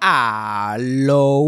Aló. 0.00 1.44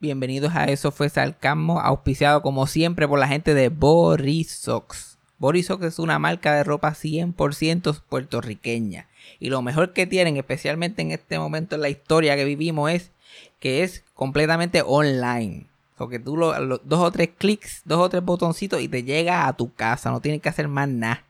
Bienvenidos 0.00 0.54
a 0.54 0.64
Eso 0.64 0.90
fue 0.90 1.08
Sarcasmo, 1.08 1.80
auspiciado 1.80 2.42
como 2.42 2.66
siempre 2.66 3.06
por 3.06 3.18
la 3.18 3.28
gente 3.28 3.54
de 3.54 3.68
Borisox. 3.68 5.18
Borisox 5.38 5.84
es 5.84 5.98
una 6.00 6.18
marca 6.18 6.54
de 6.54 6.64
ropa 6.64 6.94
100% 6.94 8.02
puertorriqueña. 8.08 9.06
Y 9.38 9.50
lo 9.50 9.62
mejor 9.62 9.92
que 9.92 10.06
tienen, 10.06 10.36
especialmente 10.36 11.00
en 11.02 11.12
este 11.12 11.38
momento 11.38 11.76
en 11.76 11.82
la 11.82 11.90
historia 11.90 12.34
que 12.36 12.44
vivimos, 12.44 12.90
es 12.90 13.12
que 13.60 13.82
es 13.84 14.02
completamente 14.14 14.82
online. 14.84 15.66
Porque 15.96 16.18
tú 16.18 16.36
lo, 16.36 16.58
lo- 16.60 16.78
dos 16.78 17.00
o 17.00 17.10
tres 17.12 17.30
clics, 17.38 17.82
dos 17.84 17.98
o 18.00 18.08
tres 18.08 18.24
botoncitos 18.24 18.80
y 18.80 18.88
te 18.88 19.04
llega 19.04 19.46
a 19.46 19.52
tu 19.56 19.72
casa. 19.72 20.10
No 20.10 20.20
tienes 20.20 20.40
que 20.42 20.48
hacer 20.48 20.66
más 20.68 20.88
nada. 20.88 21.24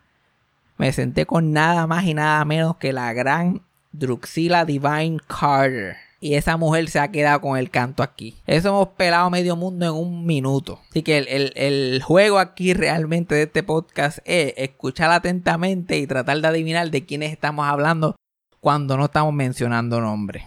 Me 0.78 0.94
senté 0.94 1.26
con 1.26 1.52
nada 1.52 1.88
más 1.88 2.06
y 2.06 2.14
nada 2.14 2.46
menos 2.46 2.78
que 2.78 2.94
la 2.94 3.12
gran 3.12 3.62
Druxila 3.92 4.64
Divine 4.64 5.18
Carter. 5.28 5.98
Y 6.24 6.36
esa 6.36 6.56
mujer 6.56 6.88
se 6.88 7.00
ha 7.00 7.10
quedado 7.10 7.42
con 7.42 7.58
el 7.58 7.72
canto 7.72 8.04
aquí. 8.04 8.36
Eso 8.46 8.70
hemos 8.70 8.90
pelado 8.90 9.30
medio 9.32 9.56
mundo 9.56 9.88
en 9.88 9.94
un 9.94 10.26
minuto. 10.26 10.80
Así 10.92 11.02
que 11.02 11.18
el, 11.18 11.52
el- 11.56 12.02
juego 12.04 12.38
aquí 12.38 12.74
realmente 12.76 13.34
de 13.34 13.44
este 13.44 13.64
podcast 13.64 14.20
es 14.26 14.54
escuchar 14.56 15.12
atentamente 15.12 15.98
y 15.98 16.06
tratar 16.06 16.40
de 16.40 16.48
adivinar 16.48 16.92
de 16.92 17.06
quiénes 17.06 17.32
estamos 17.32 17.66
hablando 17.68 18.16
cuando 18.60 18.98
no 18.98 19.06
estamos 19.06 19.34
mencionando 19.34 20.00
nombres. 20.00 20.44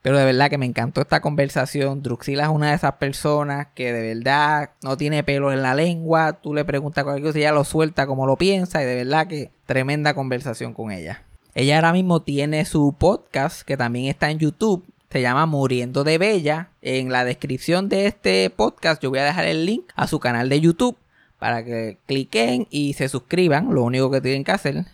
Pero 0.00 0.16
de 0.16 0.24
verdad 0.24 0.48
que 0.48 0.58
me 0.58 0.66
encantó 0.66 1.00
esta 1.00 1.20
conversación. 1.20 2.00
Druxila 2.04 2.44
es 2.44 2.48
una 2.48 2.68
de 2.70 2.76
esas 2.76 2.92
personas 2.92 3.66
que 3.74 3.92
de 3.92 4.14
verdad 4.14 4.70
no 4.84 4.96
tiene 4.96 5.24
pelos 5.24 5.52
en 5.52 5.62
la 5.62 5.74
lengua. 5.74 6.34
Tú 6.34 6.54
le 6.54 6.64
preguntas 6.64 7.02
cualquier 7.02 7.24
cosa 7.26 7.38
y 7.40 7.42
ella 7.42 7.50
lo 7.50 7.64
suelta 7.64 8.06
como 8.06 8.24
lo 8.26 8.36
piensa. 8.36 8.80
Y 8.80 8.86
de 8.86 8.94
verdad 8.94 9.26
que 9.26 9.50
tremenda 9.66 10.14
conversación 10.14 10.72
con 10.72 10.92
ella. 10.92 11.24
Ella 11.56 11.74
ahora 11.76 11.92
mismo 11.92 12.22
tiene 12.22 12.64
su 12.66 12.94
podcast 12.96 13.62
que 13.62 13.76
también 13.76 14.06
está 14.06 14.30
en 14.30 14.38
YouTube. 14.38 14.84
Se 15.10 15.22
llama 15.22 15.46
Muriendo 15.46 16.04
de 16.04 16.18
Bella. 16.18 16.70
En 16.82 17.10
la 17.10 17.24
descripción 17.24 17.88
de 17.88 18.06
este 18.06 18.50
podcast 18.50 19.02
yo 19.02 19.10
voy 19.10 19.20
a 19.20 19.24
dejar 19.24 19.46
el 19.46 19.64
link 19.66 19.84
a 19.94 20.06
su 20.06 20.18
canal 20.20 20.48
de 20.48 20.60
YouTube 20.60 20.96
para 21.38 21.64
que 21.64 21.98
cliquen 22.06 22.66
y 22.70 22.94
se 22.94 23.08
suscriban. 23.08 23.72
Lo 23.72 23.82
único 23.84 24.10
que 24.10 24.20
tienen 24.20 24.44
que 24.44 24.52
hacer 24.52 24.84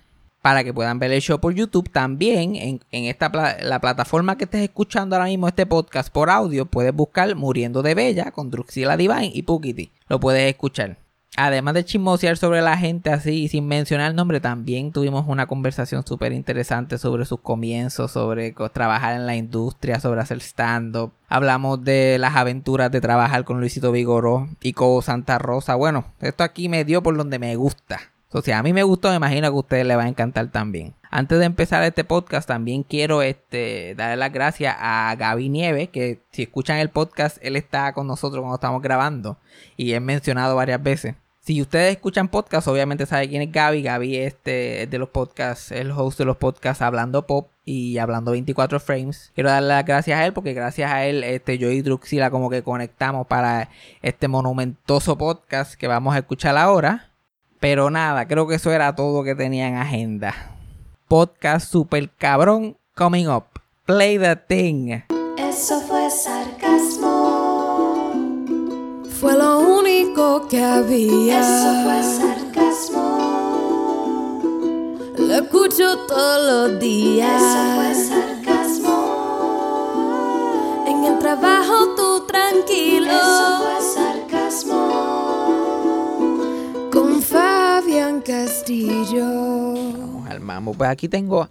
para 0.43 0.65
que 0.65 0.75
puedan 0.75 0.99
ver 0.99 1.13
el 1.13 1.21
show 1.23 1.39
por 1.41 1.55
YouTube. 1.55 1.89
También 1.91 2.57
en, 2.57 2.81
esta 2.91 3.31
pla- 3.33 3.57
la 3.63 3.81
plataforma 3.81 4.37
que 4.37 4.45
estés 4.45 4.63
escuchando 4.63 5.17
ahora 5.17 5.29
mismo 5.29 5.49
este 5.49 5.67
podcast 5.67 6.13
por 6.13 6.31
audio, 6.31 6.67
puedes 6.67 6.93
buscar 6.93 7.35
Muriendo 7.37 7.83
de 7.83 7.95
Bella 7.95 8.33
con 8.33 8.51
Druxila 8.51 8.97
Divine 8.97 9.31
y 9.33 9.43
Pukiti. 9.43 9.91
Lo 10.09 10.21
puedes 10.21 10.51
escuchar. 10.51 10.99
Además 11.37 11.73
de 11.73 11.85
chismosear 11.85 12.37
sobre 12.37 12.61
la 12.61 12.77
gente 12.77 13.09
así 13.09 13.49
sin 13.49 13.67
mencionar 13.67 14.11
el 14.11 14.17
nombre, 14.17 14.41
también 14.41 14.93
tuvimos 14.93 15.25
una 15.27 15.47
conversación 15.47 16.07
súper 16.07 16.33
interesante 16.33 16.99
sobre 16.99 17.25
sus 17.25 17.41
comienzos, 17.41 18.13
sobre 18.13 18.55
trabajar 18.73 19.15
en 19.15 19.27
la 19.27 19.35
industria, 19.35 19.99
sobre 19.99 20.21
hacer 20.21 20.43
stand-up. 20.43 21.13
Hablamos 21.29 21.83
de 21.85 22.19
las 22.19 22.37
aventuras 22.37 22.91
de 22.91 23.01
trabajar 23.01 23.45
con 23.45 23.61
Luisito 23.61 23.93
Vigoró 23.93 24.51
y 24.61 24.75
con 24.75 25.01
Santa 25.01 25.39
Rosa. 25.39 25.75
Bueno, 25.75 26.05
esto 26.21 26.45
aquí 26.45 26.69
me 26.69 26.85
dio 26.85 27.03
por 27.03 27.17
donde 27.17 27.39
me 27.39 27.57
gusta. 27.57 28.13
O 28.35 28.41
sea, 28.41 28.59
a 28.59 28.63
mí 28.63 28.73
me 28.73 28.83
gustó, 28.83 29.11
me 29.11 29.17
imagino 29.17 29.51
que 29.51 29.57
a 29.57 29.61
ustedes 29.61 29.87
les 29.87 29.97
va 29.97 30.05
a 30.05 30.09
encantar 30.09 30.51
también. 30.51 30.95
Antes 31.11 31.39
de 31.39 31.45
empezar 31.45 31.83
este 31.83 32.05
podcast, 32.05 32.49
también 32.49 32.83
quiero 32.83 33.21
este, 33.21 33.95
darle 33.95 34.17
las 34.17 34.33
gracias 34.33 34.75
a 34.79 35.15
Gaby 35.19 35.51
Nieves, 35.51 35.89
que 35.91 36.23
si 36.31 36.43
escuchan 36.43 36.79
el 36.79 36.89
podcast, 36.89 37.37
él 37.43 37.57
está 37.57 37.93
con 37.93 38.07
nosotros 38.07 38.41
cuando 38.41 38.55
estamos 38.55 38.81
grabando 38.81 39.37
y 39.77 39.93
es 39.93 40.01
mencionado 40.01 40.57
varias 40.57 40.83
veces. 40.83 41.15
Si 41.45 41.61
ustedes 41.61 41.97
escuchan 41.97 42.29
podcast, 42.29 42.69
obviamente 42.69 43.05
saben 43.05 43.29
quién 43.29 43.43
es 43.43 43.51
Gaby. 43.51 43.83
Gaby 43.83 44.17
este, 44.17 44.85
es 44.85 44.91
de 44.91 44.99
los 44.99 45.09
podcasts, 45.09 45.73
el 45.73 45.91
host 45.91 46.17
de 46.19 46.25
los 46.25 46.37
podcasts 46.37 46.81
Hablando 46.81 47.27
Pop 47.27 47.49
y 47.65 47.99
Hablando 47.99 48.31
24 48.31 48.79
Frames. 48.79 49.33
Quiero 49.35 49.51
darle 49.51 49.71
las 49.71 49.85
gracias 49.85 50.21
a 50.21 50.25
él 50.25 50.33
porque 50.33 50.53
gracias 50.53 50.93
a 50.93 51.05
él 51.05 51.25
este, 51.25 51.59
yo 51.59 51.69
y 51.73 51.83
Druxila 51.83 52.31
como 52.31 52.49
que 52.49 52.63
conectamos 52.63 53.27
para 53.27 53.71
este 54.03 54.29
monumentoso 54.29 55.19
podcast 55.19 55.75
que 55.75 55.89
vamos 55.89 56.15
a 56.15 56.19
escuchar 56.19 56.57
ahora. 56.57 57.11
Pero 57.59 57.91
nada, 57.91 58.29
creo 58.29 58.47
que 58.47 58.55
eso 58.55 58.71
era 58.71 58.95
todo 58.95 59.25
que 59.25 59.35
tenía 59.35 59.67
en 59.67 59.75
agenda. 59.75 60.55
Podcast 61.09 61.69
super 61.73 62.09
cabrón 62.19 62.77
coming 62.95 63.27
up. 63.27 63.47
Play 63.85 64.17
the 64.17 64.37
thing. 64.37 65.01
Eso 65.37 65.81
fue 65.81 66.09
sarcasmo. 66.09 67.42
Fue 69.23 69.39
lo 69.39 69.61
único 69.61 70.49
que 70.49 70.61
había. 70.61 71.39
Eso 71.39 71.85
fue 71.85 72.03
sarcasmo. 72.03 73.07
Lo 75.17 75.35
escucho 75.37 75.97
todos 76.09 76.71
los 76.73 76.81
días. 76.81 77.41
Eso 77.41 77.77
fue 77.77 77.95
sarcasmo. 77.95 78.97
En 80.89 81.05
el 81.05 81.21
trabajo 81.21 81.95
tú 81.97 82.27
tranquilo. 82.27 83.13
Eso 83.13 83.63
fue 83.63 83.81
sarcasmo. 83.95 84.81
Con 86.91 87.23
Fabián 87.23 88.23
Castillo. 88.23 89.25
Vamos 89.25 90.29
al 90.29 90.41
mambo. 90.41 90.75
Pues 90.75 90.91
aquí 90.91 91.09
tengo 91.09 91.49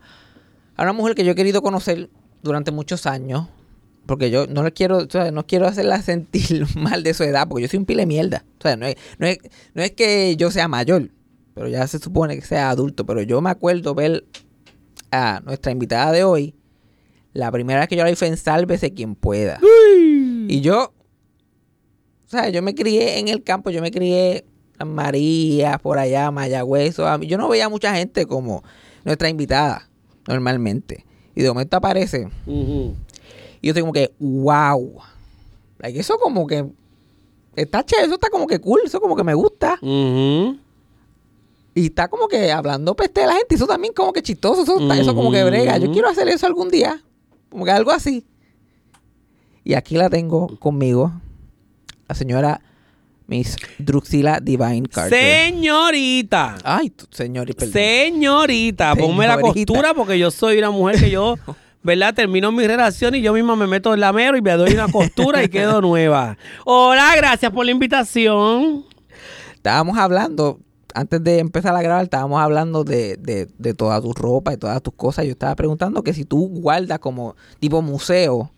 a 0.76 0.84
una 0.84 0.92
mujer 0.92 1.16
que 1.16 1.24
yo 1.24 1.32
he 1.32 1.36
querido 1.36 1.62
conocer 1.62 2.10
durante 2.44 2.72
muchos 2.72 3.06
años. 3.06 3.48
Porque 4.12 4.30
yo 4.30 4.46
no 4.46 4.62
le 4.62 4.74
quiero, 4.74 4.98
o 4.98 5.10
sea, 5.10 5.32
no 5.32 5.48
quiero 5.48 5.68
hacerla 5.68 6.02
sentir 6.02 6.68
mal 6.76 7.02
de 7.02 7.14
su 7.14 7.24
edad, 7.24 7.48
porque 7.48 7.62
yo 7.62 7.70
soy 7.70 7.80
un 7.80 7.86
pile 7.86 8.02
de 8.02 8.08
mierda. 8.08 8.44
O 8.60 8.62
sea, 8.62 8.76
no 8.76 8.86
es, 8.86 8.98
no 9.20 9.26
es, 9.26 9.40
no 9.74 9.82
es 9.82 9.92
que 9.92 10.36
yo 10.36 10.52
sea 10.52 10.68
mayor, 10.68 11.12
pero 11.54 11.70
ya 11.70 11.88
se 11.88 11.98
supone 11.98 12.36
que 12.36 12.42
sea 12.42 12.72
adulto. 12.72 13.06
Pero 13.06 13.22
yo 13.22 13.40
me 13.40 13.50
acuerdo 13.50 13.96
ver 13.96 14.26
a 15.12 15.40
nuestra 15.46 15.72
invitada 15.72 16.12
de 16.12 16.26
hoy. 16.26 16.56
La 17.32 17.54
primera 17.54 17.80
vez 17.80 17.88
que 17.88 17.96
yo 17.96 18.04
la 18.04 18.14
fue 18.18 18.28
en 18.28 18.36
Sálvese 18.36 18.94
quien 18.94 19.16
pueda. 19.16 19.62
Y 20.50 20.60
yo, 20.60 20.94
o 22.26 22.30
sea, 22.30 22.50
yo 22.50 22.62
me 22.62 22.76
crié 22.76 23.20
en 23.20 23.30
el 23.30 23.44
campo, 23.44 23.70
yo 23.70 23.82
me 23.82 23.92
crié 23.92 24.44
en 24.78 24.94
María, 24.94 25.78
por 25.78 26.00
allá, 26.00 26.32
Mayagüez. 26.32 26.98
Yo 26.98 27.38
no 27.38 27.48
veía 27.48 27.70
mucha 27.70 27.96
gente 27.96 28.26
como 28.26 28.62
nuestra 29.06 29.30
invitada, 29.30 29.90
normalmente. 30.28 31.06
Y 31.34 31.44
de 31.44 31.48
momento 31.48 31.78
aparece. 31.78 32.28
Y 33.62 33.68
yo 33.68 33.72
estoy 33.72 33.82
como 33.82 33.94
que, 33.94 34.12
wow. 34.20 35.00
Like, 35.80 36.00
eso 36.00 36.18
como 36.20 36.48
que 36.48 36.66
está 37.56 37.84
chévere, 37.86 38.06
eso 38.08 38.16
está 38.16 38.30
como 38.30 38.48
que 38.48 38.60
cool, 38.60 38.82
eso 38.86 39.00
como 39.02 39.16
que 39.16 39.24
me 39.24 39.34
gusta. 39.34 39.78
Y 41.74 41.86
está 41.86 42.08
como 42.10 42.28
que 42.28 42.52
hablando 42.52 42.96
peste 42.96 43.22
de 43.22 43.28
la 43.28 43.34
gente. 43.34 43.56
Eso 43.56 43.66
también 43.68 43.94
como 43.94 44.12
que 44.14 44.22
chistoso. 44.22 44.62
Eso, 44.94 45.16
como 45.16 45.32
que 45.32 45.44
brega. 45.44 45.78
Yo 45.78 45.92
quiero 45.92 46.10
hacer 46.10 46.28
eso 46.28 46.46
algún 46.48 46.70
día. 46.70 47.02
Como 47.50 47.64
que 47.66 47.72
algo 47.72 47.92
así. 47.92 48.26
Y 49.64 49.74
aquí 49.76 49.96
la 49.96 50.10
tengo 50.10 50.58
conmigo. 50.60 51.12
La 52.10 52.16
señora 52.16 52.60
Miss 53.28 53.56
Druxila 53.78 54.40
Divine 54.42 54.84
Carter. 54.90 55.18
Señorita. 55.18 56.58
Ay, 56.64 56.90
tu- 56.90 57.08
señor, 57.12 57.50
y 57.50 57.54
perdón. 57.54 57.72
Señorita, 57.74 58.94
ponme 58.96 59.26
la 59.28 59.36
Señorita. 59.38 59.74
costura 59.74 59.94
porque 59.94 60.20
yo 60.20 60.30
soy 60.32 60.58
una 60.58 60.72
mujer 60.72 61.00
que 61.00 61.10
yo, 61.10 61.36
¿verdad? 61.84 62.14
Termino 62.14 62.52
mi 62.52 62.66
relación 62.68 63.16
y 63.16 63.22
yo 63.22 63.34
misma 63.34 63.56
me 63.56 63.68
meto 63.68 63.94
el 63.94 64.00
lamero 64.00 64.38
y 64.38 64.42
me 64.42 64.52
doy 64.52 64.74
una 64.74 64.88
costura 64.88 65.44
y 65.44 65.50
quedo 65.50 65.82
nueva. 65.82 66.38
Hola, 66.66 67.14
gracias 67.16 67.52
por 67.52 67.66
la 67.66 67.72
invitación. 67.72 68.86
Estábamos 69.54 69.98
hablando, 69.98 70.60
antes 70.94 71.24
de 71.24 71.40
empezar 71.40 71.76
a 71.76 71.82
grabar, 71.82 72.04
estábamos 72.04 72.42
hablando 72.42 72.84
de, 72.84 73.18
de, 73.18 73.48
de 73.58 73.74
toda 73.74 74.02
tu 74.02 74.14
ropa 74.14 74.54
y 74.54 74.58
todas 74.58 74.82
tus 74.82 74.94
cosas. 74.94 75.26
Yo 75.26 75.32
estaba 75.32 75.56
preguntando 75.56 76.04
que 76.04 76.14
si 76.14 76.26
tú 76.26 76.48
guardas 76.48 77.00
como 77.00 77.36
tipo 77.60 77.82
museo 77.82 78.52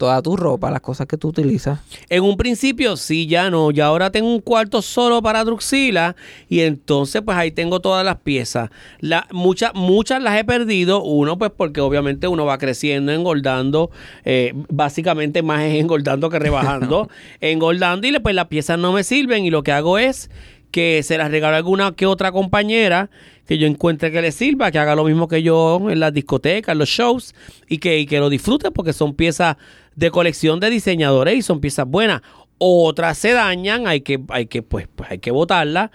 toda 0.00 0.22
tu 0.22 0.34
ropa, 0.34 0.70
las 0.70 0.80
cosas 0.80 1.06
que 1.06 1.18
tú 1.18 1.28
utilizas. 1.28 1.78
En 2.08 2.24
un 2.24 2.38
principio 2.38 2.96
sí, 2.96 3.26
ya 3.26 3.50
no. 3.50 3.70
Ya 3.70 3.84
ahora 3.84 4.10
tengo 4.10 4.32
un 4.32 4.40
cuarto 4.40 4.80
solo 4.80 5.20
para 5.20 5.44
Druxila 5.44 6.16
y 6.48 6.60
entonces 6.60 7.20
pues 7.20 7.36
ahí 7.36 7.50
tengo 7.50 7.80
todas 7.80 8.02
las 8.02 8.16
piezas. 8.16 8.70
La, 9.00 9.28
muchas, 9.30 9.74
muchas 9.74 10.22
las 10.22 10.38
he 10.38 10.44
perdido. 10.44 11.02
Uno 11.02 11.36
pues 11.36 11.50
porque 11.54 11.82
obviamente 11.82 12.28
uno 12.28 12.46
va 12.46 12.56
creciendo, 12.56 13.12
engordando. 13.12 13.90
eh, 14.24 14.54
básicamente 14.70 15.42
más 15.42 15.64
es 15.64 15.74
engordando 15.74 16.30
que 16.30 16.38
rebajando. 16.38 17.10
engordando 17.42 18.08
y 18.08 18.18
pues 18.20 18.34
las 18.34 18.46
piezas 18.46 18.78
no 18.78 18.94
me 18.94 19.04
sirven 19.04 19.44
y 19.44 19.50
lo 19.50 19.62
que 19.62 19.72
hago 19.72 19.98
es 19.98 20.30
que 20.70 21.02
se 21.02 21.18
las 21.18 21.30
regalo 21.30 21.56
a 21.56 21.58
alguna 21.58 21.92
que 21.92 22.06
otra 22.06 22.32
compañera 22.32 23.10
que 23.46 23.58
yo 23.58 23.66
encuentre 23.66 24.12
que 24.12 24.22
le 24.22 24.30
sirva, 24.30 24.70
que 24.70 24.78
haga 24.78 24.94
lo 24.94 25.02
mismo 25.02 25.26
que 25.26 25.42
yo 25.42 25.90
en 25.90 25.98
las 25.98 26.14
discotecas, 26.14 26.72
en 26.72 26.78
los 26.78 26.88
shows 26.88 27.34
y 27.68 27.78
que, 27.78 27.98
y 27.98 28.06
que 28.06 28.20
lo 28.20 28.30
disfrute 28.30 28.70
porque 28.70 28.92
son 28.92 29.12
piezas 29.12 29.56
de 29.96 30.10
colección 30.10 30.60
de 30.60 30.70
diseñadores 30.70 31.36
y 31.36 31.42
son 31.42 31.60
piezas 31.60 31.86
buenas. 31.86 32.22
Otras 32.58 33.18
se 33.18 33.32
dañan, 33.32 33.86
hay 33.86 34.02
que, 34.02 34.20
hay 34.28 34.46
que, 34.46 34.62
pues, 34.62 34.88
pues 34.94 35.10
hay 35.10 35.18
que 35.18 35.30
botarlas. 35.30 35.90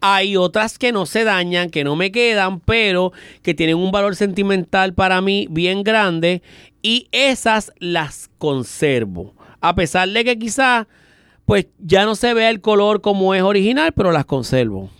Hay 0.00 0.36
otras 0.36 0.78
que 0.78 0.92
no 0.92 1.06
se 1.06 1.24
dañan, 1.24 1.70
que 1.70 1.82
no 1.82 1.96
me 1.96 2.12
quedan, 2.12 2.60
pero 2.60 3.12
que 3.42 3.54
tienen 3.54 3.76
un 3.76 3.90
valor 3.90 4.14
sentimental 4.14 4.94
para 4.94 5.20
mí 5.20 5.48
bien 5.50 5.82
grande 5.82 6.42
y 6.82 7.08
esas 7.10 7.72
las 7.78 8.30
conservo. 8.38 9.34
A 9.60 9.74
pesar 9.74 10.08
de 10.08 10.24
que 10.24 10.38
quizás 10.38 10.86
pues 11.48 11.66
ya 11.78 12.04
no 12.04 12.14
se 12.14 12.34
vea 12.34 12.50
el 12.50 12.60
color 12.60 13.00
como 13.00 13.34
es 13.34 13.42
original, 13.42 13.92
pero 13.92 14.12
las 14.12 14.26
conservo. 14.26 14.90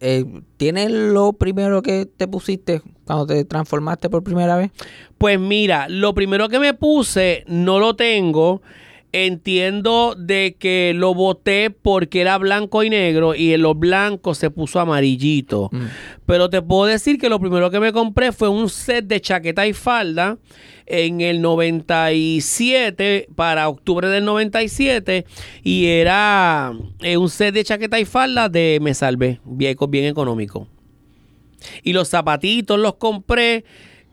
Eh, 0.00 0.24
¿Tienes 0.56 0.90
lo 0.90 1.32
primero 1.32 1.82
que 1.82 2.06
te 2.06 2.28
pusiste 2.28 2.82
cuando 3.04 3.26
te 3.26 3.44
transformaste 3.44 4.08
por 4.08 4.22
primera 4.22 4.56
vez? 4.56 4.70
Pues 5.18 5.40
mira, 5.40 5.88
lo 5.88 6.14
primero 6.14 6.48
que 6.48 6.60
me 6.60 6.74
puse 6.74 7.44
no 7.46 7.78
lo 7.78 7.96
tengo. 7.96 8.62
Entiendo 9.12 10.14
de 10.18 10.56
que 10.58 10.92
lo 10.94 11.14
boté 11.14 11.70
porque 11.70 12.20
era 12.20 12.36
blanco 12.36 12.82
y 12.82 12.90
negro 12.90 13.34
y 13.34 13.54
en 13.54 13.62
lo 13.62 13.74
blanco 13.74 14.34
se 14.34 14.50
puso 14.50 14.80
amarillito. 14.80 15.70
Pero 16.26 16.50
te 16.50 16.60
puedo 16.60 16.84
decir 16.84 17.18
que 17.18 17.30
lo 17.30 17.40
primero 17.40 17.70
que 17.70 17.80
me 17.80 17.92
compré 17.92 18.32
fue 18.32 18.50
un 18.50 18.68
set 18.68 19.06
de 19.06 19.20
chaqueta 19.20 19.66
y 19.66 19.72
falda 19.72 20.36
en 20.84 21.22
el 21.22 21.40
97 21.40 23.28
para 23.34 23.68
octubre 23.68 24.08
del 24.08 24.24
97 24.24 25.24
y 25.62 25.86
era 25.86 26.72
eh, 27.00 27.16
un 27.16 27.30
set 27.30 27.54
de 27.54 27.64
chaqueta 27.64 28.00
y 28.00 28.04
falda 28.04 28.48
de 28.48 28.78
Me 28.82 28.94
Salvé, 28.94 29.40
bien, 29.44 29.76
bien 29.88 30.04
económico. 30.04 30.66
Y 31.82 31.92
los 31.92 32.08
zapatitos 32.08 32.78
los 32.78 32.94
compré. 32.96 33.64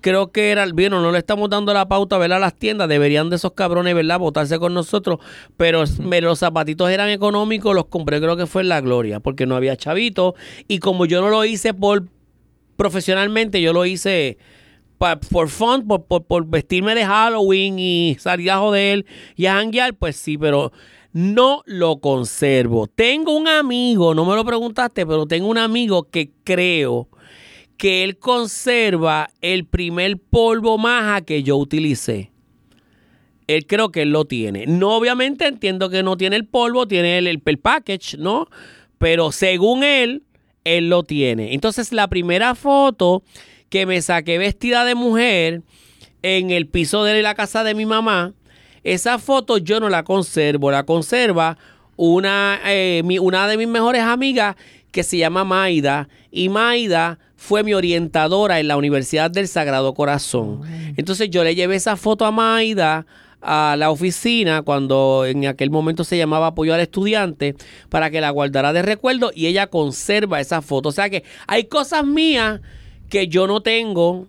Creo 0.05 0.31
que 0.31 0.51
era, 0.51 0.67
bueno, 0.71 1.01
no 1.01 1.11
le 1.11 1.17
estamos 1.17 1.49
dando 1.49 1.73
la 1.73 1.87
pauta, 1.87 2.19
¿verdad? 2.19 2.37
A 2.37 2.41
las 2.41 2.53
tiendas, 2.53 2.87
deberían 2.87 3.31
de 3.31 3.37
esos 3.37 3.53
cabrones, 3.53 3.95
¿verdad? 3.95 4.19
Votarse 4.19 4.59
con 4.59 4.71
nosotros. 4.75 5.17
Pero 5.57 5.83
los 6.21 6.37
zapatitos 6.39 6.91
eran 6.91 7.09
económicos, 7.09 7.73
los 7.73 7.85
compré, 7.87 8.21
creo 8.21 8.37
que 8.37 8.45
fue 8.45 8.61
en 8.61 8.69
La 8.69 8.81
Gloria, 8.81 9.19
porque 9.19 9.47
no 9.47 9.55
había 9.55 9.75
chavito. 9.75 10.35
Y 10.67 10.77
como 10.77 11.07
yo 11.07 11.21
no 11.21 11.29
lo 11.29 11.43
hice 11.43 11.73
por 11.73 12.03
profesionalmente, 12.75 13.59
yo 13.63 13.73
lo 13.73 13.83
hice 13.87 14.37
por 15.31 15.49
fun, 15.49 15.87
por, 15.87 16.05
por- 16.05 16.25
por 16.25 16.45
vestirme 16.45 16.93
de 16.93 17.03
Halloween 17.03 17.79
y 17.79 18.15
salir 18.19 18.51
a 18.51 18.59
joder 18.59 19.07
y 19.35 19.47
a 19.47 19.55
janguear, 19.55 19.95
pues 19.95 20.17
sí, 20.17 20.37
pero 20.37 20.71
no 21.13 21.63
lo 21.65 21.97
conservo. 21.99 22.85
Tengo 22.85 23.35
un 23.35 23.47
amigo, 23.47 24.13
no 24.13 24.23
me 24.23 24.35
lo 24.35 24.45
preguntaste, 24.45 25.03
pero 25.07 25.25
tengo 25.25 25.47
un 25.47 25.57
amigo 25.57 26.03
que 26.11 26.29
creo 26.43 27.09
que 27.77 28.03
él 28.03 28.17
conserva 28.17 29.29
el 29.41 29.65
primer 29.65 30.17
polvo 30.17 30.77
maja 30.77 31.21
que 31.21 31.43
yo 31.43 31.57
utilicé. 31.57 32.31
Él 33.47 33.67
creo 33.67 33.91
que 33.91 34.03
él 34.03 34.11
lo 34.11 34.25
tiene. 34.25 34.65
No, 34.65 34.95
obviamente 34.95 35.45
entiendo 35.45 35.89
que 35.89 36.01
no 36.01 36.17
tiene 36.17 36.35
el 36.35 36.47
polvo, 36.47 36.87
tiene 36.87 37.17
el, 37.17 37.27
el, 37.27 37.41
el 37.45 37.59
package, 37.59 38.17
¿no? 38.17 38.47
Pero 38.97 39.31
según 39.31 39.83
él, 39.83 40.23
él 40.63 40.89
lo 40.89 41.03
tiene. 41.03 41.53
Entonces, 41.53 41.91
la 41.91 42.07
primera 42.07 42.55
foto 42.55 43.23
que 43.69 43.85
me 43.85 44.01
saqué 44.01 44.37
vestida 44.37 44.83
de 44.83 44.95
mujer 44.95 45.61
en 46.23 46.49
el 46.49 46.67
piso 46.67 47.03
de 47.03 47.21
la 47.21 47.35
casa 47.35 47.63
de 47.63 47.75
mi 47.75 47.85
mamá, 47.85 48.33
esa 48.83 49.19
foto 49.19 49.57
yo 49.57 49.79
no 49.79 49.89
la 49.89 50.03
conservo, 50.03 50.71
la 50.71 50.85
conserva 50.85 51.57
una, 51.97 52.59
eh, 52.65 53.03
una 53.21 53.47
de 53.47 53.57
mis 53.57 53.67
mejores 53.67 54.01
amigas 54.01 54.55
que 54.91 55.03
se 55.03 55.17
llama 55.17 55.43
Maida. 55.43 56.07
Y 56.31 56.49
Maida 56.49 57.19
fue 57.35 57.63
mi 57.63 57.73
orientadora 57.73 58.59
en 58.59 58.67
la 58.67 58.77
Universidad 58.77 59.29
del 59.29 59.47
Sagrado 59.47 59.93
Corazón. 59.93 60.61
Entonces 60.97 61.29
yo 61.29 61.43
le 61.43 61.55
llevé 61.55 61.75
esa 61.75 61.97
foto 61.97 62.25
a 62.25 62.31
Maida 62.31 63.05
a 63.41 63.75
la 63.77 63.91
oficina 63.91 64.63
cuando 64.63 65.23
en 65.25 65.45
aquel 65.45 65.69
momento 65.69 66.03
se 66.03 66.17
llamaba 66.17 66.47
apoyo 66.47 66.73
al 66.73 66.79
estudiante 66.79 67.55
para 67.89 68.09
que 68.09 68.19
la 68.19 68.31
guardara 68.31 68.73
de 68.73 68.81
recuerdo 68.81 69.31
y 69.35 69.45
ella 69.45 69.67
conserva 69.67 70.39
esa 70.39 70.61
foto. 70.61 70.89
O 70.89 70.91
sea 70.91 71.09
que 71.09 71.23
hay 71.45 71.65
cosas 71.65 72.05
mías 72.05 72.61
que 73.09 73.27
yo 73.27 73.45
no 73.47 73.61
tengo. 73.61 74.27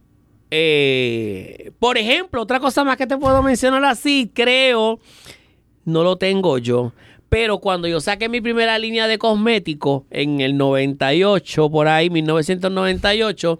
eh, 0.50 1.72
por 1.78 1.96
ejemplo, 1.98 2.42
otra 2.42 2.60
cosa 2.60 2.84
más 2.84 2.96
que 2.96 3.06
te 3.06 3.16
puedo 3.16 3.42
mencionar 3.42 3.84
así, 3.84 4.30
creo, 4.32 5.00
no 5.84 6.02
lo 6.02 6.16
tengo 6.16 6.58
yo. 6.58 6.92
Pero 7.28 7.58
cuando 7.58 7.88
yo 7.88 8.00
saqué 8.00 8.28
mi 8.28 8.40
primera 8.40 8.78
línea 8.78 9.08
de 9.08 9.18
cosméticos 9.18 10.04
en 10.10 10.40
el 10.40 10.56
98, 10.56 11.70
por 11.70 11.88
ahí, 11.88 12.08
1998, 12.08 13.58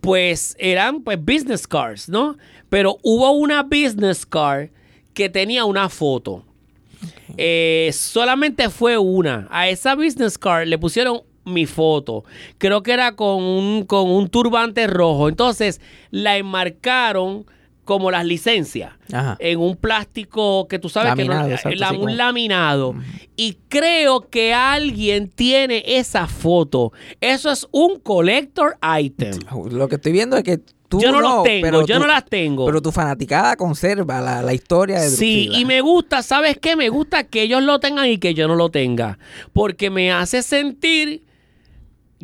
pues 0.00 0.56
eran 0.58 1.02
pues 1.02 1.18
business 1.22 1.66
cards, 1.66 2.08
¿no? 2.08 2.36
Pero 2.68 2.98
hubo 3.02 3.32
una 3.32 3.62
business 3.62 4.24
card 4.24 4.70
que 5.12 5.28
tenía 5.28 5.64
una 5.64 5.88
foto. 5.88 6.44
Eh, 7.36 7.90
solamente 7.92 8.70
fue 8.70 8.98
una. 8.98 9.46
A 9.50 9.68
esa 9.68 9.94
business 9.94 10.38
card 10.38 10.66
le 10.66 10.78
pusieron 10.78 11.22
mi 11.44 11.66
foto. 11.66 12.24
Creo 12.58 12.82
que 12.82 12.92
era 12.92 13.14
con 13.14 13.42
un, 13.42 13.84
con 13.84 14.10
un 14.10 14.28
turbante 14.28 14.86
rojo. 14.86 15.28
Entonces 15.28 15.80
la 16.10 16.36
enmarcaron 16.36 17.46
como 17.84 18.10
las 18.10 18.24
licencias 18.24 18.92
Ajá. 19.12 19.36
en 19.40 19.58
un 19.58 19.76
plástico 19.76 20.68
que 20.68 20.78
tú 20.78 20.88
sabes 20.88 21.10
Laminado, 21.10 21.42
que 21.44 21.48
no, 21.48 21.54
exacto, 21.56 21.78
la- 21.78 21.88
sí, 21.88 21.94
un 21.96 22.00
como- 22.02 22.14
laminado. 22.14 22.94
Y 23.36 23.58
creo 23.68 24.28
que 24.30 24.54
alguien 24.54 25.28
tiene 25.28 25.82
esa 25.86 26.26
foto. 26.28 26.92
Eso 27.20 27.50
es 27.50 27.66
un 27.72 27.98
collector 27.98 28.76
item. 29.00 29.34
Lo 29.70 29.88
que 29.88 29.96
estoy 29.96 30.12
viendo 30.12 30.36
es 30.36 30.44
que 30.44 30.58
tú 30.88 31.00
Yo 31.00 31.10
no 31.10 31.20
no, 31.22 31.36
los 31.36 31.42
tengo, 31.44 31.62
pero 31.62 31.86
yo 31.86 31.94
tú- 31.96 32.00
no 32.02 32.06
las 32.06 32.24
tengo. 32.26 32.66
Pero 32.66 32.82
tu 32.82 32.92
fanaticada 32.92 33.56
conserva 33.56 34.20
la, 34.20 34.42
la 34.42 34.52
historia 34.54 35.00
de 35.00 35.08
Sí, 35.08 35.48
y 35.52 35.64
me 35.64 35.80
gusta, 35.80 36.22
¿sabes 36.22 36.58
qué? 36.60 36.76
Me 36.76 36.88
gusta 36.90 37.24
que 37.24 37.42
ellos 37.42 37.62
lo 37.62 37.80
tengan 37.80 38.06
y 38.08 38.18
que 38.18 38.34
yo 38.34 38.46
no 38.46 38.54
lo 38.54 38.70
tenga. 38.70 39.18
Porque 39.52 39.88
me 39.90 40.12
hace 40.12 40.42
sentir. 40.42 41.24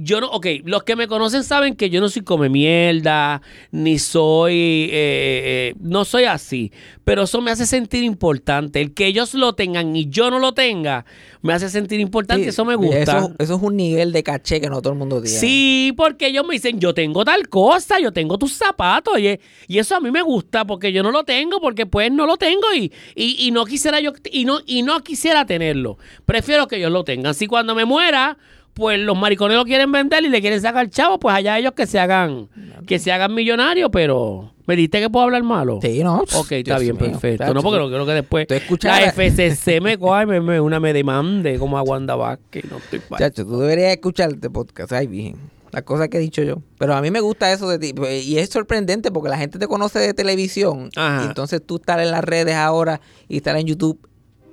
Yo 0.00 0.20
no, 0.20 0.28
ok, 0.30 0.46
los 0.64 0.84
que 0.84 0.94
me 0.94 1.08
conocen 1.08 1.42
saben 1.42 1.74
que 1.74 1.90
yo 1.90 2.00
no 2.00 2.08
soy 2.08 2.22
come 2.22 2.48
mierda, 2.48 3.42
ni 3.72 3.98
soy, 3.98 4.54
eh, 4.54 4.90
eh, 4.92 5.74
no 5.80 6.04
soy 6.04 6.24
así, 6.24 6.70
pero 7.04 7.24
eso 7.24 7.40
me 7.40 7.50
hace 7.50 7.66
sentir 7.66 8.04
importante. 8.04 8.80
El 8.80 8.94
que 8.94 9.06
ellos 9.06 9.34
lo 9.34 9.54
tengan 9.54 9.96
y 9.96 10.08
yo 10.08 10.30
no 10.30 10.38
lo 10.38 10.52
tenga, 10.54 11.04
me 11.42 11.52
hace 11.52 11.68
sentir 11.68 11.98
importante, 12.00 12.44
Sí, 12.44 12.48
eso 12.50 12.64
me 12.64 12.76
gusta. 12.76 13.02
Eso, 13.18 13.34
eso 13.38 13.56
es 13.56 13.62
un 13.62 13.76
nivel 13.76 14.12
de 14.12 14.22
caché 14.22 14.60
que 14.60 14.70
no 14.70 14.80
todo 14.80 14.92
el 14.92 14.98
mundo 14.98 15.20
tiene. 15.20 15.38
Sí, 15.38 15.92
porque 15.96 16.28
ellos 16.28 16.46
me 16.46 16.54
dicen, 16.54 16.78
yo 16.78 16.94
tengo 16.94 17.24
tal 17.24 17.48
cosa, 17.48 17.98
yo 17.98 18.12
tengo 18.12 18.38
tus 18.38 18.52
zapatos, 18.52 19.18
y, 19.18 19.38
y 19.66 19.78
eso 19.78 19.96
a 19.96 20.00
mí 20.00 20.10
me 20.10 20.22
gusta, 20.22 20.64
porque 20.64 20.92
yo 20.92 21.02
no 21.02 21.10
lo 21.10 21.24
tengo, 21.24 21.60
porque 21.60 21.86
pues 21.86 22.12
no 22.12 22.26
lo 22.26 22.36
tengo 22.36 22.72
y, 22.74 22.92
y, 23.14 23.46
y 23.46 23.50
no 23.50 23.64
quisiera 23.64 24.00
yo, 24.00 24.12
y 24.30 24.44
no, 24.44 24.60
y 24.64 24.82
no 24.82 25.02
quisiera 25.02 25.44
tenerlo. 25.44 25.98
Prefiero 26.24 26.68
que 26.68 26.76
ellos 26.76 26.92
lo 26.92 27.04
tengan. 27.04 27.34
Si 27.34 27.46
cuando 27.46 27.74
me 27.74 27.84
muera, 27.84 28.38
pues 28.78 28.98
los 29.00 29.18
maricones 29.18 29.56
lo 29.58 29.64
quieren 29.64 29.92
vender 29.92 30.24
y 30.24 30.28
le 30.28 30.40
quieren 30.40 30.60
sacar 30.60 30.88
chavo, 30.88 31.18
pues 31.18 31.34
allá 31.34 31.58
ellos 31.58 31.72
que 31.72 31.86
se 31.86 31.98
hagan, 31.98 32.48
que 32.86 32.98
se 32.98 33.12
hagan 33.12 33.34
millonarios, 33.34 33.90
pero 33.92 34.52
¿me 34.66 34.76
diste 34.76 35.00
que 35.00 35.10
puedo 35.10 35.24
hablar 35.24 35.42
malo? 35.42 35.80
Sí, 35.82 36.02
no. 36.02 36.20
Ok, 36.34 36.52
está 36.52 36.78
Dios 36.78 36.80
bien, 36.80 36.96
mío, 36.96 37.10
perfecto. 37.20 37.52
No, 37.52 37.60
porque 37.62 37.78
no 37.80 37.88
quiero 37.88 38.06
que 38.06 38.12
después 38.12 38.46
Tú 38.46 38.54
escuchas- 38.54 39.00
la 39.00 39.06
FCC 39.12 39.80
me 39.82 39.98
coja 39.98 40.22
y 40.22 40.26
me, 40.26 40.40
me- 40.40 40.60
una 40.60 40.80
me 40.80 40.92
demande 40.92 41.58
como 41.58 41.76
a 41.76 41.82
Wanda 41.82 42.14
Vázquez. 42.14 42.64
No 42.70 42.78
estoy 42.78 43.00
pa- 43.00 43.18
Chacho, 43.18 43.44
tú 43.44 43.58
deberías 43.58 43.90
escuchar 43.90 44.30
este 44.30 44.48
podcast. 44.48 44.92
Ay, 44.92 45.06
virgen. 45.08 45.36
Las 45.70 45.82
cosas 45.82 46.08
que 46.08 46.16
he 46.16 46.20
dicho 46.20 46.42
yo. 46.42 46.62
Pero 46.78 46.94
a 46.94 47.02
mí 47.02 47.10
me 47.10 47.20
gusta 47.20 47.52
eso 47.52 47.68
de 47.68 47.78
ti. 47.78 47.92
pues, 47.92 48.24
Y 48.24 48.38
es 48.38 48.48
sorprendente 48.48 49.10
porque 49.10 49.28
la 49.28 49.36
gente 49.36 49.58
te 49.58 49.66
conoce 49.66 49.98
de 49.98 50.14
televisión. 50.14 50.88
Ajá. 50.96 51.24
Y 51.24 51.26
entonces 51.26 51.60
tú 51.64 51.76
estás 51.76 52.00
en 52.00 52.10
las 52.10 52.24
redes 52.24 52.54
ahora 52.54 53.00
y 53.28 53.36
estar 53.36 53.54
en 53.56 53.66
YouTube 53.66 53.98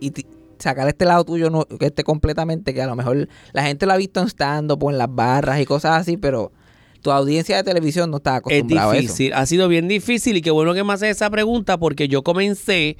y 0.01 0.12
sacar 0.59 0.88
este 0.88 1.05
lado 1.05 1.24
tuyo 1.25 1.50
no, 1.50 1.65
que 1.65 1.88
esté 1.88 2.03
completamente, 2.03 2.74
que 2.74 2.81
a 2.81 2.88
lo 2.88 2.95
mejor 2.95 3.27
la 3.53 3.63
gente 3.63 3.85
lo 3.85 3.93
ha 3.93 3.97
visto 3.97 4.19
en 4.21 4.27
stand-up 4.27 4.83
o 4.83 4.91
en 4.91 4.97
las 4.97 5.13
barras 5.13 5.59
y 5.59 5.65
cosas 5.65 6.01
así, 6.01 6.17
pero 6.17 6.51
tu 7.01 7.12
audiencia 7.12 7.57
de 7.57 7.63
televisión 7.63 8.09
no 8.09 8.17
está 8.17 8.31
Es 8.31 8.38
acostumbrada 8.39 8.91
a 8.91 8.95
eso. 8.95 9.01
difícil, 9.01 9.33
ha 9.33 9.45
sido 9.45 9.67
bien 9.67 9.88
difícil 9.88 10.38
y 10.38 10.41
qué 10.41 10.51
bueno 10.51 10.74
que 10.74 10.83
me 10.83 10.93
haces 10.93 11.09
esa 11.12 11.29
pregunta 11.29 11.77
porque 11.77 12.07
yo 12.07 12.24
comencé 12.24 12.97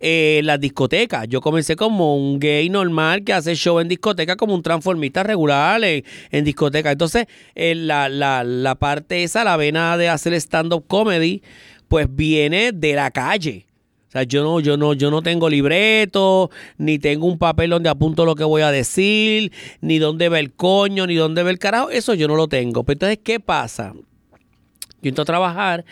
eh, 0.00 0.38
en 0.40 0.46
las 0.46 0.60
discotecas. 0.60 1.26
Yo 1.28 1.40
comencé 1.40 1.76
como 1.76 2.16
un 2.16 2.38
gay 2.40 2.68
normal 2.68 3.22
que 3.22 3.32
hace 3.32 3.54
show 3.54 3.80
en 3.80 3.88
discoteca 3.88 4.36
como 4.36 4.54
un 4.54 4.62
transformista 4.62 5.22
regular 5.22 5.82
en, 5.84 6.04
en 6.30 6.44
discoteca. 6.44 6.90
Entonces, 6.92 7.26
eh, 7.54 7.74
la, 7.74 8.08
la, 8.08 8.44
la 8.44 8.74
parte 8.74 9.22
esa, 9.22 9.44
la 9.44 9.56
vena 9.56 9.96
de 9.96 10.08
hacer 10.08 10.34
stand-up 10.34 10.86
comedy, 10.88 11.42
pues 11.88 12.06
viene 12.10 12.72
de 12.72 12.94
la 12.94 13.10
calle. 13.10 13.66
Sea, 14.14 14.22
yo 14.22 14.44
no, 14.44 14.60
yo 14.60 14.76
no, 14.76 14.94
yo 14.94 15.10
no 15.10 15.22
tengo 15.22 15.48
libreto, 15.48 16.48
ni 16.78 17.00
tengo 17.00 17.26
un 17.26 17.36
papel 17.36 17.70
donde 17.70 17.88
apunto 17.88 18.24
lo 18.24 18.36
que 18.36 18.44
voy 18.44 18.62
a 18.62 18.70
decir, 18.70 19.50
ni 19.80 19.98
dónde 19.98 20.28
ve 20.28 20.38
el 20.38 20.52
coño, 20.52 21.08
ni 21.08 21.16
dónde 21.16 21.42
ve 21.42 21.50
el 21.50 21.58
carajo. 21.58 21.90
Eso 21.90 22.14
yo 22.14 22.28
no 22.28 22.36
lo 22.36 22.46
tengo. 22.46 22.84
Pero 22.84 22.94
entonces, 22.94 23.18
¿qué 23.24 23.40
pasa? 23.40 23.92
Yo 25.02 25.08
entro 25.08 25.22
a 25.22 25.24
trabajar 25.24 25.84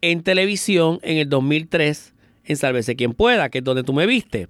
en 0.00 0.24
televisión 0.24 0.98
en 1.04 1.18
el 1.18 1.28
2003 1.28 2.14
en 2.46 2.56
Sálvese 2.56 2.96
quien 2.96 3.12
pueda, 3.12 3.48
que 3.48 3.58
es 3.58 3.64
donde 3.64 3.84
tú 3.84 3.92
me 3.92 4.06
viste. 4.06 4.48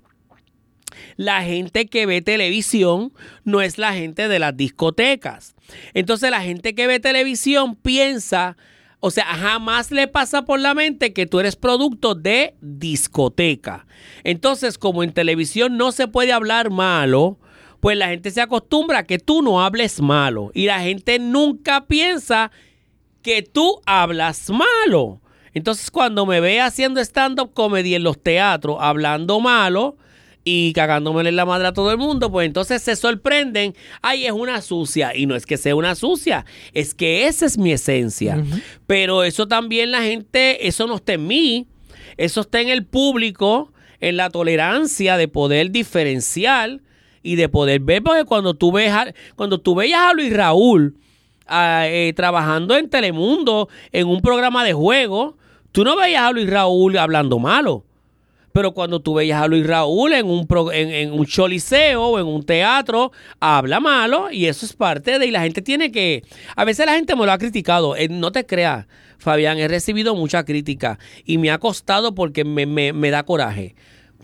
La 1.17 1.43
gente 1.43 1.85
que 1.85 2.07
ve 2.07 2.23
televisión 2.23 3.13
no 3.45 3.61
es 3.61 3.77
la 3.77 3.93
gente 3.93 4.29
de 4.29 4.39
las 4.39 4.57
discotecas. 4.57 5.55
Entonces 5.93 6.31
la 6.31 6.41
gente 6.41 6.75
que 6.75 6.87
ve 6.87 6.99
televisión 6.99 7.77
piensa, 7.77 8.57
o 9.01 9.11
sea, 9.11 9.25
jamás 9.27 9.91
le 9.91 10.09
pasa 10.09 10.45
por 10.45 10.59
la 10.59 10.75
mente 10.75 11.13
que 11.13 11.27
tú 11.27 11.39
eres 11.39 11.57
producto 11.57 12.15
de 12.15 12.57
discoteca. 12.61 13.87
Entonces, 14.25 14.77
como 14.77 15.03
en 15.03 15.13
televisión 15.13 15.77
no 15.77 15.93
se 15.93 16.09
puede 16.09 16.33
hablar 16.33 16.71
malo, 16.71 17.39
pues 17.81 17.97
la 17.97 18.09
gente 18.09 18.31
se 18.33 18.41
acostumbra 18.41 18.99
a 18.99 19.03
que 19.05 19.19
tú 19.19 19.43
no 19.43 19.63
hables 19.63 20.01
malo. 20.01 20.51
Y 20.53 20.67
la 20.67 20.81
gente 20.81 21.21
nunca 21.21 21.87
piensa 21.87 22.51
que 23.23 23.43
tú 23.43 23.81
hablas 23.87 24.51
malo. 24.51 25.21
Entonces, 25.55 25.91
cuando 25.91 26.27
me 26.27 26.41
ve 26.41 26.61
haciendo 26.61 27.01
stand-up 27.01 27.53
comedy 27.55 27.95
en 27.95 28.03
los 28.03 28.21
teatros, 28.21 28.79
hablando 28.81 29.39
malo 29.39 29.97
y 30.69 30.73
cagándome 30.73 31.29
en 31.29 31.37
la 31.37 31.45
madre 31.45 31.69
a 31.69 31.73
todo 31.73 31.91
el 31.91 31.99
mundo, 31.99 32.31
pues 32.31 32.47
entonces 32.47 32.81
se 32.83 32.97
sorprenden, 32.97 33.75
ay, 34.03 34.25
es 34.27 34.33
una 34.33 34.63
sucia. 34.63 35.15
Y 35.15 35.27
no 35.27 35.35
es 35.37 35.45
que 35.47 35.57
sea 35.57 35.75
una 35.77 35.95
sucia, 35.95 36.45
es 36.73 36.95
que 36.95 37.27
esa 37.27 37.45
es 37.47 37.59
mi 37.59 37.73
esencia. 37.73 38.43
Pero 38.87 39.25
eso 39.25 39.47
también 39.47 39.91
la 39.91 40.03
gente, 40.03 40.67
eso 40.67 40.87
no 40.87 40.97
está 40.97 41.13
en 41.15 41.27
mí, 41.27 41.67
eso 42.17 42.41
está 42.41 42.61
en 42.61 42.69
el 42.69 42.85
público, 42.87 43.73
en 44.01 44.17
la 44.17 44.31
tolerancia 44.31 45.17
de 45.17 45.29
poder 45.29 45.71
diferenciar 45.71 46.81
y 47.23 47.37
de 47.37 47.49
poder 47.49 47.81
ver, 47.81 48.03
porque 48.03 48.25
cuando 48.25 48.55
tú 48.55 48.73
ves 48.73 48.91
a- 48.93 49.13
cuando 49.37 49.61
tú 49.61 49.75
veías 49.75 50.01
a 50.01 50.13
Luis 50.15 50.33
Raúl 50.33 50.95
ah, 51.47 51.85
eh, 51.87 52.13
trabajando 52.15 52.77
en 52.77 52.89
Telemundo 52.89 53.69
en 53.93 54.07
un 54.07 54.21
programa 54.21 54.65
de 54.65 54.73
juego, 54.73 55.37
tú 55.73 55.83
no 55.85 55.97
veías 55.97 56.23
a 56.23 56.31
Luis 56.33 56.49
Raúl 56.49 56.97
hablando 56.97 57.39
malo. 57.39 57.85
Pero 58.59 58.73
cuando 58.73 58.99
tú 58.99 59.15
veías 59.15 59.41
a 59.41 59.47
Luis 59.47 59.65
Raúl 59.65 60.13
en 60.15 60.27
un, 60.27 60.49
pro- 60.49 60.73
en, 60.73 60.91
en 60.91 61.13
un 61.13 61.25
choliseo 61.27 62.03
o 62.05 62.19
en 62.19 62.27
un 62.27 62.43
teatro, 62.45 63.13
habla 63.39 63.79
malo 63.79 64.33
y 64.33 64.47
eso 64.47 64.67
es 64.67 64.73
parte 64.73 65.21
de... 65.21 65.27
Y 65.27 65.31
la 65.31 65.43
gente 65.43 65.63
tiene 65.63 65.93
que... 65.93 66.25
A 66.57 66.65
veces 66.65 66.85
la 66.85 66.95
gente 66.95 67.15
me 67.15 67.25
lo 67.25 67.31
ha 67.31 67.39
criticado. 67.39 67.95
Eh, 67.95 68.09
no 68.09 68.33
te 68.33 68.47
creas, 68.47 68.89
Fabián, 69.19 69.59
he 69.59 69.69
recibido 69.69 70.17
mucha 70.17 70.45
crítica 70.45 70.99
y 71.25 71.39
me 71.39 71.53
ha 71.53 71.59
costado 71.59 72.17
porque 72.17 72.43
me, 72.45 72.67
me- 72.67 72.93
me 72.93 73.11
da 73.13 73.23
coraje. 73.23 73.77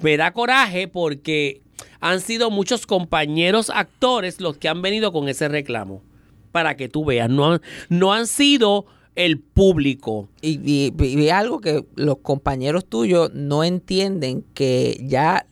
Me 0.03 0.17
da 0.17 0.33
coraje 0.33 0.89
porque 0.89 1.63
han 2.01 2.21
sido 2.21 2.51
muchos 2.51 2.87
compañeros 2.89 3.71
actores 3.71 4.41
los 4.41 4.57
que 4.59 4.69
han 4.69 4.83
venido 4.83 5.13
con 5.13 5.29
ese 5.29 5.47
reclamo. 5.47 6.03
Para 6.51 6.77
que 6.77 6.89
tú 6.89 7.05
veas, 7.05 7.31
no 7.31 7.61
no 7.89 8.13
han 8.13 8.27
sido 8.27 8.87
el 9.17 9.39
público. 9.39 10.29
Y, 10.41 10.61
y- 10.65 10.93
y 11.05 11.29
algo 11.31 11.61
que 11.61 11.85
los 11.95 12.19
compañeros 12.19 12.85
tuyos 12.87 13.31
no 13.35 13.63
entienden 13.65 14.45
que 14.55 14.99
ya 15.03 15.47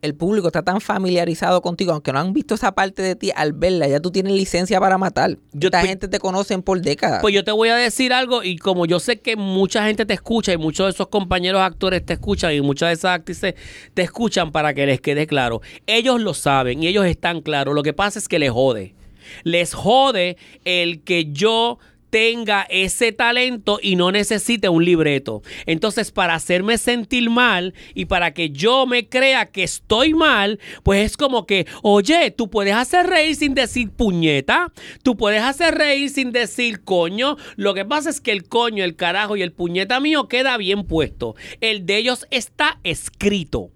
el 0.00 0.14
público 0.14 0.46
está 0.46 0.62
tan 0.62 0.80
familiarizado 0.80 1.60
contigo, 1.60 1.90
aunque 1.90 2.12
no 2.12 2.20
han 2.20 2.32
visto 2.32 2.54
esa 2.54 2.70
parte 2.72 3.02
de 3.02 3.16
ti, 3.16 3.32
al 3.34 3.52
verla 3.52 3.88
ya 3.88 3.98
tú 3.98 4.12
tienes 4.12 4.32
licencia 4.32 4.78
para 4.78 4.96
matar. 4.96 5.38
Yo 5.52 5.66
Esta 5.68 5.82
gente 5.82 6.06
te 6.06 6.20
conocen 6.20 6.62
por 6.62 6.80
décadas. 6.80 7.20
Pues 7.20 7.34
yo 7.34 7.42
te 7.42 7.50
voy 7.50 7.70
a 7.70 7.74
decir 7.74 8.12
algo 8.12 8.44
y 8.44 8.58
como 8.58 8.86
yo 8.86 9.00
sé 9.00 9.18
que 9.20 9.34
mucha 9.34 9.84
gente 9.86 10.06
te 10.06 10.14
escucha 10.14 10.52
y 10.52 10.56
muchos 10.56 10.86
de 10.86 10.90
esos 10.92 11.08
compañeros 11.08 11.60
actores 11.62 12.06
te 12.06 12.12
escuchan 12.12 12.54
y 12.54 12.60
muchas 12.60 12.90
de 12.90 12.92
esas 12.94 13.10
actrices 13.10 13.54
te 13.92 14.02
escuchan 14.02 14.52
para 14.52 14.72
que 14.72 14.86
les 14.86 15.00
quede 15.00 15.26
claro. 15.26 15.62
Ellos 15.88 16.20
lo 16.20 16.32
saben 16.32 16.80
y 16.80 16.86
ellos 16.86 17.04
están 17.04 17.40
claros. 17.40 17.74
Lo 17.74 17.82
que 17.82 17.92
pasa 17.92 18.20
es 18.20 18.28
que 18.28 18.38
les 18.38 18.52
jode. 18.52 18.94
Les 19.42 19.74
jode 19.74 20.36
el 20.64 21.02
que 21.02 21.32
yo 21.32 21.80
tenga 22.10 22.66
ese 22.70 23.12
talento 23.12 23.78
y 23.82 23.96
no 23.96 24.12
necesite 24.12 24.68
un 24.68 24.84
libreto. 24.84 25.42
Entonces, 25.66 26.10
para 26.10 26.34
hacerme 26.34 26.78
sentir 26.78 27.30
mal 27.30 27.74
y 27.94 28.06
para 28.06 28.32
que 28.34 28.50
yo 28.50 28.86
me 28.86 29.08
crea 29.08 29.50
que 29.50 29.62
estoy 29.62 30.14
mal, 30.14 30.58
pues 30.82 31.04
es 31.04 31.16
como 31.16 31.46
que, 31.46 31.66
oye, 31.82 32.30
tú 32.30 32.50
puedes 32.50 32.74
hacer 32.74 33.06
reír 33.06 33.36
sin 33.36 33.54
decir 33.54 33.90
puñeta, 33.90 34.72
tú 35.02 35.16
puedes 35.16 35.42
hacer 35.42 35.74
reír 35.74 36.10
sin 36.10 36.32
decir 36.32 36.82
coño. 36.84 37.36
Lo 37.56 37.74
que 37.74 37.84
pasa 37.84 38.10
es 38.10 38.20
que 38.20 38.32
el 38.32 38.48
coño, 38.48 38.84
el 38.84 38.96
carajo 38.96 39.36
y 39.36 39.42
el 39.42 39.52
puñeta 39.52 40.00
mío 40.00 40.28
queda 40.28 40.56
bien 40.56 40.84
puesto. 40.84 41.34
El 41.60 41.86
de 41.86 41.98
ellos 41.98 42.26
está 42.30 42.80
escrito 42.84 43.70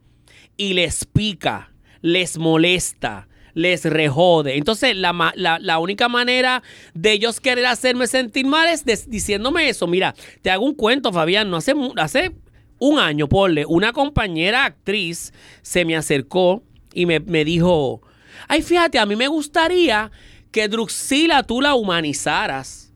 y 0.56 0.74
les 0.74 1.04
pica, 1.04 1.72
les 2.00 2.38
molesta, 2.38 3.28
les 3.54 3.84
rejode. 3.84 4.56
Entonces, 4.56 4.96
la, 4.96 5.32
la- 5.36 5.78
única 5.78 6.08
manera 6.08 6.62
de 6.94 7.12
ellos 7.12 7.40
querer 7.40 7.66
hacerme 7.66 8.06
sentir 8.06 8.46
mal 8.46 8.68
es 8.68 8.84
diciéndome 9.10 9.68
eso. 9.68 9.86
Mira, 9.86 10.14
te 10.42 10.50
hago 10.50 10.64
un 10.64 10.74
cuento, 10.74 11.12
Fabián. 11.12 11.50
No 11.50 11.56
hace, 11.58 11.74
hace 11.96 12.32
un 12.78 12.98
año, 12.98 13.28
porle, 13.28 13.64
una 13.66 13.92
compañera 13.92 14.64
actriz 14.64 15.32
se 15.62 15.84
me 15.84 15.96
acercó 15.96 16.62
y 16.94 17.06
me, 17.06 17.20
me 17.20 17.44
dijo, 17.44 18.02
ay, 18.48 18.62
fíjate, 18.62 18.98
a 18.98 19.06
mí 19.06 19.16
me 19.16 19.28
gustaría 19.28 20.10
que 20.50 20.68
Druxila 20.68 21.42
tú 21.42 21.60
la 21.60 21.74
humanizaras. 21.74 22.92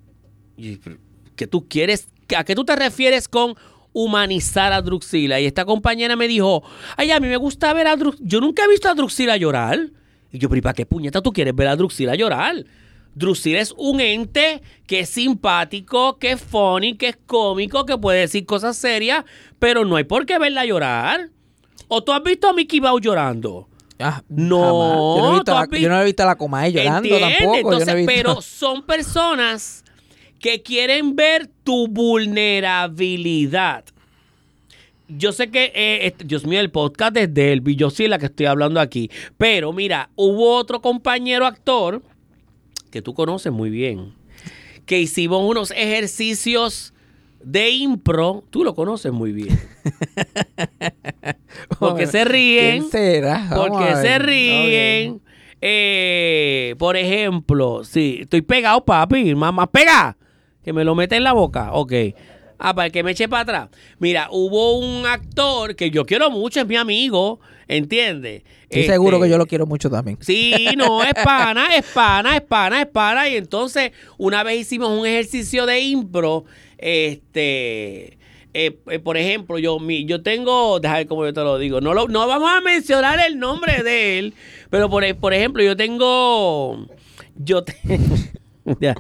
Y, 0.57 0.77
pero, 0.77 0.97
¿Qué 1.37 1.47
tú 1.47 1.69
quieres? 1.69 2.09
¿A 2.37 2.45
qué 2.45 2.55
tú 2.55 2.65
te 2.65 2.75
refieres 2.75 3.29
con 3.29 3.55
humanizar 3.93 4.73
a 4.73 4.83
Druxila? 4.83 5.41
Y 5.41 5.47
esta 5.47 5.65
compañera 5.65 6.17
me 6.17 6.29
dijo, 6.29 6.63
ay, 6.97 7.11
a 7.11 7.21
mí 7.21 7.29
me 7.29 7.37
gusta 7.37 7.73
ver 7.73 7.87
a 7.87 7.97
Druxila. 7.97 8.27
Yo 8.29 8.41
nunca 8.41 8.65
he 8.65 8.69
visto 8.69 8.89
a 8.89 8.95
Druxila 8.95 9.37
llorar. 9.37 9.91
Y 10.37 10.39
yo, 10.39 10.49
pero 10.49 10.59
¿y 10.59 10.63
para 10.63 10.75
qué 10.75 10.85
puñeta 10.87 11.23
tú 11.23 11.33
quieres 11.33 11.55
ver 11.57 11.69
a 11.69 11.77
Druxila 11.77 12.15
llorar? 12.15 12.65
Druxila 13.15 13.61
es 13.61 13.73
un 13.79 14.01
ente 14.01 14.61
que 14.87 15.01
es 15.01 15.09
simpático, 15.09 16.19
que 16.19 16.33
es 16.33 16.41
funny, 16.43 16.97
que 16.97 17.09
es 17.09 17.19
cómico, 17.27 17.87
que 17.87 17.97
puede 17.97 18.21
decir 18.21 18.45
cosas 18.45 18.77
serias, 18.77 19.25
pero 19.59 19.85
no 19.87 19.97
hay 19.97 20.05
por 20.05 20.27
qué 20.27 20.39
verla 20.39 20.67
llorar. 20.67 21.31
¿O 21.89 22.03
tú 22.05 22.13
has 22.13 22.23
visto 22.23 22.49
a 22.49 22.53
Mickey 22.53 22.81
Mouse 22.81 23.01
llorando? 23.01 23.69
Ah, 23.99 24.23
No. 24.29 25.17
Yo 25.17 25.23
no 25.23 25.31
he 25.31 25.35
visto, 25.37 25.55
la, 25.55 25.67
yo 25.79 25.89
no 25.89 26.01
he 26.01 26.05
visto 26.05 26.23
a 26.23 26.27
la 26.27 26.35
Comay 26.37 26.73
llorando 26.73 27.09
¿Entiendes? 27.09 27.39
tampoco. 27.39 27.55
yo 27.57 27.63
no 27.63 27.69
he 27.69 27.73
Entonces, 27.79 27.97
visto- 27.97 28.13
pero 28.15 28.43
son 28.43 28.83
personas 28.85 29.83
que 30.39 30.63
quieren 30.63 31.17
ver 31.17 31.49
tu 31.65 31.89
vulnerabilidad. 31.89 33.85
Yo 35.09 35.33
sé 35.33 35.51
que, 35.51 35.73
eh, 35.75 36.07
este- 36.07 36.25
Dios 36.25 36.45
mío, 36.47 36.61
el 36.61 36.71
podcast 36.71 37.17
es 37.17 37.33
de 37.33 37.61
yo 37.77 37.91
sí 37.91 38.09
la 38.09 38.19
que 38.19 38.27
estoy 38.27 38.47
hablando 38.47 38.81
aquí. 38.81 39.11
Pero 39.39 39.73
mira, 39.73 40.11
hubo 40.17 40.57
otro 40.57 40.81
compañero 40.81 41.47
actor 41.47 42.03
que 42.91 43.03
tú 43.03 43.15
conoces 43.15 43.53
muy 43.53 43.71
bien, 43.71 44.15
que 44.85 44.99
hicimos 44.99 45.49
unos 45.49 45.71
ejercicios 45.71 46.93
de 47.43 47.71
impro. 47.71 48.45
Tú 48.51 48.65
lo 48.65 48.75
conoces 48.75 49.13
muy 49.13 49.33
bien. 49.33 49.59
Porque 51.79 52.07
se 52.07 52.25
ríen. 52.25 52.81
¿Quién 52.81 52.91
será? 52.91 53.49
Porque 53.55 53.95
se 53.97 54.19
ríen. 54.19 55.21
Eh, 55.61 56.75
por 56.79 56.97
ejemplo, 56.97 57.83
sí, 57.85 58.19
estoy 58.23 58.43
pegado, 58.43 58.85
papi. 58.85 59.35
Más 59.35 59.69
pega. 59.69 60.17
Que 60.65 60.73
me 60.73 60.85
lo 60.85 60.95
mete 60.95 61.17
en 61.17 61.25
la 61.25 61.33
boca. 61.33 61.73
Ok. 61.73 61.93
Ah, 62.59 62.75
para 62.75 62.91
que 62.91 63.03
me 63.03 63.11
eche 63.13 63.29
para 63.29 63.43
atrás. 63.43 63.69
Mira, 63.99 64.29
hubo 64.31 64.79
un 64.79 65.07
actor 65.07 65.77
que 65.77 65.91
yo 65.91 66.05
quiero 66.07 66.31
mucho, 66.31 66.61
es 66.61 66.67
mi 66.67 66.77
amigo. 66.77 67.41
¿Entiendes? 67.69 68.45
Estoy 68.63 68.85
seguro 68.85 69.21
que 69.21 69.29
yo 69.29 69.39
lo 69.39 69.47
quiero 69.47 69.67
mucho 69.67 69.91
también. 69.91 70.19
Sí, 70.21 70.75
no, 70.77 71.03
es 71.03 71.15
pana, 71.15 71.67
es 71.77 71.85
pana, 71.93 72.37
es 72.37 72.43
pana, 72.43 72.83
es 72.83 72.87
pana. 72.87 73.29
Y 73.29 73.37
entonces, 73.37 73.91
una 74.19 74.45
vez 74.45 74.61
hicimos 74.61 74.97
un 74.97 75.05
ejercicio 75.05 75.67
de 75.67 75.81
impro, 75.81 76.45
este, 76.79 78.19
eh, 78.55 78.79
eh, 78.89 78.99
por 79.03 79.17
ejemplo, 79.17 79.59
yo, 79.59 79.79
mi, 79.79 80.05
yo 80.07 80.23
tengo, 80.23 80.79
déjame 80.81 81.01
ver 81.01 81.07
cómo 81.09 81.25
yo 81.27 81.33
te 81.35 81.41
lo 81.43 81.59
digo, 81.59 81.81
no, 81.81 81.93
lo- 81.93 82.09
no 82.09 82.27
vamos 82.27 82.51
a 82.51 82.61
mencionar 82.61 83.19
el 83.27 83.39
nombre 83.39 83.83
de 83.83 84.19
él, 84.21 84.35
pero 84.71 84.89
por, 84.89 85.05
por 85.17 85.35
ejemplo, 85.35 85.63
yo 85.63 85.77
tengo, 85.77 86.87
yo 87.37 87.65
te- 87.65 87.77
Ya. 88.81 88.95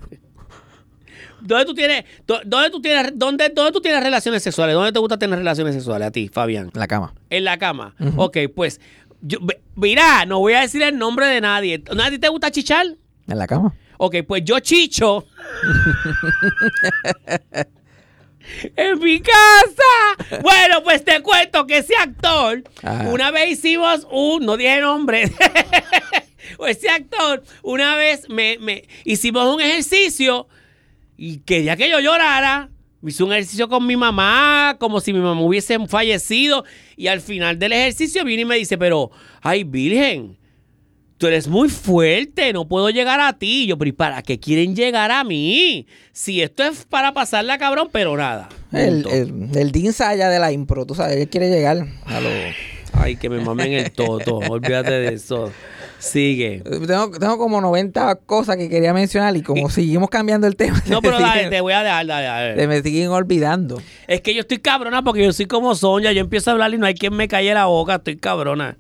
¿Dónde 1.41 1.65
tú 1.65 1.75
tienes, 1.75 2.05
dó- 2.27 2.41
dónde 2.45 2.71
tú 2.71 2.81
tienes, 2.81 3.13
dónde, 3.15 3.49
dónde 3.51 3.73
tú 3.73 3.81
tienes 3.81 4.03
relaciones 4.03 4.43
sexuales? 4.43 4.75
¿Dónde 4.75 4.93
te 4.93 4.99
gusta 4.99 5.19
tener 5.19 5.39
relaciones 5.39 5.75
sexuales 5.75 6.09
a 6.09 6.11
ti, 6.11 6.29
Fabián? 6.33 6.71
En 6.75 6.81
la 6.81 6.87
cama. 6.87 7.15
En 7.31 7.45
la 7.45 7.59
cama. 7.59 7.95
Ok, 8.17 8.39
pues. 8.55 8.81
Yo, 9.23 9.39
mira, 9.75 10.27
no 10.27 10.39
voy 10.41 10.53
a 10.53 10.61
decir 10.61 10.83
el 10.83 10.99
nombre 10.99 11.27
de 11.27 11.41
nadie. 11.41 11.83
¿A 12.03 12.11
ti 12.11 12.19
te 12.19 12.29
gusta 12.29 12.51
chichar? 12.51 12.87
En 13.29 13.39
la 13.39 13.47
cama. 13.47 13.75
Ok, 13.99 14.17
pues 14.27 14.43
yo 14.45 14.61
chicho. 14.61 15.27
en 18.77 18.99
mi 19.01 19.21
casa. 19.21 20.41
Bueno, 20.43 20.83
pues 20.85 21.05
te 21.05 21.21
cuento 21.23 21.67
que 21.67 21.79
ese 21.79 21.95
actor, 21.97 22.63
Ajá. 22.83 23.09
una 23.09 23.31
vez 23.31 23.51
hicimos 23.53 24.07
un, 24.11 24.45
no 24.47 24.57
dije 24.57 24.81
nombre, 24.81 25.31
ese 26.69 26.89
actor, 26.89 27.43
una 27.63 27.97
vez 27.97 28.29
me, 28.29 28.59
me 28.61 28.87
hicimos 29.05 29.55
un 29.55 29.61
ejercicio 29.61 30.47
y 31.17 31.39
quería 31.39 31.77
que 31.77 31.91
yo 31.91 32.01
llorara. 32.01 32.71
Hice 33.07 33.23
un 33.23 33.33
ejercicio 33.33 33.69
con 33.69 33.87
mi 33.87 33.97
mamá, 33.97 34.77
como 34.81 35.01
si 35.01 35.13
mi 35.13 35.21
mamá 35.21 35.41
hubiese 35.41 35.79
fallecido. 35.87 36.65
Y 36.97 37.07
al 37.07 37.21
final 37.21 37.59
del 37.59 37.73
ejercicio 37.73 38.25
viene 38.25 38.43
y 38.43 38.47
me 38.47 38.57
dice, 38.57 38.79
pero, 38.79 39.11
ay, 39.43 39.63
Virgen, 39.65 40.37
tú 41.19 41.27
eres 41.29 41.47
muy 41.47 41.69
fuerte, 41.69 42.53
no 42.53 42.67
puedo 42.67 42.91
llegar 42.91 43.21
a 43.21 43.33
ti. 43.39 43.65
Y 43.65 43.67
yo, 43.69 43.79
pero 43.79 43.91
¿y 43.91 43.93
para 43.93 44.23
qué 44.23 44.41
quieren 44.41 44.75
llegar 44.75 45.13
a 45.13 45.23
mí? 45.23 45.87
Si 46.13 46.43
esto 46.43 46.65
es 46.65 46.85
para 46.85 47.13
pasarla, 47.13 47.59
cabrón, 47.59 47.91
pero 47.93 48.17
nada. 48.17 48.49
El, 48.73 49.07
el, 49.09 49.57
el 49.57 49.93
Saya 49.93 50.29
de 50.29 50.39
la 50.39 50.51
impro, 50.51 50.85
tú 50.85 50.95
sabes, 50.95 51.17
él 51.17 51.29
quiere 51.29 51.49
llegar 51.49 51.87
a 52.07 52.21
lo... 52.21 52.29
Ay, 52.93 53.17
que 53.17 53.29
me 53.29 53.41
mamen 53.41 53.73
el 53.73 53.93
toto. 53.93 54.37
Olvídate 54.49 54.91
de 54.91 55.15
eso. 55.15 55.53
Sigue. 55.99 56.63
Tengo, 56.87 57.11
tengo 57.11 57.39
como 57.39 57.61
90 57.61 58.17
cosas 58.27 58.57
que 58.57 58.69
quería 58.69 58.93
mencionar 58.93 59.37
y 59.37 59.43
como 59.43 59.71
seguimos 59.71 60.11
cambiando 60.11 60.47
el 60.47 60.55
tema, 60.57 60.83
No, 60.89 61.01
pero 61.03 61.19
dale, 61.19 61.49
te 61.49 61.61
voy 61.61 61.73
a 61.73 61.83
dejar, 61.83 62.07
dale, 62.07 62.27
dale. 62.27 62.57
se 62.61 62.67
me 62.69 62.83
siguen 62.83 63.09
olvidando. 63.11 63.81
Es 64.07 64.21
que 64.21 64.35
yo 64.35 64.41
estoy 64.41 64.59
cabrona 64.59 65.03
porque 65.03 65.25
yo 65.25 65.33
soy 65.33 65.47
como 65.47 65.75
Sonia. 65.75 66.13
Yo 66.13 66.21
empiezo 66.21 66.51
a 66.51 66.53
hablar 66.53 66.73
y 66.75 66.79
no 66.79 66.87
hay 66.87 66.95
quien 66.95 67.15
me 67.15 67.29
calle 67.29 67.53
la 67.55 67.67
boca. 67.67 67.97
Estoy 67.97 68.17
cabrona. 68.17 68.77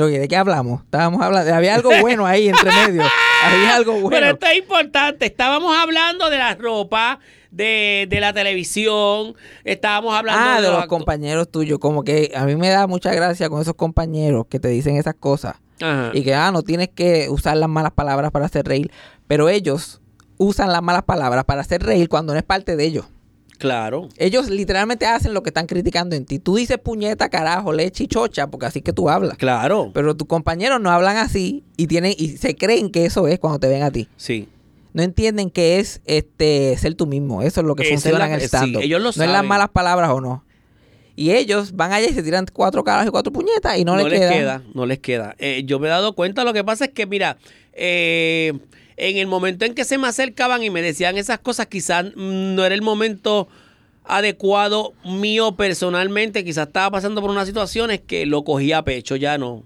Oye, 0.00 0.18
¿de 0.20 0.28
qué 0.28 0.36
hablamos? 0.36 0.82
Estábamos 0.84 1.20
hablando, 1.22 1.52
había 1.52 1.74
algo 1.74 1.90
bueno 2.00 2.24
ahí 2.24 2.48
entre 2.48 2.70
medio. 2.70 3.02
Había 3.44 3.74
algo 3.76 3.94
Pero 3.94 4.02
bueno. 4.08 4.26
esto 4.28 4.46
es 4.46 4.58
importante. 4.58 5.26
Estábamos 5.26 5.76
hablando 5.76 6.30
de 6.30 6.38
la 6.38 6.54
ropa, 6.54 7.18
de, 7.50 8.06
de 8.08 8.20
la 8.20 8.32
televisión. 8.32 9.34
Estábamos 9.64 10.14
hablando 10.14 10.40
Ah, 10.42 10.60
de 10.60 10.68
los 10.68 10.84
actu- 10.84 10.86
compañeros 10.88 11.50
tuyos. 11.50 11.80
Como 11.80 12.04
que 12.04 12.30
a 12.36 12.44
mí 12.44 12.54
me 12.54 12.68
da 12.68 12.86
mucha 12.86 13.12
gracia 13.12 13.48
con 13.50 13.60
esos 13.60 13.74
compañeros 13.74 14.46
que 14.48 14.60
te 14.60 14.68
dicen 14.68 14.96
esas 14.96 15.14
cosas. 15.14 15.56
Ajá. 15.80 16.10
Y 16.14 16.22
que, 16.22 16.34
ah, 16.34 16.50
no 16.50 16.62
tienes 16.62 16.88
que 16.88 17.28
usar 17.30 17.56
las 17.56 17.68
malas 17.68 17.92
palabras 17.92 18.30
para 18.30 18.46
hacer 18.46 18.66
reír. 18.66 18.90
Pero 19.26 19.48
ellos 19.48 20.00
usan 20.36 20.72
las 20.72 20.82
malas 20.82 21.02
palabras 21.02 21.44
para 21.44 21.60
hacer 21.60 21.82
reír 21.82 22.08
cuando 22.08 22.32
no 22.32 22.38
es 22.38 22.44
parte 22.44 22.76
de 22.76 22.84
ellos. 22.84 23.06
Claro. 23.58 24.08
Ellos 24.16 24.48
literalmente 24.48 25.04
hacen 25.06 25.34
lo 25.34 25.42
que 25.42 25.50
están 25.50 25.66
criticando 25.66 26.14
en 26.14 26.24
ti. 26.24 26.38
Tú 26.38 26.56
dices 26.56 26.78
puñeta, 26.78 27.28
carajo, 27.28 27.72
leche 27.72 28.04
y 28.04 28.06
chocha, 28.06 28.46
porque 28.46 28.66
así 28.66 28.82
que 28.82 28.92
tú 28.92 29.10
hablas. 29.10 29.36
Claro. 29.36 29.90
Pero 29.92 30.16
tus 30.16 30.28
compañeros 30.28 30.80
no 30.80 30.90
hablan 30.90 31.16
así 31.16 31.64
y 31.76 31.88
tienen 31.88 32.14
y 32.16 32.36
se 32.36 32.54
creen 32.54 32.90
que 32.90 33.04
eso 33.04 33.26
es 33.26 33.40
cuando 33.40 33.58
te 33.58 33.68
ven 33.68 33.82
a 33.82 33.90
ti. 33.90 34.08
Sí. 34.16 34.48
No 34.92 35.02
entienden 35.02 35.50
que 35.50 35.80
es 35.80 36.00
este 36.06 36.76
ser 36.78 36.94
tú 36.94 37.06
mismo. 37.06 37.42
Eso 37.42 37.60
es 37.60 37.66
lo 37.66 37.74
que 37.74 37.82
Esa 37.82 37.94
es 37.94 38.02
funciona 38.02 38.18
la 38.20 38.26
en 38.26 38.32
el 38.34 38.42
stand 38.42 38.78
sí, 38.78 38.84
ellos 38.84 39.00
lo 39.02 39.10
No 39.14 39.24
es 39.24 39.30
las 39.30 39.44
malas 39.44 39.68
palabras 39.70 40.10
o 40.10 40.20
no. 40.20 40.44
Y 41.18 41.32
ellos 41.32 41.74
van 41.74 41.92
allá 41.92 42.06
y 42.08 42.12
se 42.12 42.22
tiran 42.22 42.46
cuatro 42.52 42.84
caras 42.84 43.08
y 43.08 43.10
cuatro 43.10 43.32
puñetas 43.32 43.76
y 43.76 43.84
no, 43.84 43.96
no, 43.96 44.04
les, 44.04 44.12
les 44.12 44.20
queda. 44.20 44.32
queda. 44.32 44.62
no 44.72 44.86
les 44.86 44.98
queda. 45.00 45.34
Eh, 45.40 45.64
yo 45.64 45.80
me 45.80 45.88
he 45.88 45.90
dado 45.90 46.12
cuenta, 46.12 46.44
lo 46.44 46.52
que 46.52 46.62
pasa 46.62 46.84
es 46.84 46.90
que, 46.92 47.06
mira, 47.06 47.38
eh, 47.72 48.52
en 48.96 49.16
el 49.16 49.26
momento 49.26 49.64
en 49.64 49.74
que 49.74 49.84
se 49.84 49.98
me 49.98 50.06
acercaban 50.06 50.62
y 50.62 50.70
me 50.70 50.80
decían 50.80 51.18
esas 51.18 51.40
cosas, 51.40 51.66
quizás 51.66 52.14
no 52.14 52.64
era 52.64 52.72
el 52.72 52.82
momento 52.82 53.48
adecuado 54.04 54.92
mío 55.04 55.56
personalmente, 55.56 56.44
quizás 56.44 56.68
estaba 56.68 56.92
pasando 56.92 57.20
por 57.20 57.30
unas 57.30 57.48
situaciones 57.48 58.00
que 58.00 58.24
lo 58.24 58.44
cogía 58.44 58.78
a 58.78 58.84
pecho, 58.84 59.16
ya 59.16 59.38
no. 59.38 59.64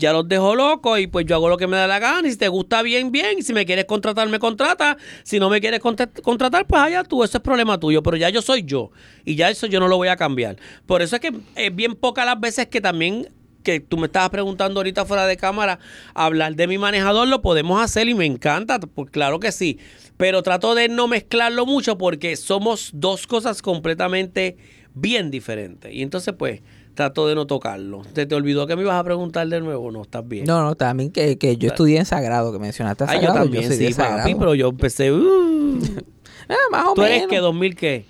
Ya 0.00 0.12
los 0.14 0.26
dejo 0.26 0.54
locos 0.56 0.98
y 0.98 1.06
pues 1.06 1.26
yo 1.26 1.36
hago 1.36 1.48
lo 1.50 1.58
que 1.58 1.66
me 1.66 1.76
da 1.76 1.86
la 1.86 1.98
gana 1.98 2.26
y 2.26 2.30
si 2.30 2.38
te 2.38 2.48
gusta 2.48 2.80
bien, 2.82 3.12
bien, 3.12 3.38
y 3.38 3.42
si 3.42 3.52
me 3.52 3.66
quieres 3.66 3.84
contratar, 3.84 4.28
me 4.30 4.38
contrata, 4.38 4.96
si 5.22 5.38
no 5.38 5.50
me 5.50 5.60
quieres 5.60 5.80
contra- 5.80 6.10
contratar, 6.22 6.66
pues 6.66 6.80
allá 6.82 7.04
tú, 7.04 7.22
eso 7.22 7.36
es 7.36 7.42
problema 7.42 7.78
tuyo, 7.78 8.02
pero 8.02 8.16
ya 8.16 8.30
yo 8.30 8.40
soy 8.40 8.62
yo 8.62 8.90
y 9.26 9.34
ya 9.36 9.50
eso 9.50 9.66
yo 9.66 9.78
no 9.78 9.88
lo 9.88 9.96
voy 9.98 10.08
a 10.08 10.16
cambiar. 10.16 10.56
Por 10.86 11.02
eso 11.02 11.16
es 11.16 11.20
que 11.20 11.32
es 11.54 11.76
bien 11.76 11.94
pocas 11.94 12.24
las 12.24 12.40
veces 12.40 12.66
que 12.68 12.80
también 12.80 13.28
que 13.62 13.78
tú 13.78 13.98
me 13.98 14.06
estabas 14.06 14.30
preguntando 14.30 14.80
ahorita 14.80 15.04
fuera 15.04 15.26
de 15.26 15.36
cámara, 15.36 15.78
hablar 16.14 16.56
de 16.56 16.66
mi 16.66 16.78
manejador 16.78 17.28
lo 17.28 17.42
podemos 17.42 17.82
hacer 17.82 18.08
y 18.08 18.14
me 18.14 18.24
encanta, 18.24 18.80
pues 18.80 19.10
claro 19.10 19.38
que 19.38 19.52
sí, 19.52 19.78
pero 20.16 20.42
trato 20.42 20.74
de 20.74 20.88
no 20.88 21.08
mezclarlo 21.08 21.66
mucho 21.66 21.98
porque 21.98 22.36
somos 22.36 22.90
dos 22.94 23.26
cosas 23.26 23.60
completamente 23.60 24.56
bien 24.94 25.30
diferentes 25.30 25.92
y 25.92 26.00
entonces 26.00 26.34
pues 26.36 26.62
trato 27.00 27.26
de 27.26 27.34
no 27.34 27.46
tocarlo. 27.46 28.02
¿Te, 28.12 28.26
te 28.26 28.34
olvidó 28.34 28.66
que 28.66 28.76
me 28.76 28.82
ibas 28.82 28.96
a 29.00 29.04
preguntar 29.04 29.48
de 29.48 29.58
nuevo? 29.60 29.90
No, 29.90 30.02
estás 30.02 30.26
bien. 30.28 30.44
No, 30.44 30.62
no, 30.62 30.74
también 30.74 31.10
que, 31.10 31.38
que 31.38 31.56
yo 31.56 31.68
estudié 31.68 31.96
en 31.98 32.04
Sagrado, 32.04 32.52
que 32.52 32.58
mencionaste 32.58 33.04
a 33.04 33.06
Ah, 33.08 33.14
yo 33.14 33.20
Sagrado. 33.28 33.38
también, 33.44 33.68
de 33.70 33.74
sí, 33.76 33.84
papi, 33.84 33.92
Sagrado. 33.94 34.38
pero 34.38 34.54
yo 34.54 34.68
empecé... 34.68 35.10
uh. 35.12 35.78
Ah, 36.50 36.54
más 36.72 36.86
o 36.88 36.94
¿Tú 36.94 37.02
eres 37.04 37.18
menos. 37.18 37.30
que 37.30 37.38
2000 37.38 37.74
qué? 37.76 38.04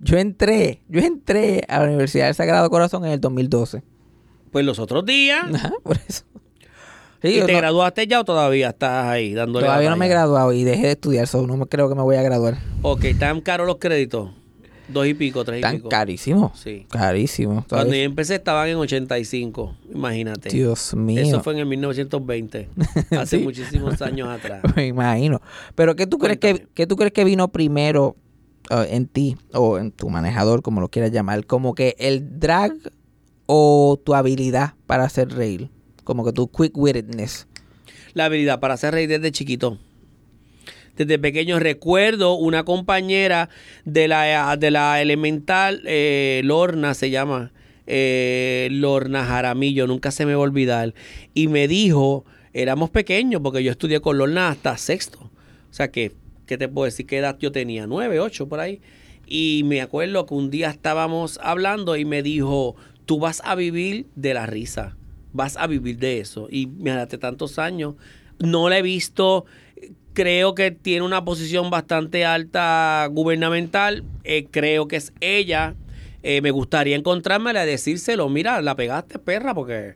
Yo 0.00 0.16
entré, 0.18 0.80
yo 0.88 1.00
entré 1.00 1.62
a 1.68 1.80
la 1.80 1.86
Universidad 1.86 2.26
del 2.26 2.34
Sagrado 2.36 2.70
Corazón 2.70 3.04
en 3.04 3.10
el 3.10 3.20
2012. 3.20 3.82
Pues 4.52 4.64
los 4.64 4.78
otros 4.78 5.04
días. 5.04 5.44
Ajá, 5.54 5.72
por 5.82 5.96
eso. 6.08 6.22
Sí, 7.22 7.28
¿Y 7.28 7.36
yo 7.38 7.46
te 7.46 7.52
no- 7.52 7.58
graduaste 7.58 8.06
ya 8.06 8.20
o 8.20 8.24
todavía 8.24 8.68
estás 8.70 9.06
ahí 9.06 9.34
dándole 9.34 9.66
todavía 9.66 9.90
no 9.90 9.96
me 9.96 10.06
he 10.06 10.08
graduado 10.08 10.52
y 10.52 10.62
dejé 10.64 10.86
de 10.86 10.92
estudiar, 10.92 11.26
so 11.26 11.44
no 11.46 11.66
creo 11.66 11.88
que 11.88 11.94
me 11.96 12.02
voy 12.02 12.16
a 12.16 12.22
graduar. 12.22 12.56
Ok, 12.82 13.04
¿están 13.04 13.40
caros 13.40 13.66
los 13.66 13.76
créditos? 13.76 14.30
Dos 14.88 15.06
y 15.06 15.14
pico, 15.14 15.44
tres 15.44 15.58
y 15.58 15.62
Tan 15.62 15.76
pico. 15.76 15.88
carísimo. 15.88 16.52
Sí. 16.54 16.86
Carísimo. 16.90 17.64
Cuando 17.68 17.94
yo 17.94 18.02
empecé 18.02 18.36
estaban 18.36 18.68
en 18.68 18.76
85, 18.76 19.76
imagínate. 19.92 20.48
Dios 20.50 20.94
mío. 20.94 21.20
Eso 21.20 21.42
fue 21.42 21.54
en 21.54 21.58
el 21.60 21.66
1920, 21.66 22.68
hace 23.18 23.38
Sí. 23.38 23.42
muchísimos 23.44 24.00
años 24.02 24.28
atrás. 24.28 24.62
Me 24.76 24.86
imagino. 24.86 25.40
Pero 25.74 25.96
¿qué 25.96 26.06
tú 26.06 26.18
crees 26.18 26.38
que, 26.38 26.66
qué 26.74 26.86
tú 26.86 26.96
crees 26.96 27.12
que 27.12 27.24
vino 27.24 27.48
primero 27.48 28.16
eh, 28.70 28.86
en 28.90 29.06
ti 29.06 29.36
o 29.52 29.78
en 29.78 29.90
tu 29.90 30.08
manejador, 30.08 30.62
como 30.62 30.80
lo 30.80 30.88
quieras 30.88 31.10
llamar? 31.10 31.44
Como 31.46 31.74
que 31.74 31.96
el 31.98 32.38
drag 32.38 32.72
o 33.46 34.00
tu 34.04 34.14
habilidad 34.14 34.74
para 34.86 35.04
hacer 35.04 35.30
reír. 35.30 35.68
Como 36.04 36.24
que 36.24 36.32
tu 36.32 36.48
quick 36.48 36.76
wittedness. 36.76 37.48
La 38.14 38.26
habilidad 38.26 38.60
para 38.60 38.74
hacer 38.74 38.94
reír 38.94 39.08
desde 39.08 39.32
chiquito. 39.32 39.78
Desde 40.96 41.18
pequeño 41.18 41.58
recuerdo 41.58 42.34
una 42.34 42.64
compañera 42.64 43.50
de 43.84 44.08
la, 44.08 44.56
de 44.56 44.70
la 44.70 45.02
elemental, 45.02 45.82
eh, 45.84 46.40
Lorna 46.44 46.94
se 46.94 47.10
llama, 47.10 47.52
eh, 47.86 48.68
Lorna 48.70 49.24
Jaramillo, 49.24 49.86
nunca 49.86 50.10
se 50.10 50.24
me 50.26 50.34
va 50.34 50.40
a 50.40 50.44
olvidar. 50.44 50.94
Y 51.34 51.48
me 51.48 51.68
dijo, 51.68 52.24
éramos 52.52 52.90
pequeños, 52.90 53.42
porque 53.42 53.62
yo 53.62 53.70
estudié 53.70 54.00
con 54.00 54.16
Lorna 54.16 54.48
hasta 54.48 54.76
sexto. 54.78 55.30
O 55.70 55.74
sea 55.74 55.90
que, 55.90 56.12
¿qué 56.46 56.56
te 56.56 56.68
puedo 56.68 56.86
decir? 56.86 57.06
¿Qué 57.06 57.18
edad 57.18 57.36
yo 57.38 57.52
tenía? 57.52 57.86
Nueve, 57.86 58.18
ocho, 58.18 58.48
por 58.48 58.60
ahí. 58.60 58.80
Y 59.26 59.62
me 59.64 59.82
acuerdo 59.82 60.24
que 60.24 60.34
un 60.34 60.50
día 60.50 60.70
estábamos 60.70 61.38
hablando 61.42 61.96
y 61.96 62.04
me 62.04 62.22
dijo, 62.22 62.76
tú 63.04 63.18
vas 63.18 63.42
a 63.44 63.54
vivir 63.54 64.06
de 64.14 64.34
la 64.34 64.46
risa, 64.46 64.96
vas 65.32 65.56
a 65.56 65.66
vivir 65.66 65.98
de 65.98 66.20
eso. 66.20 66.48
Y 66.50 66.66
me 66.66 66.92
hace 66.92 67.18
tantos 67.18 67.58
años, 67.58 67.96
no 68.38 68.68
la 68.68 68.78
he 68.78 68.82
visto, 68.82 69.44
creo 70.16 70.54
que 70.54 70.70
tiene 70.70 71.04
una 71.04 71.26
posición 71.26 71.68
bastante 71.68 72.24
alta 72.24 73.06
gubernamental, 73.12 74.02
eh, 74.24 74.46
creo 74.50 74.88
que 74.88 74.96
es 74.96 75.12
ella. 75.20 75.74
Eh, 76.22 76.40
me 76.40 76.50
gustaría 76.52 76.96
encontrármela 76.96 77.64
y 77.64 77.68
decírselo, 77.68 78.26
mira, 78.30 78.62
la 78.62 78.74
pegaste, 78.76 79.18
perra, 79.18 79.54
porque 79.54 79.94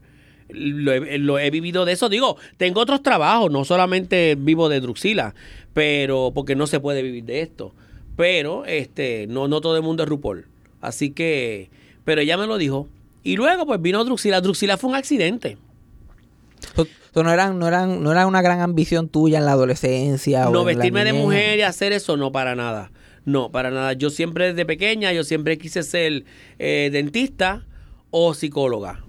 lo 0.50 1.38
he, 1.38 1.50
vivido 1.50 1.87
de 1.87 1.92
eso. 1.92 2.11
Digo, 2.11 2.37
tengo 2.59 2.83
otros 2.83 3.02
trabajos, 3.02 3.50
no 3.50 3.64
solamente 3.64 4.37
vivo 4.38 4.68
de 4.68 4.80
Druxila, 4.80 5.35
pero 5.72 6.33
porque 6.35 6.54
no 6.54 6.66
se 6.66 6.80
puede 6.80 7.02
vivir 7.02 7.24
de 7.24 7.40
esto. 7.40 7.72
Pero 8.14 8.66
este, 8.66 9.26
no, 9.26 9.48
no 9.48 9.62
todo 9.62 9.78
el 9.78 9.83
mundo 9.83 10.02
es 10.02 10.09
RuPaul. 10.11 10.48
Así 10.83 11.12
que, 11.12 11.70
pero 12.04 12.20
ella 12.20 12.37
me 12.37 12.46
lo 12.46 12.59
dijo. 12.59 12.88
Y 13.22 13.37
luego 13.37 13.64
pues 13.64 13.80
vino 13.80 14.04
Druxila. 14.04 14.42
Druxila 14.42 14.76
fue 14.76 14.90
un 14.90 14.96
accidente. 14.96 15.56
So- 16.76 17.22
no, 17.22 17.33
eran, 17.33 17.59
no, 17.59 17.68
eran, 17.68 18.02
no 18.02 18.12
era 18.12 18.26
una 18.26 18.42
gran 18.42 18.61
ambición 18.61 19.09
tuya 19.09 19.38
en 19.38 19.46
la 19.46 19.52
adolescencia. 19.52 20.48
o 20.48 20.52
No 20.52 20.64
vestirme 20.64 21.04
de 21.04 21.12
mujer 21.12 21.59
y 21.59 21.62
hacer 21.62 21.92
eso, 21.92 22.16
no 22.16 22.30
para 22.33 22.54
nada. 22.54 22.92
No, 23.24 23.50
para 23.50 23.70
nada. 23.70 23.92
Yo 23.92 24.11
siempre 24.11 24.46
desde 24.46 24.64
pequeña, 24.64 25.12
yo 25.12 25.24
siempre 25.24 25.59
quise 25.59 25.83
ser 25.83 26.24
eh, 26.59 26.88
dentista 26.92 27.66
o 28.11 28.35
psicóloga. 28.35 29.04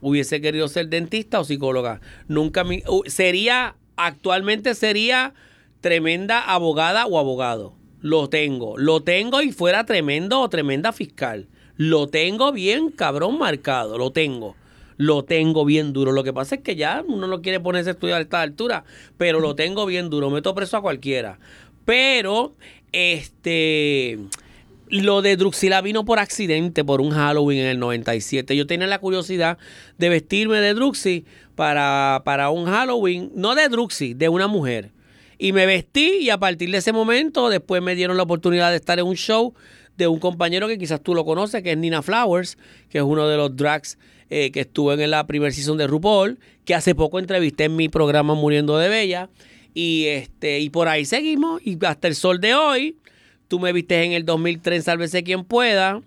Hubiese 0.00 0.40
querido 0.40 0.68
ser 0.68 0.88
dentista 0.88 1.40
o 1.40 1.44
psicóloga. 1.44 2.00
Nunca 2.28 2.64
mi, 2.64 2.82
sería, 3.06 3.76
actualmente 3.96 4.74
sería 4.74 5.32
tremenda 5.80 6.40
abogada 6.40 7.06
o 7.06 7.18
abogado. 7.18 7.74
Lo 8.00 8.28
tengo, 8.28 8.76
lo 8.76 9.02
tengo 9.02 9.40
y 9.40 9.52
fuera 9.52 9.86
tremendo 9.86 10.40
o 10.40 10.48
tremenda 10.50 10.92
fiscal. 10.92 11.48
Lo 11.76 12.08
tengo 12.08 12.52
bien 12.52 12.90
cabrón 12.90 13.38
marcado, 13.38 13.98
lo 13.98 14.10
tengo. 14.12 14.54
Lo 14.96 15.24
tengo 15.24 15.64
bien 15.64 15.92
duro. 15.92 16.12
Lo 16.12 16.24
que 16.24 16.32
pasa 16.32 16.56
es 16.56 16.60
que 16.62 16.76
ya 16.76 17.04
uno 17.06 17.26
no 17.26 17.42
quiere 17.42 17.60
ponerse 17.60 17.90
a 17.90 17.92
estudiar 17.92 18.18
a 18.18 18.22
esta 18.22 18.40
altura, 18.40 18.84
pero 19.16 19.40
lo 19.40 19.54
tengo 19.54 19.86
bien 19.86 20.10
duro. 20.10 20.30
Meto 20.30 20.54
preso 20.54 20.76
a 20.76 20.82
cualquiera. 20.82 21.38
Pero, 21.84 22.54
este, 22.92 24.18
lo 24.88 25.22
de 25.22 25.36
Druxila 25.36 25.80
vino 25.80 26.04
por 26.04 26.18
accidente, 26.18 26.84
por 26.84 27.00
un 27.00 27.10
Halloween 27.10 27.60
en 27.60 27.66
el 27.66 27.78
97. 27.78 28.56
Yo 28.56 28.66
tenía 28.66 28.86
la 28.86 28.98
curiosidad 28.98 29.58
de 29.98 30.08
vestirme 30.08 30.60
de 30.60 30.74
Druxy 30.74 31.24
para, 31.54 32.22
para 32.24 32.50
un 32.50 32.66
Halloween, 32.66 33.30
no 33.34 33.54
de 33.54 33.68
Druxy, 33.68 34.14
de 34.14 34.28
una 34.28 34.46
mujer. 34.46 34.90
Y 35.38 35.52
me 35.52 35.66
vestí 35.66 36.18
y 36.20 36.30
a 36.30 36.38
partir 36.38 36.70
de 36.70 36.78
ese 36.78 36.92
momento 36.92 37.50
después 37.50 37.82
me 37.82 37.94
dieron 37.94 38.16
la 38.16 38.22
oportunidad 38.22 38.70
de 38.70 38.76
estar 38.76 38.98
en 38.98 39.06
un 39.06 39.16
show 39.16 39.54
de 39.96 40.06
un 40.06 40.18
compañero 40.18 40.68
que 40.68 40.78
quizás 40.78 41.00
tú 41.00 41.14
lo 41.14 41.24
conoces, 41.24 41.62
que 41.62 41.72
es 41.72 41.78
Nina 41.78 42.02
Flowers, 42.02 42.56
que 42.88 42.98
es 42.98 43.04
uno 43.04 43.28
de 43.28 43.36
los 43.36 43.56
drags 43.56 43.98
eh, 44.30 44.50
que 44.50 44.60
estuvo 44.60 44.92
en 44.92 45.10
la 45.10 45.26
primera 45.26 45.52
season 45.52 45.78
de 45.78 45.86
RuPaul, 45.86 46.38
que 46.64 46.74
hace 46.74 46.94
poco 46.94 47.18
entrevisté 47.18 47.64
en 47.64 47.76
mi 47.76 47.88
programa 47.88 48.34
Muriendo 48.34 48.78
de 48.78 48.88
Bella. 48.88 49.30
Y 49.74 50.06
este 50.06 50.60
y 50.60 50.70
por 50.70 50.88
ahí 50.88 51.04
seguimos 51.04 51.60
y 51.64 51.76
hasta 51.84 52.08
el 52.08 52.14
sol 52.14 52.40
de 52.40 52.54
hoy 52.54 52.96
Tú 53.48 53.60
me 53.60 53.72
viste 53.72 54.02
en 54.02 54.12
el 54.12 54.24
2003, 54.24 54.84
sálvese 54.84 55.22
quien 55.22 55.44
pueda. 55.44 56.02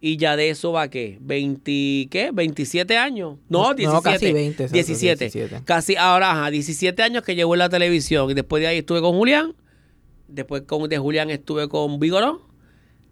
Y 0.00 0.16
ya 0.16 0.36
de 0.36 0.50
eso 0.50 0.72
va, 0.72 0.88
¿qué? 0.88 1.18
¿20, 1.20 2.08
qué? 2.08 2.32
¿27 2.32 2.96
años? 2.96 3.36
No, 3.48 3.68
No, 3.68 3.74
17. 3.74 4.02
casi 4.02 4.32
20, 4.32 4.50
exacto, 4.64 4.74
17. 4.74 5.24
17. 5.24 5.64
Casi, 5.64 5.96
ahora, 5.96 6.32
ajá, 6.32 6.50
17 6.50 7.02
años 7.02 7.22
que 7.22 7.36
llevo 7.36 7.54
en 7.54 7.60
la 7.60 7.68
televisión. 7.68 8.28
Y 8.30 8.34
después 8.34 8.62
de 8.62 8.68
ahí 8.68 8.78
estuve 8.78 9.00
con 9.00 9.12
Julián. 9.12 9.54
Después 10.26 10.62
con, 10.62 10.88
de 10.88 10.98
Julián 10.98 11.30
estuve 11.30 11.68
con 11.68 12.00
Vigoró. 12.00 12.48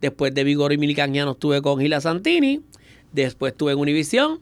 Después 0.00 0.34
de 0.34 0.42
Vigoró 0.42 0.74
y 0.74 0.78
Milicañano 0.78 1.32
estuve 1.32 1.62
con 1.62 1.78
Gila 1.78 2.00
Santini. 2.00 2.62
Después 3.12 3.52
estuve 3.52 3.72
en 3.72 3.78
Univisión. 3.78 4.40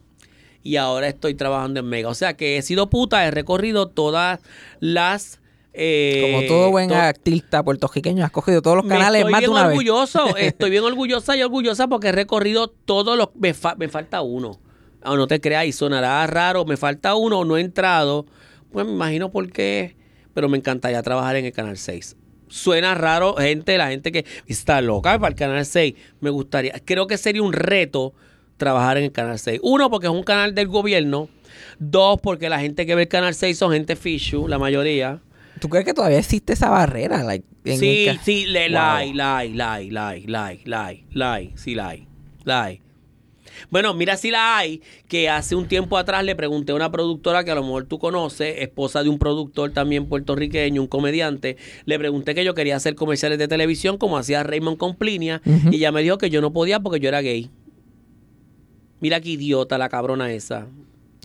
Y 0.62 0.76
ahora 0.76 1.08
estoy 1.08 1.34
trabajando 1.34 1.80
en 1.80 1.86
Mega. 1.86 2.08
O 2.08 2.14
sea 2.14 2.34
que 2.36 2.56
he 2.58 2.62
sido 2.62 2.90
puta, 2.90 3.24
he 3.26 3.30
recorrido 3.30 3.88
todas 3.88 4.40
las... 4.80 5.40
eh, 5.72 6.20
Como 6.32 6.42
todo 6.46 6.70
buen 6.70 6.88
to- 6.88 6.94
artista 6.96 7.62
puertorriqueño, 7.62 8.24
has 8.24 8.30
cogido 8.32 8.60
todos 8.60 8.76
los 8.78 8.86
canales 8.86 9.24
me 9.24 9.30
más 9.30 9.40
estoy 9.42 9.54
de 9.54 9.58
una 9.60 9.68
vez. 9.68 9.76
orgulloso, 9.78 10.36
estoy 10.36 10.70
bien 10.70 10.84
orgullosa 10.84 11.36
y 11.36 11.42
orgullosa 11.42 11.86
porque 11.88 12.08
he 12.08 12.12
recorrido 12.12 12.68
todos 12.68 13.16
los... 13.16 13.28
Me, 13.36 13.54
fa- 13.54 13.76
me 13.76 13.88
falta 13.88 14.20
uno. 14.20 14.60
Ah, 15.02 15.14
no 15.14 15.26
te 15.28 15.40
creas, 15.40 15.64
y 15.66 15.72
sonará 15.72 16.26
raro, 16.26 16.64
me 16.64 16.76
falta 16.76 17.14
uno, 17.14 17.44
no 17.44 17.56
he 17.56 17.60
entrado. 17.60 18.26
Pues 18.72 18.84
me 18.84 18.92
imagino 18.92 19.30
por 19.30 19.50
qué, 19.52 19.96
pero 20.34 20.48
me 20.48 20.58
encantaría 20.58 21.00
trabajar 21.02 21.36
en 21.36 21.44
el 21.46 21.52
Canal 21.52 21.78
6. 21.78 22.16
Suena 22.48 22.94
raro, 22.94 23.36
gente, 23.36 23.78
la 23.78 23.88
gente 23.90 24.10
que 24.10 24.24
está 24.48 24.80
loca 24.80 25.16
para 25.18 25.28
el 25.30 25.34
Canal 25.36 25.64
6. 25.64 25.94
Me 26.20 26.30
gustaría, 26.30 26.72
creo 26.84 27.06
que 27.06 27.16
sería 27.16 27.42
un 27.42 27.52
reto 27.52 28.12
trabajar 28.58 28.98
en 28.98 29.04
el 29.04 29.12
Canal 29.12 29.38
6. 29.38 29.60
Uno, 29.62 29.88
porque 29.90 30.06
es 30.06 30.12
un 30.12 30.22
canal 30.22 30.54
del 30.54 30.68
gobierno. 30.68 31.28
Dos, 31.78 32.20
porque 32.20 32.48
la 32.48 32.60
gente 32.60 32.84
que 32.84 32.94
ve 32.94 33.02
el 33.02 33.08
Canal 33.08 33.34
6 33.34 33.56
son 33.56 33.72
gente 33.72 33.96
fishu, 33.96 34.46
la 34.48 34.58
mayoría. 34.58 35.20
¿Tú 35.60 35.68
crees 35.68 35.84
que 35.84 35.94
todavía 35.94 36.18
existe 36.18 36.52
esa 36.52 36.68
barrera? 36.68 37.24
like, 37.24 37.46
en 37.64 37.78
Sí, 37.78 38.06
el 38.06 38.18
sí, 38.20 38.46
le, 38.46 38.68
la 38.68 38.96
hay, 38.96 39.12
la 39.12 39.38
hay, 39.38 39.54
la 39.54 39.74
hay, 39.74 39.90
la 39.90 40.08
hay, 40.08 40.26
la 40.26 40.46
hay, 40.46 40.60
la 40.64 40.86
hay, 40.86 41.04
la 41.10 41.32
hay, 41.34 41.52
sí 41.56 41.74
la 41.74 41.88
hay, 41.88 42.06
la 42.44 42.64
hay. 42.64 42.80
Bueno, 43.70 43.92
mira 43.94 44.16
si 44.16 44.30
la 44.30 44.56
hay, 44.56 44.82
que 45.08 45.28
hace 45.28 45.56
un 45.56 45.66
tiempo 45.66 45.98
atrás 45.98 46.24
le 46.24 46.36
pregunté 46.36 46.72
a 46.72 46.74
una 46.76 46.92
productora 46.92 47.42
que 47.44 47.50
a 47.50 47.54
lo 47.54 47.62
mejor 47.62 47.86
tú 47.86 47.98
conoces, 47.98 48.56
esposa 48.58 49.02
de 49.02 49.08
un 49.08 49.18
productor 49.18 49.72
también 49.72 50.06
puertorriqueño, 50.06 50.80
un 50.80 50.86
comediante, 50.86 51.56
le 51.84 51.98
pregunté 51.98 52.34
que 52.34 52.44
yo 52.44 52.54
quería 52.54 52.76
hacer 52.76 52.94
comerciales 52.94 53.38
de 53.38 53.48
televisión 53.48 53.98
como 53.98 54.16
hacía 54.16 54.42
Raymond 54.42 54.76
con 54.76 54.94
Plinia, 54.94 55.42
y 55.44 55.76
ella 55.76 55.92
me 55.92 56.02
dijo 56.02 56.18
que 56.18 56.30
yo 56.30 56.40
no 56.40 56.52
podía 56.52 56.80
porque 56.80 57.00
yo 57.00 57.08
era 57.08 57.20
gay. 57.20 57.50
Mira 59.00 59.20
qué 59.20 59.30
idiota 59.30 59.78
la 59.78 59.88
cabrona 59.88 60.32
esa. 60.32 60.66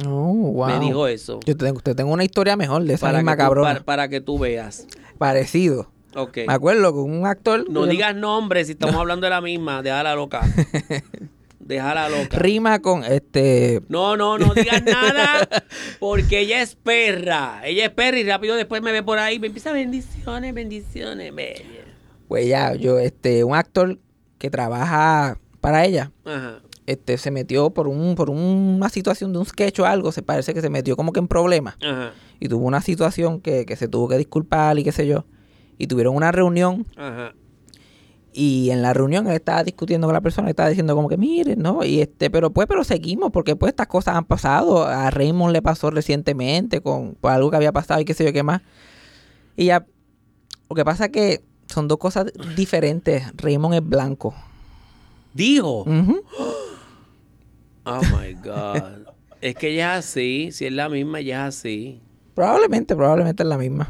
Oh, 0.06 0.34
wow. 0.34 0.68
Me 0.68 0.80
dijo 0.80 1.08
eso. 1.08 1.40
Yo 1.46 1.56
te 1.56 1.66
tengo, 1.66 1.80
te 1.80 1.94
tengo 1.96 2.12
una 2.14 2.24
historia 2.24 2.56
mejor 2.56 2.84
de 2.84 2.94
esa 2.96 3.08
Para 3.08 3.20
misma 3.20 3.34
que, 3.34 3.38
tú, 3.38 3.44
cabrona. 3.44 3.70
para, 3.74 3.84
para 3.86 4.08
que 4.10 4.22
tú 4.22 4.40
veas. 4.40 4.88
Parecido. 5.18 5.92
Ok. 6.16 6.40
Me 6.48 6.54
acuerdo 6.54 6.94
con 6.94 7.10
un 7.12 7.26
actor. 7.26 7.70
No 7.70 7.82
yo- 7.86 7.92
digas 7.92 8.16
nombres 8.16 8.68
si 8.68 8.74
estamos 8.74 8.96
hablando 8.96 9.26
de 9.26 9.30
la 9.32 9.42
misma. 9.42 9.82
Déjala 9.82 10.16
loca. 10.16 10.42
Déjala 11.60 12.10
loca. 12.10 12.38
Rima 12.38 12.80
con 12.82 13.04
este. 13.06 13.82
No, 13.88 14.18
no, 14.18 14.38
no 14.38 14.54
digas 14.54 14.84
nada 14.84 15.48
porque 16.00 16.40
ella 16.42 16.62
es 16.62 16.76
perra. 16.76 17.62
Ella 17.64 17.86
es 17.86 17.90
perra 17.92 18.20
y 18.20 18.24
rápido 18.24 18.56
después 18.56 18.82
me 18.82 18.92
ve 18.92 19.02
por 19.02 19.18
ahí. 19.18 19.40
Me 19.40 19.48
empieza 19.48 19.72
bendiciones, 19.72 20.54
bendiciones. 20.54 21.34
ve. 21.34 21.66
Pues 22.28 22.48
ya, 22.48 22.74
yo, 22.76 23.00
este, 23.00 23.44
un 23.44 23.56
actor 23.56 23.98
que 24.40 24.50
trabaja 24.50 25.38
para 25.62 25.86
ella. 25.86 26.12
Ajá. 26.26 26.60
Este, 26.86 27.18
se 27.18 27.32
metió 27.32 27.70
por 27.70 27.88
un, 27.88 28.16
por 28.16 28.30
una 28.30 28.90
situación 28.90 29.32
de 29.32 29.40
un 29.40 29.46
sketch 29.46 29.80
o 29.80 29.86
algo, 29.86 30.12
se 30.12 30.22
parece 30.22 30.54
que 30.54 30.62
se 30.62 30.70
metió 30.70 30.98
como 30.98 31.14
que 31.14 31.20
en 31.20 31.28
problemas. 31.28 31.76
Ajá. 31.82 32.12
Y 32.40 32.50
tuvo 32.50 32.66
una 32.66 32.82
situación 32.82 33.40
que, 33.40 33.66
que 33.66 33.76
se 33.78 33.88
tuvo 33.88 34.10
que 34.10 34.18
disculpar 34.18 34.78
y 34.78 34.84
qué 34.84 34.92
sé 34.92 35.08
yo. 35.08 35.26
Y 35.78 35.88
tuvieron 35.88 36.16
una 36.16 36.32
reunión 36.32 36.86
Ajá. 36.98 37.34
y 38.34 38.70
en 38.70 38.82
la 38.82 38.94
reunión 38.94 39.28
él 39.28 39.34
estaba 39.34 39.64
discutiendo 39.64 40.08
con 40.08 40.14
la 40.14 40.22
persona, 40.22 40.50
estaba 40.50 40.70
diciendo 40.70 40.94
como 40.96 41.08
que 41.08 41.18
miren, 41.18 41.60
¿no? 41.62 41.86
Y 41.86 42.02
este, 42.02 42.30
pero 42.30 42.52
pues, 42.52 42.68
pero 42.68 42.84
seguimos, 42.84 43.32
porque 43.32 43.56
pues 43.56 43.70
estas 43.72 43.88
cosas 43.88 44.16
han 44.16 44.26
pasado. 44.26 44.86
A 44.86 45.10
Raymond 45.10 45.54
le 45.54 45.62
pasó 45.62 45.90
recientemente 45.90 46.82
con 46.82 47.16
por 47.16 47.32
algo 47.32 47.50
que 47.50 47.56
había 47.56 47.72
pasado 47.72 48.02
y 48.02 48.06
qué 48.06 48.14
sé 48.14 48.26
yo 48.26 48.34
qué 48.34 48.44
más. 48.44 48.62
Y 49.56 49.66
ya, 49.66 49.86
lo 50.70 50.76
que 50.76 50.84
pasa 50.84 51.06
es 51.06 51.12
que 51.12 51.44
son 51.68 51.88
dos 51.88 51.98
cosas 51.98 52.26
diferentes. 52.56 53.24
Raymond 53.38 53.76
es 53.76 53.88
blanco. 53.88 54.36
Dijo. 55.34 55.86
Oh 57.86 58.02
my 58.18 58.34
God. 58.44 59.08
es 59.42 59.56
que 59.56 59.70
ella 59.70 59.98
es 59.98 60.06
así. 60.06 60.50
Si 60.52 60.66
es 60.66 60.74
la 60.74 60.90
misma, 60.90 61.20
ella 61.20 61.48
es 61.48 61.56
así. 61.58 62.02
Probablemente, 62.36 62.96
probablemente 62.96 63.44
es 63.44 63.50
la 63.50 63.58
misma. 63.58 63.90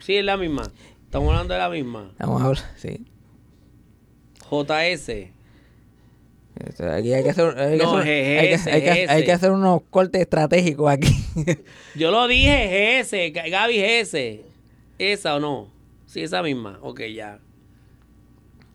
Sí, 0.00 0.16
es 0.16 0.24
la 0.24 0.36
misma. 0.36 0.70
Estamos 1.04 1.30
hablando 1.30 1.54
de 1.54 1.60
la 1.60 1.68
misma. 1.70 2.12
Vamos 2.18 2.42
a 2.42 2.46
hablar, 2.46 2.62
sí. 2.76 3.04
JS. 4.50 5.30
Este, 6.56 6.88
Aquí 6.88 7.12
hay 7.12 7.22
que 7.24 7.30
hacer, 7.30 7.58
hay 7.58 7.78
que 7.78 7.82
No, 7.84 7.96
hacer- 7.98 8.38
hay 8.38 8.48
que- 8.48 8.56
GS, 8.56 8.70
hay 8.72 8.82
que- 8.82 9.06
hay 9.08 9.24
que 9.24 9.32
hacer 9.32 9.50
unos 9.50 9.82
cortes 9.90 10.20
estratégicos 10.20 10.90
aquí. 10.90 11.12
Yo 11.96 12.10
lo 12.10 12.26
dije, 12.28 13.00
GS, 13.02 13.32
Gaby 13.50 13.80
GS. 13.80 14.40
¿Esa 14.98 15.36
o 15.36 15.40
no? 15.40 15.68
Sí, 16.06 16.20
esa 16.22 16.42
misma. 16.42 16.78
Ok, 16.82 17.00
ya. 17.14 17.40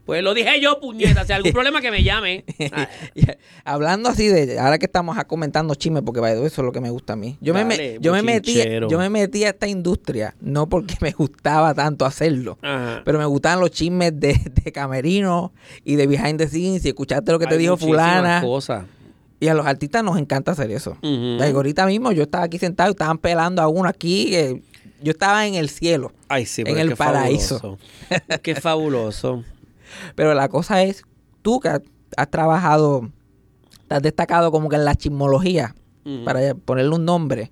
Pues 0.09 0.23
lo 0.23 0.33
dije 0.33 0.59
yo, 0.59 0.79
puñeta. 0.79 1.23
Si 1.23 1.31
hay 1.33 1.37
algún 1.37 1.51
problema 1.53 1.81
que 1.81 1.91
me 1.91 2.01
llame. 2.01 2.43
Hablando 3.63 4.09
así 4.09 4.27
de, 4.27 4.57
ahora 4.59 4.79
que 4.79 4.87
estamos 4.87 5.15
comentando 5.25 5.75
chismes, 5.75 6.01
porque 6.03 6.19
eso 6.19 6.45
es 6.45 6.57
lo 6.57 6.71
que 6.71 6.81
me 6.81 6.89
gusta 6.89 7.13
a 7.13 7.15
mí. 7.15 7.37
Yo, 7.41 7.53
me, 7.53 7.63
me- 7.63 7.77
Dale, 7.77 7.97
yo, 8.01 8.11
me 8.13 8.23
metí, 8.23 8.59
yo 8.89 8.97
me 8.97 9.07
metí 9.11 9.43
a 9.43 9.49
esta 9.49 9.67
industria, 9.67 10.33
no 10.41 10.67
porque 10.67 10.95
me 11.01 11.11
gustaba 11.11 11.75
tanto 11.75 12.05
hacerlo, 12.07 12.57
Ajá. 12.63 13.03
pero 13.05 13.19
me 13.19 13.25
gustaban 13.25 13.59
los 13.59 13.69
chismes 13.69 14.19
de, 14.19 14.33
de 14.63 14.71
camerino 14.71 15.51
y 15.85 15.95
de 15.95 16.07
behind 16.07 16.39
the 16.39 16.47
scenes 16.47 16.83
y 16.85 16.87
escuchaste 16.87 17.31
lo 17.31 17.37
que 17.37 17.45
te 17.45 17.59
dijo 17.59 17.77
fulana. 17.77 18.41
cosas. 18.41 18.85
Y 19.39 19.47
a 19.47 19.53
los 19.53 19.67
artistas 19.67 20.03
nos 20.03 20.17
encanta 20.17 20.53
hacer 20.53 20.71
eso. 20.71 20.97
Ahorita 21.03 21.85
mismo 21.85 22.11
yo 22.13 22.23
estaba 22.23 22.45
aquí 22.45 22.57
sentado 22.57 22.89
y 22.89 22.93
estaban 22.93 23.19
pelando 23.19 23.61
a 23.61 23.67
uno 23.67 23.87
aquí. 23.87 24.35
eh, 24.35 24.59
yo 25.01 25.11
estaba 25.11 25.45
en 25.47 25.53
el 25.55 25.69
cielo. 25.69 26.11
Ay, 26.27 26.45
sí, 26.45 26.63
En 26.65 26.77
el 26.77 26.89
qué 26.89 26.95
paraíso. 26.95 27.59
fabuloso. 27.59 27.79
Qué 28.41 28.55
fabuloso. 28.55 29.43
Pero 30.15 30.34
la 30.34 30.49
cosa 30.49 30.84
es, 30.84 31.04
tú 31.41 31.60
que 31.60 31.69
has, 31.69 31.82
has 32.17 32.30
trabajado, 32.30 33.10
te 33.88 33.95
has 33.95 34.02
destacado 34.02 34.52
como 34.52 34.69
que 34.69 34.75
en 34.75 34.86
la 34.86 34.95
chismología, 34.95 35.75
para 36.25 36.56
ponerle 36.56 36.95
un 36.95 37.06
nombre, 37.06 37.52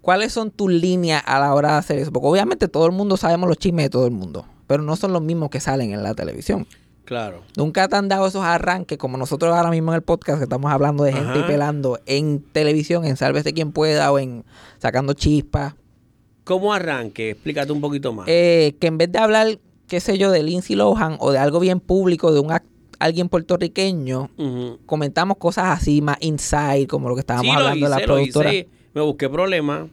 ¿cuáles 0.00 0.32
son 0.32 0.50
tus 0.50 0.70
líneas 0.70 1.22
a 1.26 1.40
la 1.40 1.52
hora 1.54 1.72
de 1.72 1.78
hacer 1.78 1.98
eso? 1.98 2.12
Porque 2.12 2.28
obviamente 2.28 2.68
todo 2.68 2.86
el 2.86 2.92
mundo 2.92 3.16
sabemos 3.16 3.48
los 3.48 3.58
chismes 3.58 3.86
de 3.86 3.90
todo 3.90 4.06
el 4.06 4.12
mundo, 4.12 4.46
pero 4.66 4.82
no 4.82 4.94
son 4.94 5.12
los 5.12 5.22
mismos 5.22 5.50
que 5.50 5.60
salen 5.60 5.92
en 5.92 6.02
la 6.02 6.14
televisión. 6.14 6.66
Claro. 7.04 7.42
Nunca 7.56 7.88
te 7.88 7.96
han 7.96 8.06
dado 8.08 8.26
esos 8.26 8.44
arranques 8.44 8.98
como 8.98 9.16
nosotros 9.16 9.56
ahora 9.56 9.70
mismo 9.70 9.92
en 9.92 9.96
el 9.96 10.02
podcast 10.02 10.38
que 10.38 10.44
estamos 10.44 10.70
hablando 10.70 11.04
de 11.04 11.14
gente 11.14 11.30
Ajá. 11.30 11.40
y 11.40 11.42
pelando 11.44 11.98
en 12.04 12.42
televisión, 12.52 13.06
en 13.06 13.16
Sálvese 13.16 13.54
quien 13.54 13.72
pueda 13.72 14.12
o 14.12 14.18
en 14.18 14.44
sacando 14.76 15.14
chispas. 15.14 15.74
¿Cómo 16.44 16.72
arranque? 16.72 17.30
Explícate 17.30 17.72
un 17.72 17.80
poquito 17.80 18.12
más. 18.12 18.26
Eh, 18.28 18.76
que 18.78 18.88
en 18.88 18.98
vez 18.98 19.10
de 19.10 19.18
hablar, 19.18 19.58
qué 19.88 20.00
sé 20.00 20.18
yo, 20.18 20.30
de 20.30 20.42
Lindsay 20.42 20.76
Lohan 20.76 21.16
o 21.20 21.32
de 21.32 21.38
algo 21.38 21.60
bien 21.60 21.80
público, 21.80 22.32
de 22.32 22.40
un 22.40 22.52
alguien 22.98 23.28
puertorriqueño, 23.28 24.30
comentamos 24.86 25.36
cosas 25.38 25.78
así 25.78 26.02
más 26.02 26.16
inside, 26.20 26.86
como 26.88 27.08
lo 27.08 27.14
que 27.14 27.20
estábamos 27.20 27.46
Sí, 27.52 27.56
hablando 27.56 27.86
de 27.86 27.90
la 27.90 27.96
hice, 27.98 28.06
lo 28.06 28.14
productora. 28.14 28.54
hice. 28.54 28.68
Me 28.94 29.00
busqué 29.02 29.28
problemas. 29.28 29.88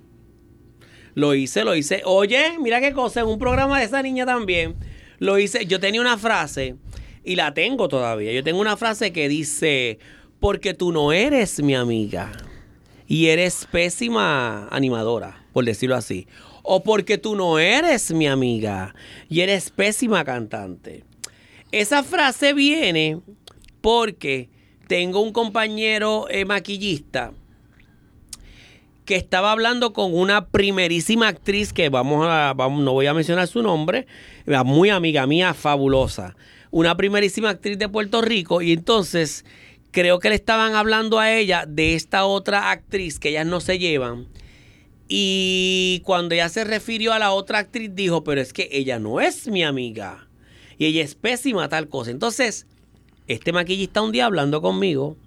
Lo 1.14 1.34
hice, 1.34 1.64
lo 1.64 1.76
hice. 1.76 2.02
Oye, 2.06 2.58
mira 2.62 2.82
qué 2.82 2.92
cosa, 2.92 3.22
en 3.22 3.28
un 3.28 3.40
programa 3.40 3.80
de 3.80 3.86
esa 3.86 4.02
niña 4.02 4.26
también. 4.26 4.76
Lo 5.20 5.38
hice. 5.40 5.66
Yo 5.66 5.80
tenía 5.80 6.02
una 6.02 6.18
frase 6.18 6.76
y 7.24 7.36
la 7.36 7.54
tengo 7.54 7.88
todavía. 7.88 8.34
Yo 8.34 8.44
tengo 8.44 8.60
una 8.60 8.76
frase 8.76 9.14
que 9.14 9.30
dice, 9.30 10.00
porque 10.40 10.74
tú 10.74 10.92
no 10.92 11.14
eres 11.14 11.62
mi 11.64 11.74
amiga 11.76 12.32
y 13.08 13.28
eres 13.28 13.68
pésima 13.72 14.68
animadora, 14.70 15.46
por 15.54 15.64
decirlo 15.64 15.96
así. 15.96 16.28
O 16.68 16.84
porque 16.84 17.18
tú 17.18 17.36
no 17.36 17.60
eres 17.60 18.12
mi 18.12 18.28
amiga 18.28 18.96
y 19.30 19.42
eres 19.42 19.70
pésima 19.70 20.24
cantante. 20.26 21.04
Esa 21.72 22.04
frase 22.04 22.54
viene 22.54 23.20
porque 23.82 24.50
tengo 24.88 25.22
un 25.22 25.32
compañero 25.32 26.28
eh, 26.30 26.46
maquillista 26.46 27.34
que 29.06 29.16
estaba 29.16 29.52
hablando 29.52 29.94
con 29.94 30.14
una 30.16 30.48
primerísima 30.48 31.28
actriz 31.28 31.72
que 31.72 31.90
vamos 31.90 32.26
a, 32.28 32.56
no 32.58 32.94
voy 32.94 33.06
a 33.06 33.14
mencionar 33.14 33.48
su 33.48 33.62
nombre, 33.62 34.08
muy 34.66 34.90
amiga 34.90 35.28
mía, 35.28 35.54
fabulosa. 35.54 36.36
Una 36.72 36.98
primerísima 36.98 37.52
actriz 37.52 37.78
de 37.78 37.88
Puerto 37.88 38.22
Rico 38.22 38.62
y 38.62 38.74
entonces 38.74 39.46
creo 39.92 40.20
que 40.20 40.30
le 40.30 40.36
estaban 40.36 40.76
hablando 40.76 41.20
a 41.20 41.32
ella 41.32 41.66
de 41.68 41.94
esta 41.94 42.26
otra 42.26 42.72
actriz 42.72 43.20
que 43.20 43.30
ellas 43.30 43.46
no 43.46 43.62
se 43.62 43.78
llevan. 43.78 44.28
Y 45.08 46.02
cuando 46.04 46.34
ella 46.34 46.50
se 46.50 46.64
refirió 46.64 47.14
a 47.14 47.20
la 47.20 47.32
otra 47.32 47.60
actriz 47.60 47.92
dijo, 47.94 48.24
pero 48.24 48.42
es 48.42 48.54
que 48.54 48.70
ella 48.72 49.00
no 49.00 49.22
es 49.22 49.48
mi 49.48 49.64
amiga. 49.64 50.28
Y 50.78 50.86
ella 50.86 51.04
es 51.04 51.16
pésima 51.16 51.70
tal 51.70 51.88
cosa. 51.90 52.12
Entonces, 52.12 52.66
este 53.28 53.52
maquillista 53.52 54.02
un 54.02 54.12
día 54.12 54.26
hablando 54.26 54.62
conmigo, 54.62 55.18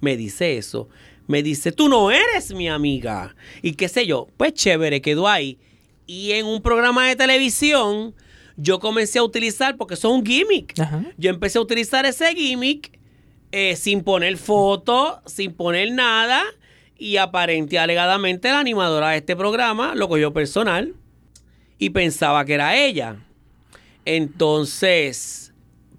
me 0.00 0.16
dice 0.16 0.56
eso. 0.56 0.88
Me 1.26 1.42
dice, 1.42 1.72
tú 1.72 1.88
no 1.88 2.10
eres 2.10 2.52
mi 2.54 2.68
amiga. 2.68 3.36
Y 3.62 3.72
qué 3.74 3.88
sé 3.88 4.06
yo, 4.06 4.28
pues 4.36 4.54
chévere, 4.54 5.00
quedó 5.00 5.28
ahí. 5.28 5.58
Y 6.06 6.32
en 6.32 6.46
un 6.46 6.60
programa 6.62 7.06
de 7.06 7.14
televisión, 7.14 8.14
yo 8.56 8.80
comencé 8.80 9.18
a 9.18 9.22
utilizar, 9.22 9.76
porque 9.76 9.94
eso 9.94 10.08
es 10.08 10.14
un 10.14 10.26
gimmick. 10.26 10.78
Ajá. 10.78 11.04
Yo 11.16 11.30
empecé 11.30 11.58
a 11.58 11.62
utilizar 11.62 12.04
ese 12.06 12.34
gimmick 12.34 12.98
eh, 13.52 13.76
sin 13.76 14.02
poner 14.02 14.36
foto, 14.36 15.20
sin 15.26 15.52
poner 15.52 15.92
nada. 15.92 16.42
Y 17.04 17.16
aparente 17.16 17.74
y 17.74 17.78
alegadamente 17.78 18.48
la 18.48 18.60
animadora 18.60 19.10
de 19.10 19.16
este 19.16 19.34
programa 19.34 19.94
lo 19.96 20.08
cogió 20.08 20.32
personal 20.32 20.94
y 21.78 21.90
pensaba 21.90 22.44
que 22.44 22.54
era 22.54 22.76
ella. 22.76 23.16
Entonces, 24.04 25.52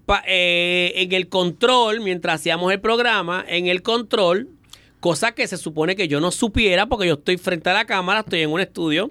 pa- 0.06 0.22
eh, 0.26 0.92
en 0.96 1.12
el 1.12 1.28
control, 1.28 2.00
mientras 2.00 2.36
hacíamos 2.40 2.72
el 2.72 2.80
programa, 2.80 3.44
en 3.46 3.66
el 3.66 3.82
control, 3.82 4.48
cosa 5.00 5.32
que 5.32 5.46
se 5.46 5.56
supone 5.58 5.94
que 5.96 6.08
yo 6.08 6.20
no 6.20 6.30
supiera 6.30 6.86
porque 6.86 7.06
yo 7.08 7.14
estoy 7.14 7.36
frente 7.36 7.68
a 7.70 7.74
la 7.74 7.84
cámara, 7.84 8.20
estoy 8.20 8.40
en 8.40 8.50
un 8.50 8.60
estudio. 8.60 9.10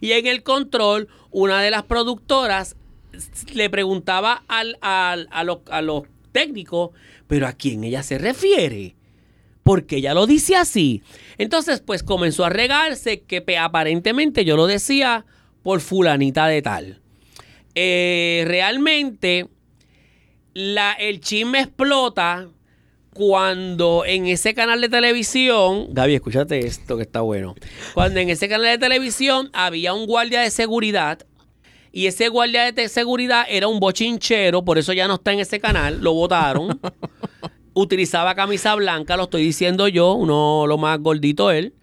Y 0.00 0.12
en 0.12 0.26
el 0.26 0.42
control, 0.44 1.08
una 1.32 1.60
de 1.62 1.70
las 1.72 1.82
productoras 1.82 2.76
le 3.52 3.70
preguntaba 3.70 4.44
al- 4.46 4.78
al- 4.80 5.26
a, 5.32 5.42
los, 5.42 5.58
a 5.70 5.82
los 5.82 6.04
técnicos, 6.32 6.90
pero 7.26 7.46
¿a 7.48 7.52
quién 7.54 7.82
ella 7.82 8.02
se 8.04 8.18
refiere? 8.18 8.94
Porque 9.64 9.96
ella 9.96 10.14
lo 10.14 10.26
dice 10.26 10.54
así. 10.56 11.02
Entonces, 11.38 11.80
pues 11.80 12.02
comenzó 12.04 12.44
a 12.44 12.50
regarse 12.50 13.22
que 13.22 13.40
pe- 13.40 13.58
aparentemente 13.58 14.44
yo 14.44 14.56
lo 14.56 14.66
decía 14.68 15.24
por 15.62 15.80
fulanita 15.80 16.46
de 16.46 16.62
tal. 16.62 17.00
Eh, 17.74 18.44
realmente, 18.46 19.48
la, 20.52 20.92
el 20.92 21.20
chisme 21.20 21.60
explota 21.60 22.48
cuando 23.14 24.04
en 24.06 24.26
ese 24.26 24.54
canal 24.54 24.80
de 24.80 24.88
televisión, 24.88 25.86
Gaby, 25.92 26.14
escúchate 26.16 26.58
esto 26.66 26.96
que 26.96 27.02
está 27.04 27.20
bueno. 27.22 27.54
Cuando 27.94 28.20
en 28.20 28.28
ese 28.28 28.48
canal 28.48 28.66
de 28.66 28.78
televisión 28.78 29.50
había 29.52 29.94
un 29.94 30.06
guardia 30.06 30.40
de 30.40 30.50
seguridad 30.50 31.20
y 31.92 32.06
ese 32.06 32.28
guardia 32.28 32.70
de 32.72 32.88
seguridad 32.88 33.46
era 33.48 33.68
un 33.68 33.78
bochinchero, 33.78 34.64
por 34.64 34.78
eso 34.78 34.92
ya 34.92 35.06
no 35.06 35.14
está 35.14 35.32
en 35.32 35.40
ese 35.40 35.60
canal, 35.60 36.00
lo 36.02 36.12
votaron. 36.12 36.80
Utilizaba 37.74 38.34
camisa 38.34 38.74
blanca, 38.76 39.16
lo 39.16 39.24
estoy 39.24 39.42
diciendo 39.42 39.88
yo, 39.88 40.12
uno 40.14 40.66
lo 40.66 40.78
más 40.78 40.98
gordito 41.00 41.50
él. 41.50 41.74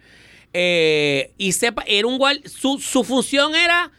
Eh, 0.54 1.32
y 1.38 1.52
sepa, 1.52 1.84
era 1.86 2.06
un 2.06 2.18
guar- 2.18 2.46
su, 2.46 2.78
su 2.78 3.04
función 3.04 3.54
era 3.54 3.92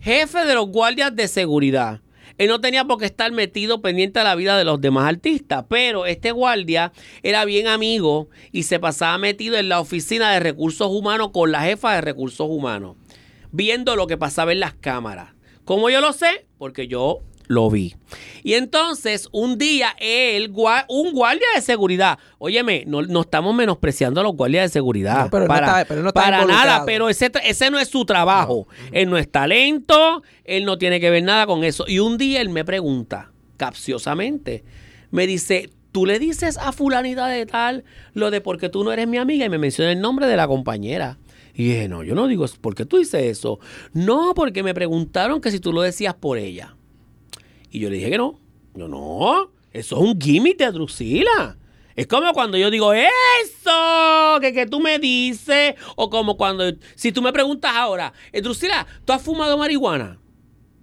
jefe 0.00 0.44
de 0.44 0.54
los 0.54 0.68
guardias 0.68 1.14
de 1.16 1.26
seguridad. 1.28 2.00
Él 2.38 2.48
no 2.48 2.60
tenía 2.60 2.84
por 2.84 2.98
qué 2.98 3.06
estar 3.06 3.32
metido 3.32 3.82
pendiente 3.82 4.20
de 4.20 4.24
la 4.24 4.36
vida 4.36 4.56
de 4.56 4.64
los 4.64 4.80
demás 4.80 5.08
artistas, 5.08 5.64
pero 5.68 6.06
este 6.06 6.30
guardia 6.30 6.92
era 7.22 7.44
bien 7.44 7.66
amigo 7.66 8.28
y 8.52 8.62
se 8.62 8.78
pasaba 8.78 9.18
metido 9.18 9.56
en 9.56 9.68
la 9.68 9.80
oficina 9.80 10.30
de 10.32 10.38
recursos 10.38 10.88
humanos 10.88 11.30
con 11.32 11.50
la 11.50 11.62
jefa 11.62 11.94
de 11.94 12.00
recursos 12.00 12.46
humanos, 12.48 12.96
viendo 13.50 13.96
lo 13.96 14.06
que 14.06 14.16
pasaba 14.16 14.52
en 14.52 14.60
las 14.60 14.74
cámaras. 14.74 15.34
¿Cómo 15.64 15.90
yo 15.90 16.00
lo 16.00 16.12
sé? 16.12 16.46
Porque 16.58 16.86
yo 16.86 17.22
lo 17.48 17.68
vi. 17.70 17.96
Y 18.44 18.54
entonces, 18.54 19.28
un 19.32 19.58
día, 19.58 19.96
él, 19.98 20.52
un 20.88 21.12
guardia 21.12 21.46
de 21.56 21.60
seguridad, 21.60 22.18
óyeme, 22.38 22.84
no, 22.86 23.02
no 23.02 23.22
estamos 23.22 23.54
menospreciando 23.54 24.20
a 24.20 24.22
los 24.22 24.34
guardias 24.36 24.64
de 24.64 24.68
seguridad. 24.72 25.24
No, 25.24 25.30
pero 25.30 25.42
él 25.44 25.48
no 25.48 25.54
para 25.54 25.66
está- 25.66 25.84
pero 25.88 25.98
él 26.00 26.04
no 26.04 26.08
está 26.10 26.20
para 26.20 26.44
nada, 26.44 26.84
pero 26.86 27.08
ese, 27.08 27.32
ese 27.44 27.70
no 27.70 27.78
es 27.78 27.88
su 27.88 28.04
trabajo. 28.04 28.68
Él 28.92 29.10
no 29.10 29.18
es 29.18 29.30
talento, 29.30 30.22
él 30.44 30.64
no 30.64 30.78
tiene 30.78 31.00
que 31.00 31.10
ver 31.10 31.22
nada 31.24 31.46
con 31.46 31.64
eso. 31.64 31.84
Y 31.88 31.98
un 31.98 32.16
día 32.18 32.40
él 32.40 32.50
me 32.50 32.64
pregunta, 32.64 33.32
capciosamente, 33.56 34.64
me 35.10 35.26
dice, 35.26 35.70
tú 35.92 36.04
le 36.04 36.18
dices 36.18 36.58
a 36.58 36.72
fulanita 36.72 37.26
de 37.28 37.46
tal 37.46 37.84
lo 38.12 38.30
de 38.30 38.40
porque 38.42 38.68
tú 38.68 38.84
no 38.84 38.92
eres 38.92 39.08
mi 39.08 39.16
amiga 39.16 39.46
y 39.46 39.48
me 39.48 39.58
menciona 39.58 39.90
el 39.92 40.00
nombre 40.00 40.26
de 40.26 40.36
la 40.36 40.46
compañera. 40.46 41.18
Y 41.54 41.64
dije, 41.70 41.88
no, 41.88 42.04
yo 42.04 42.14
no 42.14 42.28
digo, 42.28 42.44
¿por 42.60 42.74
qué 42.74 42.84
tú 42.84 42.98
dices 42.98 43.22
eso? 43.24 43.58
No, 43.92 44.32
porque 44.34 44.62
me 44.62 44.74
preguntaron 44.74 45.40
que 45.40 45.50
si 45.50 45.58
tú 45.58 45.72
lo 45.72 45.82
decías 45.82 46.14
por 46.14 46.38
ella. 46.38 46.76
Y 47.70 47.80
yo 47.80 47.90
le 47.90 47.96
dije 47.96 48.10
que 48.10 48.18
no. 48.18 48.38
Yo 48.74 48.88
no, 48.88 49.50
eso 49.72 49.96
es 49.96 50.02
un 50.02 50.20
gimmick 50.20 50.58
de 50.58 50.70
Drusila. 50.72 51.56
Es 51.96 52.06
como 52.06 52.32
cuando 52.32 52.56
yo 52.56 52.70
digo 52.70 52.92
eso, 52.92 54.38
que, 54.40 54.52
que 54.52 54.66
tú 54.66 54.78
me 54.78 54.98
dices, 55.00 55.74
o 55.96 56.08
como 56.10 56.36
cuando, 56.36 56.64
si 56.94 57.10
tú 57.10 57.20
me 57.22 57.32
preguntas 57.32 57.72
ahora, 57.74 58.12
"Eh, 58.32 58.40
Drusila, 58.40 58.86
¿tú 59.04 59.12
has 59.12 59.20
fumado 59.20 59.58
marihuana? 59.58 60.18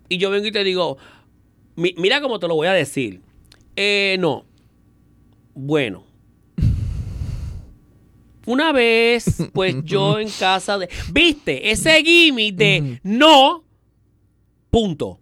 Y 0.10 0.18
yo 0.18 0.30
vengo 0.30 0.46
y 0.48 0.52
te 0.52 0.64
digo, 0.66 0.98
"Mi- 1.78 1.96
mira 1.98 2.20
cómo 2.22 2.38
te 2.38 2.48
lo 2.50 2.56
voy 2.56 2.68
a 2.68 2.74
decir. 2.74 3.22
Eh, 3.78 4.18
no. 4.20 4.46
Bueno. 5.54 6.04
Una 8.46 8.72
vez, 8.72 9.42
pues 9.54 9.76
yo 9.84 10.20
en 10.20 10.30
casa 10.30 10.78
de... 10.78 10.88
¿Viste? 11.12 11.72
Ese 11.72 12.04
gimmick 12.04 12.56
de 12.56 13.00
no, 13.04 13.64
punto. 14.70 15.20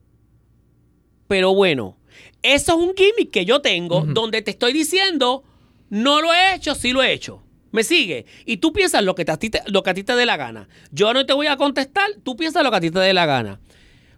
Pero 1.28 1.54
bueno, 1.56 1.98
eso 2.42 2.74
es 2.74 2.78
un 2.78 2.94
gimmick 2.96 3.32
que 3.32 3.46
yo 3.46 3.62
tengo 3.62 4.02
donde 4.14 4.42
te 4.42 4.52
estoy 4.52 4.74
diciendo, 4.74 5.44
no 5.90 6.22
lo 6.22 6.34
he 6.34 6.56
hecho, 6.56 6.76
sí 6.76 6.92
lo 6.92 7.02
he 7.04 7.14
hecho. 7.14 7.42
¿Me 7.72 7.84
sigue? 7.84 8.26
Y 8.46 8.58
tú 8.58 8.72
piensas 8.72 9.04
lo 9.04 9.16
que, 9.16 9.26
te- 9.26 9.62
lo 9.66 9.82
que 9.82 9.90
a 9.90 9.94
ti 9.96 10.04
te 10.04 10.16
dé 10.16 10.26
la 10.28 10.38
gana. 10.38 10.68
Yo 10.92 11.12
no 11.14 11.26
te 11.26 11.34
voy 11.34 11.48
a 11.48 11.58
contestar, 11.58 12.08
tú 12.24 12.36
piensas 12.36 12.64
lo 12.64 12.70
que 12.70 12.78
a 12.78 12.82
ti 12.82 12.92
te 12.92 13.00
dé 13.00 13.14
la 13.14 13.26
gana. 13.26 13.60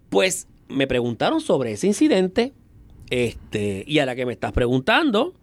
Pues 0.10 0.48
me 0.68 0.88
preguntaron 0.88 1.40
sobre 1.40 1.72
ese 1.72 1.88
incidente. 1.88 2.52
Este, 3.10 3.84
y 3.88 4.00
a 4.00 4.06
la 4.06 4.16
que 4.16 4.26
me 4.26 4.34
estás 4.34 4.52
preguntando, 4.52 5.34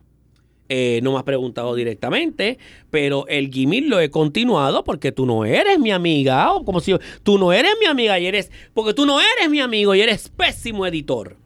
eh, 0.69 1.01
no 1.03 1.13
me 1.13 1.19
has 1.19 1.23
preguntado 1.25 1.75
directamente, 1.75 2.59
pero 2.91 3.27
el 3.29 3.51
gimmick 3.51 3.87
lo 3.87 4.01
he 4.01 4.11
continuado 4.11 4.85
porque 4.85 5.13
tú 5.13 5.25
no 5.27 5.45
eres 5.45 5.79
mi 5.79 5.91
amiga, 5.93 6.53
o 6.53 6.65
como 6.65 6.81
si 6.81 6.91
yo- 6.91 6.99
tú 7.23 7.39
no 7.39 7.53
eres 7.53 7.73
mi 7.81 7.87
amiga 7.87 8.19
y 8.19 8.27
eres, 8.27 8.51
porque 8.75 8.95
tú 8.95 9.07
no 9.07 9.21
eres 9.21 9.49
mi 9.49 9.61
amigo 9.61 9.95
y 9.95 10.01
eres 10.01 10.29
pésimo 10.29 10.87
editor. 10.87 11.37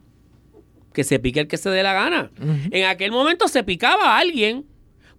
Que 0.97 1.05
se 1.05 1.19
pique 1.19 1.41
el 1.41 1.47
que 1.47 1.59
se 1.59 1.69
dé 1.69 1.83
la 1.83 1.93
gana. 1.93 2.31
En 2.71 2.87
aquel 2.87 3.13
momento 3.13 3.49
se 3.49 3.63
picaba 3.63 4.15
a 4.15 4.19
alguien. 4.19 4.65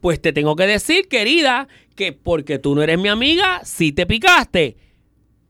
Pues 0.01 0.19
te 0.19 0.33
tengo 0.33 0.55
que 0.55 0.65
decir, 0.65 1.07
querida, 1.07 1.67
que 1.95 2.13
porque 2.13 2.57
tú 2.57 2.73
no 2.73 2.81
eres 2.81 2.97
mi 2.97 3.09
amiga, 3.09 3.61
si 3.63 3.91
te 3.91 4.07
picaste. 4.07 4.75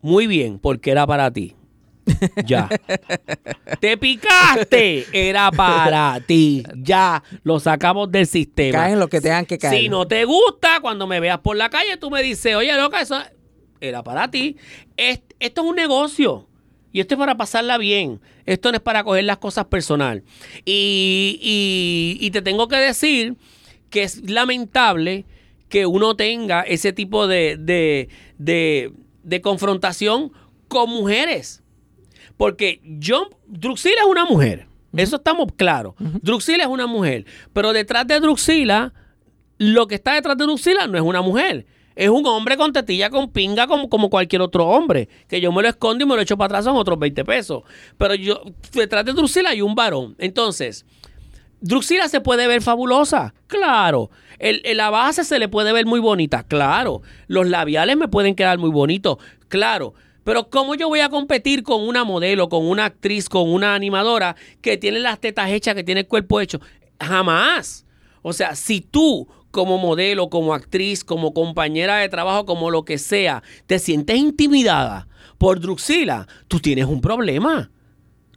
Muy 0.01 0.27
bien, 0.27 0.59
porque 0.59 0.91
era 0.91 1.07
para 1.07 1.31
ti. 1.31 1.55
Ya. 2.45 2.67
Te 3.79 3.95
picaste. 3.97 5.05
Era 5.13 5.49
para 5.51 6.19
ti. 6.19 6.63
Ya. 6.75 7.23
Lo 7.43 7.61
sacamos 7.61 8.11
del 8.11 8.27
sistema. 8.27 8.79
Caen 8.79 8.99
los 8.99 9.07
que 9.09 9.21
tengan 9.21 9.45
que 9.45 9.57
caer. 9.57 9.79
Si 9.79 9.87
no 9.89 10.07
te 10.07 10.25
gusta, 10.25 10.79
cuando 10.81 11.07
me 11.07 11.21
veas 11.21 11.39
por 11.39 11.55
la 11.55 11.69
calle, 11.69 11.95
tú 11.95 12.09
me 12.09 12.21
dices, 12.21 12.53
oye, 12.55 12.73
loca, 12.75 13.01
eso 13.01 13.17
era 13.79 14.03
para 14.03 14.29
ti. 14.29 14.57
Es- 14.97 15.21
esto 15.39 15.61
es 15.61 15.67
un 15.67 15.75
negocio. 15.77 16.47
Y 16.97 17.01
esto 17.01 17.13
es 17.13 17.19
para 17.19 17.37
pasarla 17.37 17.77
bien. 17.77 18.19
Esto 18.47 18.71
no 18.71 18.77
es 18.77 18.81
para 18.81 19.03
coger 19.03 19.23
las 19.23 19.37
cosas 19.37 19.65
personal. 19.65 20.23
Y, 20.65 21.37
y- 21.43 22.17
y 22.25 22.31
te 22.31 22.41
tengo 22.41 22.67
que 22.67 22.77
decir 22.77 23.35
que 23.91 24.01
es 24.01 24.27
lamentable 24.27 25.25
que 25.69 25.85
uno 25.85 26.15
tenga 26.15 26.63
ese 26.63 26.93
tipo 26.93 27.27
de, 27.27 27.55
de, 27.59 28.09
de- 28.39 28.91
de 29.21 29.41
confrontación 29.41 30.31
con 30.67 30.89
mujeres. 30.89 31.61
Porque 32.35 32.81
yo, 32.83 33.29
Druxila 33.45 34.01
es 34.01 34.07
una 34.09 34.25
mujer. 34.25 34.65
Eso 34.95 35.17
estamos 35.17 35.51
claros. 35.55 35.93
Druxila 35.99 36.63
es 36.63 36.69
una 36.69 36.87
mujer. 36.87 37.25
Pero 37.53 37.73
detrás 37.73 38.07
de 38.07 38.19
Druxila, 38.19 38.91
lo 39.59 39.87
que 39.87 39.93
está 39.95 40.15
detrás 40.15 40.35
de 40.35 40.45
Druxila 40.45 40.87
no 40.87 40.97
es 40.97 41.03
una 41.03 41.21
mujer. 41.21 41.67
Es 41.97 42.09
un 42.09 42.25
hombre 42.27 42.55
con 42.57 42.71
tetilla, 42.71 43.09
con 43.09 43.29
pinga, 43.31 43.65
como, 43.67 43.89
como 43.89 44.09
cualquier 44.09 44.41
otro 44.43 44.67
hombre. 44.67 45.09
Que 45.27 45.41
yo 45.41 45.51
me 45.51 45.61
lo 45.63 45.67
escondo 45.67 46.03
y 46.03 46.07
me 46.07 46.15
lo 46.15 46.21
echo 46.21 46.37
para 46.37 46.45
atrás, 46.45 46.65
son 46.65 46.77
otros 46.77 46.99
20 46.99 47.25
pesos. 47.25 47.63
Pero 47.97 48.13
yo, 48.15 48.41
detrás 48.71 49.03
de 49.03 49.13
Druxila 49.13 49.49
hay 49.49 49.61
un 49.63 49.73
varón. 49.73 50.15
Entonces, 50.19 50.85
Druxila 51.59 52.07
se 52.07 52.21
puede 52.21 52.47
ver 52.47 52.61
fabulosa, 52.61 53.33
claro. 53.47 54.11
El- 54.37 54.61
la 54.77 54.91
base 54.91 55.23
se 55.23 55.39
le 55.39 55.47
puede 55.49 55.73
ver 55.73 55.87
muy 55.87 55.99
bonita, 55.99 56.43
claro. 56.43 57.01
Los 57.27 57.47
labiales 57.47 57.97
me 57.97 58.07
pueden 58.07 58.35
quedar 58.35 58.59
muy 58.59 58.69
bonitos, 58.69 59.17
claro. 59.47 59.95
Pero 60.23 60.49
¿cómo 60.49 60.75
yo 60.75 60.89
voy 60.89 60.99
a 60.99 61.09
competir 61.09 61.63
con 61.63 61.81
una 61.87 62.03
modelo, 62.03 62.47
con 62.49 62.65
una 62.67 62.85
actriz, 62.85 63.27
con 63.29 63.49
una 63.49 63.73
animadora 63.73 64.35
que 64.61 64.77
tiene 64.77 64.99
las 64.99 65.19
tetas 65.19 65.49
hechas, 65.49 65.73
que 65.73 65.83
tiene 65.83 66.01
el 66.01 66.07
cuerpo 66.07 66.41
hecho? 66.41 66.59
Jamás. 67.01 67.85
O 68.21 68.33
sea, 68.33 68.53
si 68.55 68.81
tú 68.81 69.27
como 69.57 69.79
modelo, 69.79 70.29
como 70.29 70.53
actriz, 70.53 71.03
como 71.03 71.33
compañera 71.33 71.97
de 71.97 72.09
trabajo, 72.09 72.45
como 72.45 72.69
lo 72.69 72.85
que 72.85 72.99
sea, 72.99 73.41
te 73.65 73.79
sientes 73.79 74.15
intimidada 74.15 75.07
por 75.39 75.59
Druxila, 75.59 76.27
tú 76.47 76.59
tienes 76.59 76.85
un 76.85 77.01
problema 77.01 77.71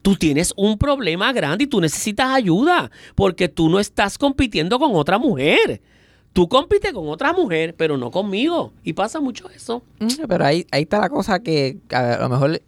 tú 0.00 0.16
tienes 0.16 0.54
un 0.56 0.78
problema 0.78 1.30
grande 1.34 1.64
y 1.64 1.66
tú 1.66 1.78
necesitas 1.78 2.30
ayuda 2.30 2.90
porque 3.14 3.50
tú 3.50 3.68
no 3.68 3.78
estás 3.78 4.16
compitiendo 4.16 4.78
con 4.78 4.94
otra 4.94 5.18
mujer. 5.18 5.82
Tú 6.32 6.48
compites 6.48 6.94
con 6.94 7.06
otra 7.10 7.34
mujer, 7.34 7.74
pero 7.76 7.98
no 7.98 8.10
conmigo. 8.10 8.72
Y 8.82 8.94
pasa 8.94 9.20
mucho 9.20 9.50
eso. 9.50 9.82
Mm, 9.98 10.26
Pero 10.26 10.46
ahí, 10.46 10.66
ahí 10.70 10.84
está 10.84 11.00
la 11.00 11.10
cosa 11.10 11.40
que 11.40 11.76
a 11.90 12.16
lo 12.18 12.30
mejor 12.30 12.62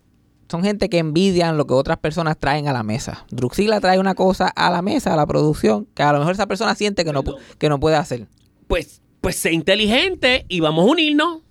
son 0.53 0.63
gente 0.63 0.91
que 0.91 0.99
envidian 0.99 1.57
lo 1.57 1.67
que 1.67 1.73
otras 1.73 1.97
personas 1.97 2.37
traen 2.37 2.69
a 2.69 2.75
la 2.75 2.83
mesa. 2.83 3.25
Druxila 3.31 3.81
trae 3.81 3.99
una 3.99 4.15
cosa 4.15 4.49
a 4.49 4.71
la 4.71 4.83
mesa, 4.83 5.15
a 5.15 5.17
la 5.17 5.25
producción, 5.25 5.89
que 5.95 6.03
a 6.03 6.13
lo 6.13 6.19
mejor 6.19 6.35
esa 6.35 6.47
persona 6.47 6.75
siente 6.75 7.07
que 7.07 7.13
no, 7.15 7.23
que 7.59 7.71
no 7.71 7.81
puede 7.81 7.97
hacer. 7.97 8.27
Pues, 8.73 9.03
pues 9.21 9.37
sé 9.37 9.53
inteligente 9.53 10.47
y 10.49 10.61
vamos 10.61 10.89
a 10.89 10.91
unirnos. 10.93 11.43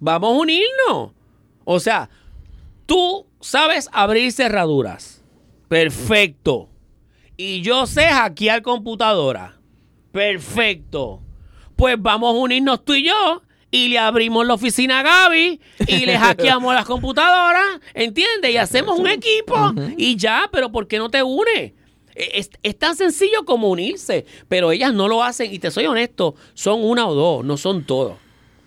Vamos 0.00 0.34
a 0.34 0.40
unirnos. 0.40 1.12
O 1.62 1.78
sea, 1.78 2.10
tú 2.86 3.28
sabes 3.40 3.88
abrir 3.92 4.32
cerraduras. 4.32 5.22
Perfecto. 5.68 6.70
Y 7.36 7.60
yo 7.60 7.86
sé 7.86 8.06
hackear 8.06 8.62
computadora. 8.62 9.60
Perfecto. 10.10 11.22
Pues 11.76 11.94
vamos 12.02 12.34
a 12.34 12.38
unirnos 12.40 12.84
tú 12.84 12.94
y 12.94 13.04
yo 13.04 13.42
y 13.70 13.90
le 13.90 14.00
abrimos 14.00 14.44
la 14.44 14.54
oficina 14.54 14.98
a 14.98 15.02
Gaby 15.04 15.60
y 15.86 16.04
le 16.04 16.18
hackeamos 16.18 16.74
las 16.74 16.84
computadoras, 16.84 17.80
¿entiendes? 17.94 18.50
Y 18.50 18.56
hacemos 18.56 18.98
un 18.98 19.06
equipo 19.06 19.72
y 19.96 20.16
ya, 20.16 20.48
pero 20.50 20.72
¿por 20.72 20.88
qué 20.88 20.98
no 20.98 21.08
te 21.10 21.22
unes? 21.22 21.74
Es, 22.14 22.50
es 22.62 22.78
tan 22.78 22.96
sencillo 22.96 23.44
como 23.44 23.68
unirse, 23.70 24.24
pero 24.48 24.70
ellas 24.72 24.92
no 24.94 25.08
lo 25.08 25.22
hacen 25.22 25.52
y 25.52 25.58
te 25.58 25.70
soy 25.70 25.86
honesto, 25.86 26.34
son 26.54 26.82
una 26.84 27.06
o 27.08 27.14
dos, 27.14 27.44
no 27.44 27.56
son 27.56 27.84
todos. 27.84 28.16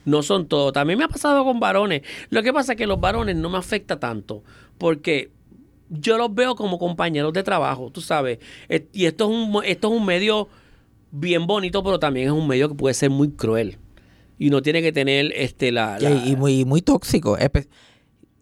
No 0.06 0.24
son 0.24 0.48
todos. 0.48 0.72
También 0.72 0.98
me 1.00 1.06
ha 1.06 1.10
pasado 1.10 1.44
con 1.44 1.60
varones. 1.60 2.02
Lo 2.30 2.42
que 2.42 2.54
pasa 2.54 2.74
es 2.74 2.78
que 2.78 2.88
los 2.88 3.00
varones 3.00 3.36
no 3.36 3.50
me 3.50 3.58
afecta 3.58 4.00
tanto 4.00 4.42
porque 4.78 5.32
yo 5.90 6.18
los 6.18 6.34
veo 6.34 6.56
como 6.56 6.78
compañeros 6.80 7.34
de 7.34 7.44
trabajo, 7.44 7.90
tú 7.92 8.00
sabes. 8.02 8.40
Eh, 8.70 8.88
Y 8.94 9.06
esto 9.06 9.26
es 9.26 9.32
un, 9.32 9.64
esto 9.66 9.88
es 9.94 10.00
un 10.00 10.06
medio 10.06 10.48
bien 11.12 11.46
bonito, 11.48 11.84
pero 11.84 12.00
también 12.00 12.28
es 12.28 12.34
un 12.34 12.48
medio 12.48 12.70
que 12.70 12.76
puede 12.76 12.94
ser 12.94 13.10
muy 13.10 13.32
cruel. 13.32 13.78
Y 14.40 14.48
uno 14.50 14.62
tiene 14.62 14.82
que 14.82 14.92
tener 14.92 15.32
este 15.36 15.72
la, 15.72 15.98
la- 16.00 16.12
Y, 16.26 16.32
y 16.32 16.36
muy, 16.36 16.64
muy 16.64 16.82
tóxico. 16.82 17.38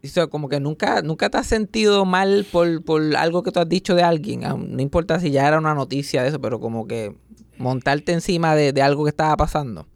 O 0.06 0.14
sea, 0.14 0.28
como 0.28 0.50
que 0.50 0.60
nunca, 0.60 1.02
nunca 1.02 1.30
te 1.30 1.38
has 1.38 1.48
sentido 1.48 2.06
mal 2.06 2.46
por, 2.52 2.84
por 2.84 3.16
algo 3.16 3.44
que 3.44 3.52
tú 3.52 3.60
has 3.60 3.70
dicho 3.70 3.96
de 3.96 4.04
alguien. 4.04 4.44
Ah, 4.46 4.56
No 4.58 4.82
importa 4.82 5.20
si 5.20 5.32
ya 5.32 5.48
era 5.48 5.58
una 5.58 5.74
noticia 5.74 6.24
de 6.24 6.30
eso, 6.30 6.40
pero 6.42 6.60
como 6.60 6.88
que 6.88 7.14
montarte 7.58 8.12
encima 8.12 8.56
de, 8.56 8.74
de 8.74 8.82
algo 8.82 9.04
que 9.06 9.10
estaba 9.10 9.36
pasando. 9.38 9.88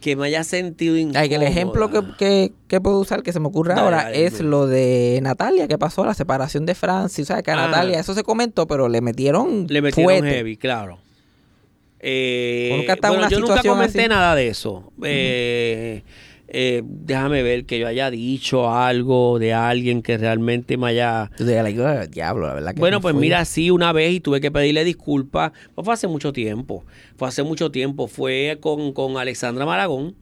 que 0.00 0.16
me 0.16 0.26
haya 0.28 0.44
sentido 0.44 0.96
incómoda. 0.96 1.20
Ay, 1.20 1.28
que 1.28 1.34
el 1.34 1.42
ejemplo 1.42 1.90
que, 1.90 2.02
que, 2.18 2.52
que 2.68 2.80
puedo 2.80 2.98
usar 3.00 3.22
que 3.22 3.32
se 3.32 3.40
me 3.40 3.48
ocurre 3.48 3.70
Dale, 3.74 3.82
ahora 3.82 4.04
dale, 4.04 4.24
es 4.26 4.40
lo 4.40 4.66
de 4.66 5.20
Natalia, 5.22 5.68
que 5.68 5.76
pasó 5.78 6.04
la 6.06 6.14
separación 6.14 6.64
de 6.66 6.74
Francis. 6.74 7.26
¿Sabes? 7.28 7.42
Que 7.42 7.50
a 7.50 7.54
Ah. 7.54 7.66
Natalia 7.68 8.00
eso 8.00 8.14
se 8.14 8.22
comentó, 8.22 8.66
pero 8.66 8.88
le 8.88 9.00
metieron 9.02 9.66
le 9.68 9.82
metieron 9.82 10.24
heavy, 10.24 10.56
claro. 10.56 10.98
Eh, 12.02 12.74
Nunca 12.78 12.96
bueno, 13.08 13.18
una 13.18 13.28
yo 13.28 13.40
nunca 13.40 13.62
comenté 13.62 14.00
así. 14.00 14.08
nada 14.08 14.34
de 14.34 14.48
eso. 14.48 14.90
Eh, 15.04 16.02
eh, 16.52 16.82
déjame 16.84 17.42
ver 17.42 17.64
que 17.64 17.78
yo 17.78 17.86
haya 17.86 18.10
dicho 18.10 18.70
algo 18.70 19.38
de 19.38 19.52
alguien 19.54 20.02
que 20.02 20.18
realmente 20.18 20.76
me 20.76 20.88
haya... 20.88 21.30
Yo 21.38 21.46
dije, 21.46 21.62
like, 21.62 21.82
"Ah, 21.82 22.06
diablo, 22.06 22.46
la 22.48 22.54
verdad 22.54 22.74
que 22.74 22.80
Bueno, 22.80 22.96
no 22.98 23.00
pues 23.00 23.12
fue". 23.14 23.20
mira, 23.20 23.44
sí, 23.44 23.70
una 23.70 23.92
vez 23.92 24.12
y 24.12 24.20
tuve 24.20 24.40
que 24.40 24.50
pedirle 24.50 24.84
disculpas. 24.84 25.52
Pues 25.74 25.84
fue 25.84 25.94
hace 25.94 26.08
mucho 26.08 26.32
tiempo. 26.32 26.84
Fue 27.16 27.28
hace 27.28 27.42
mucho 27.42 27.70
tiempo. 27.70 28.08
Fue 28.08 28.58
con, 28.60 28.92
con 28.92 29.16
Alexandra 29.16 29.64
Maragón, 29.66 30.14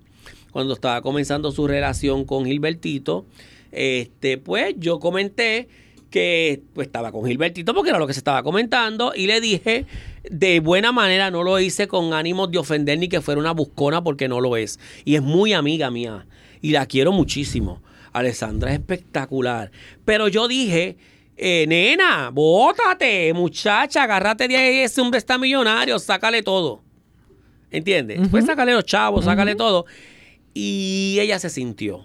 cuando 0.52 0.74
estaba 0.74 1.00
comenzando 1.02 1.50
su 1.52 1.66
relación 1.66 2.24
con 2.24 2.44
Gilbertito. 2.44 3.26
Este, 3.72 4.38
pues 4.38 4.74
yo 4.78 4.98
comenté 4.98 5.68
que 6.10 6.62
pues, 6.74 6.86
estaba 6.86 7.12
con 7.12 7.26
Gilbertito 7.26 7.74
porque 7.74 7.90
era 7.90 7.98
lo 7.98 8.06
que 8.06 8.14
se 8.14 8.20
estaba 8.20 8.42
comentando 8.42 9.12
y 9.14 9.26
le 9.26 9.40
dije 9.40 9.86
de 10.30 10.60
buena 10.60 10.92
manera, 10.92 11.30
no 11.30 11.42
lo 11.42 11.58
hice 11.58 11.88
con 11.88 12.12
ánimos 12.12 12.50
de 12.50 12.58
ofender 12.58 12.98
ni 12.98 13.08
que 13.08 13.20
fuera 13.20 13.40
una 13.40 13.52
buscona 13.52 14.02
porque 14.02 14.28
no 14.28 14.40
lo 14.40 14.56
es. 14.56 14.78
Y 15.04 15.16
es 15.16 15.22
muy 15.22 15.52
amiga 15.52 15.90
mía 15.90 16.26
y 16.60 16.70
la 16.70 16.86
quiero 16.86 17.12
muchísimo. 17.12 17.82
Alessandra 18.12 18.70
es 18.72 18.78
espectacular. 18.78 19.70
Pero 20.04 20.28
yo 20.28 20.48
dije, 20.48 20.96
eh, 21.36 21.66
nena, 21.68 22.30
bótate, 22.32 23.32
muchacha, 23.32 24.02
agárrate 24.02 24.48
de 24.48 24.56
ahí, 24.56 24.78
ese 24.78 25.00
hombre 25.00 25.18
está 25.18 25.38
millonario, 25.38 25.98
sácale 25.98 26.42
todo. 26.42 26.82
¿Entiendes? 27.70 28.28
Pues 28.30 28.46
sácale 28.46 28.72
los 28.72 28.84
chavos, 28.84 29.26
sácale 29.26 29.54
todo. 29.54 29.84
Y 30.54 31.18
ella 31.20 31.38
se 31.38 31.50
sintió. 31.50 32.04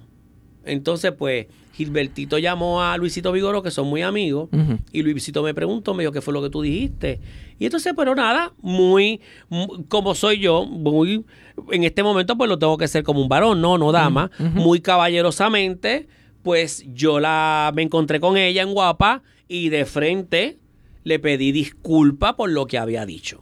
Entonces, 0.65 1.13
pues, 1.17 1.47
Gilbertito 1.73 2.37
llamó 2.37 2.81
a 2.83 2.95
Luisito 2.97 3.31
Vigoro, 3.31 3.63
que 3.63 3.71
son 3.71 3.87
muy 3.87 4.01
amigos, 4.03 4.49
y 4.91 5.01
Luisito 5.01 5.41
me 5.43 5.53
preguntó, 5.53 5.93
me 5.93 6.03
dijo, 6.03 6.11
¿qué 6.13 6.21
fue 6.21 6.33
lo 6.33 6.41
que 6.41 6.49
tú 6.49 6.61
dijiste? 6.61 7.19
Y 7.59 7.65
entonces, 7.65 7.93
pero 7.97 8.13
nada, 8.15 8.53
muy, 8.61 9.21
mu- 9.49 9.85
como 9.87 10.13
soy 10.15 10.39
yo, 10.39 10.65
muy, 10.65 11.25
en 11.71 11.83
este 11.83 12.03
momento, 12.03 12.37
pues 12.37 12.47
lo 12.49 12.59
tengo 12.59 12.77
que 12.77 12.87
ser 12.87 13.03
como 13.03 13.21
un 13.21 13.27
varón, 13.29 13.59
no, 13.61 13.77
no 13.77 13.91
dama, 13.91 14.29
muy 14.37 14.81
caballerosamente, 14.81 16.07
pues 16.43 16.83
yo 16.93 17.19
la, 17.19 17.71
me 17.75 17.81
encontré 17.81 18.19
con 18.19 18.37
ella 18.37 18.61
en 18.61 18.73
Guapa 18.73 19.23
y 19.47 19.69
de 19.69 19.85
frente 19.85 20.59
le 21.03 21.19
pedí 21.19 21.51
disculpa 21.51 22.35
por 22.35 22.49
lo 22.51 22.65
que 22.67 22.77
había 22.77 23.05
dicho. 23.05 23.41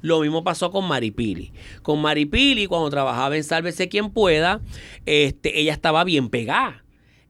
Lo 0.00 0.20
mismo 0.20 0.44
pasó 0.44 0.70
con 0.70 0.86
Maripili. 0.86 1.52
Con 1.82 2.00
Maripili, 2.02 2.66
cuando 2.66 2.90
trabajaba 2.90 3.36
en 3.36 3.44
Sálvese 3.44 3.88
quien 3.88 4.10
pueda, 4.10 4.60
este, 5.06 5.60
ella 5.60 5.72
estaba 5.72 6.04
bien 6.04 6.28
pegada. 6.28 6.83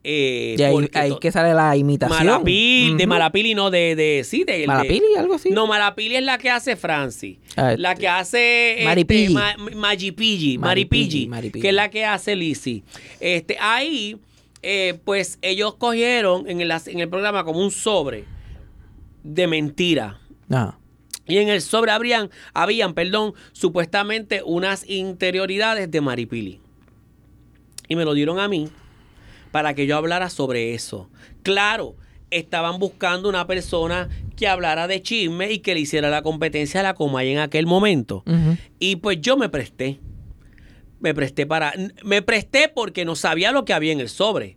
Eh, 0.06 0.54
Y 0.58 0.62
ahí, 0.62 1.16
que 1.18 1.32
sale 1.32 1.54
la 1.54 1.74
imitación. 1.76 2.18
De. 2.44 3.06
Malapili, 3.06 3.54
no, 3.54 3.70
de, 3.70 3.96
de 3.96 4.22
sí, 4.22 4.44
de, 4.44 4.58
de- 4.58 4.66
Malapili, 4.66 5.02
algo 5.18 5.34
así. 5.34 5.48
No, 5.50 5.66
Malapili 5.66 6.16
es 6.16 6.22
la 6.22 6.36
que 6.36 6.50
hace 6.50 6.76
Francis. 6.76 7.38
Ah, 7.56 7.74
la 7.78 7.94
que 7.94 8.06
hace 8.06 8.84
este. 8.84 9.30
Ma- 9.30 9.56
Magipilli, 9.74 10.58
Maripilli, 10.58 11.28
que 11.62 11.68
es 11.70 11.74
la 11.74 11.88
que 11.90 12.04
hace 12.04 12.36
Lizzy. 12.36 12.82
Este, 13.18 13.56
ahí, 13.58 14.18
eh, 14.62 14.98
pues 15.04 15.38
ellos 15.40 15.76
cogieron 15.76 16.50
en 16.50 16.60
el, 16.60 16.70
en 16.70 17.00
el 17.00 17.08
programa 17.08 17.42
como 17.44 17.60
un 17.60 17.70
sobre 17.70 18.24
de 19.22 19.46
mentira. 19.46 20.20
Ah. 20.50 20.76
Y 21.26 21.38
en 21.38 21.48
el 21.48 21.62
sobre 21.62 21.90
habrían, 21.92 22.28
habían, 22.52 22.92
perdón, 22.92 23.32
supuestamente 23.52 24.42
unas 24.44 24.86
interioridades 24.86 25.90
de 25.90 26.00
Maripili. 26.02 26.60
Y 27.88 27.96
me 27.96 28.04
lo 28.04 28.12
dieron 28.12 28.38
a 28.38 28.48
mí 28.48 28.68
para 29.54 29.74
que 29.74 29.86
yo 29.86 29.96
hablara 29.96 30.30
sobre 30.30 30.74
eso. 30.74 31.08
Claro, 31.44 31.94
estaban 32.30 32.80
buscando 32.80 33.28
una 33.28 33.46
persona 33.46 34.08
que 34.34 34.48
hablara 34.48 34.88
de 34.88 35.00
chisme 35.00 35.52
y 35.52 35.60
que 35.60 35.74
le 35.74 35.80
hiciera 35.80 36.10
la 36.10 36.22
competencia 36.22 36.80
a 36.80 36.82
la 36.82 36.94
Comay 36.94 37.30
en 37.30 37.38
aquel 37.38 37.64
momento. 37.64 38.24
Y 38.80 38.96
pues 38.96 39.20
yo 39.20 39.36
me 39.36 39.48
presté. 39.48 40.00
Me 40.98 41.14
presté 41.14 41.46
para. 41.46 41.72
Me 42.02 42.20
presté 42.20 42.68
porque 42.68 43.04
no 43.04 43.14
sabía 43.14 43.52
lo 43.52 43.64
que 43.64 43.72
había 43.72 43.92
en 43.92 44.00
el 44.00 44.08
sobre. 44.08 44.56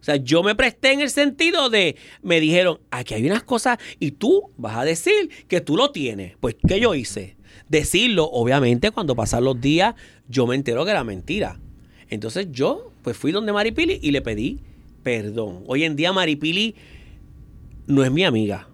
O 0.00 0.04
sea, 0.04 0.14
yo 0.14 0.44
me 0.44 0.54
presté 0.54 0.92
en 0.92 1.00
el 1.00 1.10
sentido 1.10 1.68
de. 1.68 1.96
Me 2.22 2.38
dijeron, 2.38 2.78
aquí 2.92 3.14
hay 3.14 3.26
unas 3.26 3.42
cosas 3.42 3.78
y 3.98 4.12
tú 4.12 4.52
vas 4.56 4.76
a 4.76 4.84
decir 4.84 5.30
que 5.48 5.60
tú 5.60 5.76
lo 5.76 5.90
tienes. 5.90 6.36
Pues, 6.38 6.54
¿qué 6.68 6.78
yo 6.78 6.94
hice? 6.94 7.36
Decirlo, 7.68 8.26
obviamente, 8.30 8.92
cuando 8.92 9.16
pasan 9.16 9.42
los 9.42 9.60
días, 9.60 9.96
yo 10.28 10.46
me 10.46 10.54
entero 10.54 10.84
que 10.84 10.92
era 10.92 11.02
mentira. 11.02 11.58
Entonces 12.08 12.46
yo, 12.52 12.91
pues 13.02 13.16
fui 13.16 13.32
donde 13.32 13.52
Maripili 13.52 13.98
y 14.02 14.10
le 14.10 14.22
pedí 14.22 14.60
perdón. 15.02 15.64
Hoy 15.66 15.84
en 15.84 15.96
día 15.96 16.12
Maripili 16.12 16.74
no 17.86 18.04
es 18.04 18.10
mi 18.10 18.24
amiga, 18.24 18.68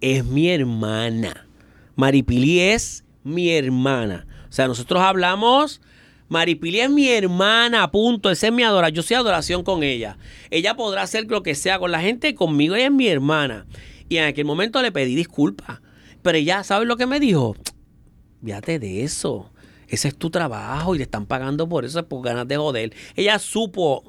es 0.00 0.24
mi 0.24 0.50
hermana. 0.50 1.46
Maripili 1.96 2.60
es 2.60 3.04
mi 3.22 3.50
hermana. 3.50 4.26
O 4.48 4.52
sea, 4.52 4.66
nosotros 4.66 5.00
hablamos, 5.00 5.80
Maripili 6.28 6.80
es 6.80 6.90
mi 6.90 7.08
hermana, 7.08 7.90
punto. 7.90 8.30
Esa 8.30 8.48
es 8.48 8.52
mi 8.52 8.62
adoración. 8.62 8.96
Yo 8.96 9.02
soy 9.02 9.16
adoración 9.16 9.62
con 9.62 9.82
ella. 9.82 10.18
Ella 10.50 10.74
podrá 10.74 11.02
hacer 11.02 11.30
lo 11.30 11.42
que 11.42 11.54
sea 11.54 11.78
con 11.78 11.92
la 11.92 12.00
gente, 12.00 12.34
conmigo 12.34 12.74
ella 12.74 12.86
es 12.86 12.92
mi 12.92 13.08
hermana. 13.08 13.66
Y 14.08 14.16
en 14.18 14.24
aquel 14.24 14.44
momento 14.44 14.82
le 14.82 14.92
pedí 14.92 15.14
disculpas. 15.14 15.80
Pero 16.22 16.38
ella, 16.38 16.64
¿sabes 16.64 16.88
lo 16.88 16.96
que 16.96 17.06
me 17.06 17.20
dijo? 17.20 17.56
Fíjate 18.44 18.78
de 18.78 19.04
eso. 19.04 19.50
Ese 19.94 20.08
es 20.08 20.16
tu 20.16 20.30
trabajo 20.30 20.94
y 20.94 20.98
te 20.98 21.04
están 21.04 21.26
pagando 21.26 21.68
por 21.68 21.84
eso, 21.84 22.00
es 22.00 22.04
por 22.04 22.22
ganas 22.24 22.48
de 22.48 22.56
joder. 22.56 22.92
Ella 23.14 23.38
supo 23.38 24.02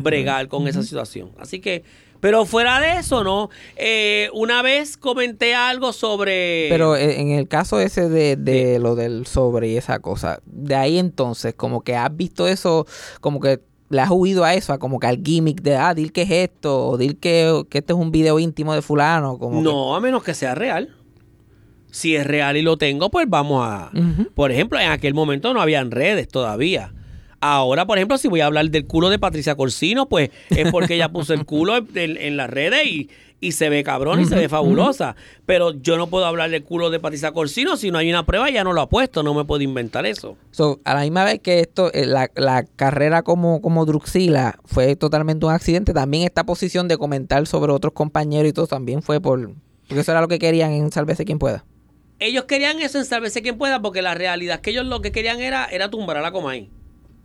bregar 0.00 0.48
con 0.48 0.66
esa 0.68 0.82
situación. 0.82 1.30
Así 1.38 1.60
que, 1.60 1.84
pero 2.20 2.44
fuera 2.44 2.80
de 2.80 2.98
eso, 2.98 3.22
¿no? 3.22 3.48
Eh, 3.76 4.28
una 4.32 4.62
vez 4.62 4.96
comenté 4.96 5.54
algo 5.54 5.92
sobre... 5.92 6.66
Pero 6.68 6.96
eh, 6.96 7.20
en 7.20 7.30
el 7.30 7.46
caso 7.46 7.80
ese 7.80 8.08
de, 8.08 8.36
de 8.36 8.78
lo 8.80 8.96
del 8.96 9.26
sobre 9.26 9.68
y 9.68 9.76
esa 9.76 10.00
cosa, 10.00 10.40
de 10.44 10.74
ahí 10.74 10.98
entonces, 10.98 11.54
como 11.54 11.82
que 11.82 11.94
has 11.94 12.14
visto 12.14 12.48
eso, 12.48 12.86
como 13.20 13.40
que 13.40 13.60
le 13.90 14.00
has 14.00 14.10
huido 14.10 14.44
a 14.44 14.54
eso, 14.54 14.72
a 14.72 14.78
como 14.78 14.98
que 14.98 15.06
al 15.06 15.22
gimmick 15.22 15.62
de, 15.62 15.76
ah, 15.76 15.94
dir 15.94 16.12
que 16.12 16.22
es 16.22 16.30
esto, 16.30 16.88
o 16.88 16.98
dir 16.98 17.18
que, 17.18 17.64
que 17.70 17.78
este 17.78 17.92
es 17.92 17.98
un 17.98 18.10
video 18.10 18.38
íntimo 18.38 18.74
de 18.74 18.82
fulano, 18.82 19.38
como 19.38 19.62
No, 19.62 19.94
a 19.94 20.00
menos 20.00 20.22
que 20.22 20.34
sea 20.34 20.54
real. 20.54 20.94
Si 21.90 22.14
es 22.14 22.26
real 22.26 22.56
y 22.56 22.62
lo 22.62 22.76
tengo, 22.76 23.10
pues 23.10 23.26
vamos 23.28 23.66
a... 23.66 23.90
Por 24.34 24.52
ejemplo, 24.52 24.78
en 24.78 24.90
aquel 24.90 25.14
momento 25.14 25.54
no 25.54 25.60
habían 25.60 25.90
redes 25.90 26.28
todavía. 26.28 26.92
Ahora, 27.40 27.86
por 27.86 27.98
ejemplo, 27.98 28.18
si 28.18 28.28
voy 28.28 28.40
a 28.40 28.46
hablar 28.46 28.68
del 28.70 28.86
culo 28.86 29.10
de 29.10 29.18
Patricia 29.18 29.54
Corsino, 29.54 30.08
pues 30.08 30.30
es 30.50 30.70
porque 30.72 30.94
ella 30.94 31.08
puso 31.10 31.34
el 31.34 31.44
culo 31.44 31.76
en, 31.76 32.16
en 32.16 32.36
las 32.36 32.50
redes 32.50 32.84
y, 32.84 33.10
y 33.40 33.52
se 33.52 33.68
ve 33.68 33.84
cabrón 33.84 34.20
y 34.20 34.24
se 34.24 34.34
ve 34.34 34.48
fabulosa. 34.48 35.14
Pero 35.46 35.72
yo 35.72 35.96
no 35.96 36.08
puedo 36.08 36.26
hablar 36.26 36.50
del 36.50 36.64
culo 36.64 36.90
de 36.90 36.98
Patricia 36.98 37.30
Corsino 37.32 37.76
si 37.76 37.90
no 37.90 37.98
hay 37.98 38.10
una 38.10 38.26
prueba, 38.26 38.50
ya 38.50 38.64
no 38.64 38.72
lo 38.72 38.80
ha 38.80 38.88
puesto, 38.88 39.22
no 39.22 39.34
me 39.34 39.44
puedo 39.44 39.62
inventar 39.62 40.04
eso. 40.04 40.36
So, 40.50 40.80
a 40.84 40.94
la 40.94 41.02
misma 41.02 41.24
vez 41.24 41.40
que 41.40 41.60
esto, 41.60 41.92
eh, 41.94 42.06
la, 42.06 42.28
la 42.34 42.64
carrera 42.64 43.22
como, 43.22 43.62
como 43.62 43.86
Druxila 43.86 44.58
fue 44.64 44.96
totalmente 44.96 45.46
un 45.46 45.52
accidente, 45.52 45.94
también 45.94 46.24
esta 46.24 46.44
posición 46.44 46.88
de 46.88 46.98
comentar 46.98 47.46
sobre 47.46 47.72
otros 47.72 47.92
compañeros 47.92 48.50
y 48.50 48.52
todo 48.52 48.66
también 48.66 49.00
fue 49.00 49.20
por... 49.20 49.52
Porque 49.86 50.00
eso 50.00 50.10
era 50.10 50.20
lo 50.20 50.28
que 50.28 50.38
querían 50.38 50.72
en 50.72 50.90
Sálvese 50.90 51.24
quien 51.24 51.38
pueda. 51.38 51.64
Ellos 52.20 52.44
querían 52.44 52.80
eso 52.80 52.98
en 52.98 53.04
Sálvese 53.04 53.42
quien 53.42 53.58
pueda 53.58 53.80
porque 53.80 54.02
la 54.02 54.14
realidad 54.14 54.56
es 54.56 54.60
que 54.62 54.70
ellos 54.70 54.86
lo 54.86 55.00
que 55.00 55.12
querían 55.12 55.40
era, 55.40 55.66
era 55.66 55.88
tumbar 55.90 56.16
a 56.16 56.20
la 56.20 56.32
Comay. 56.32 56.68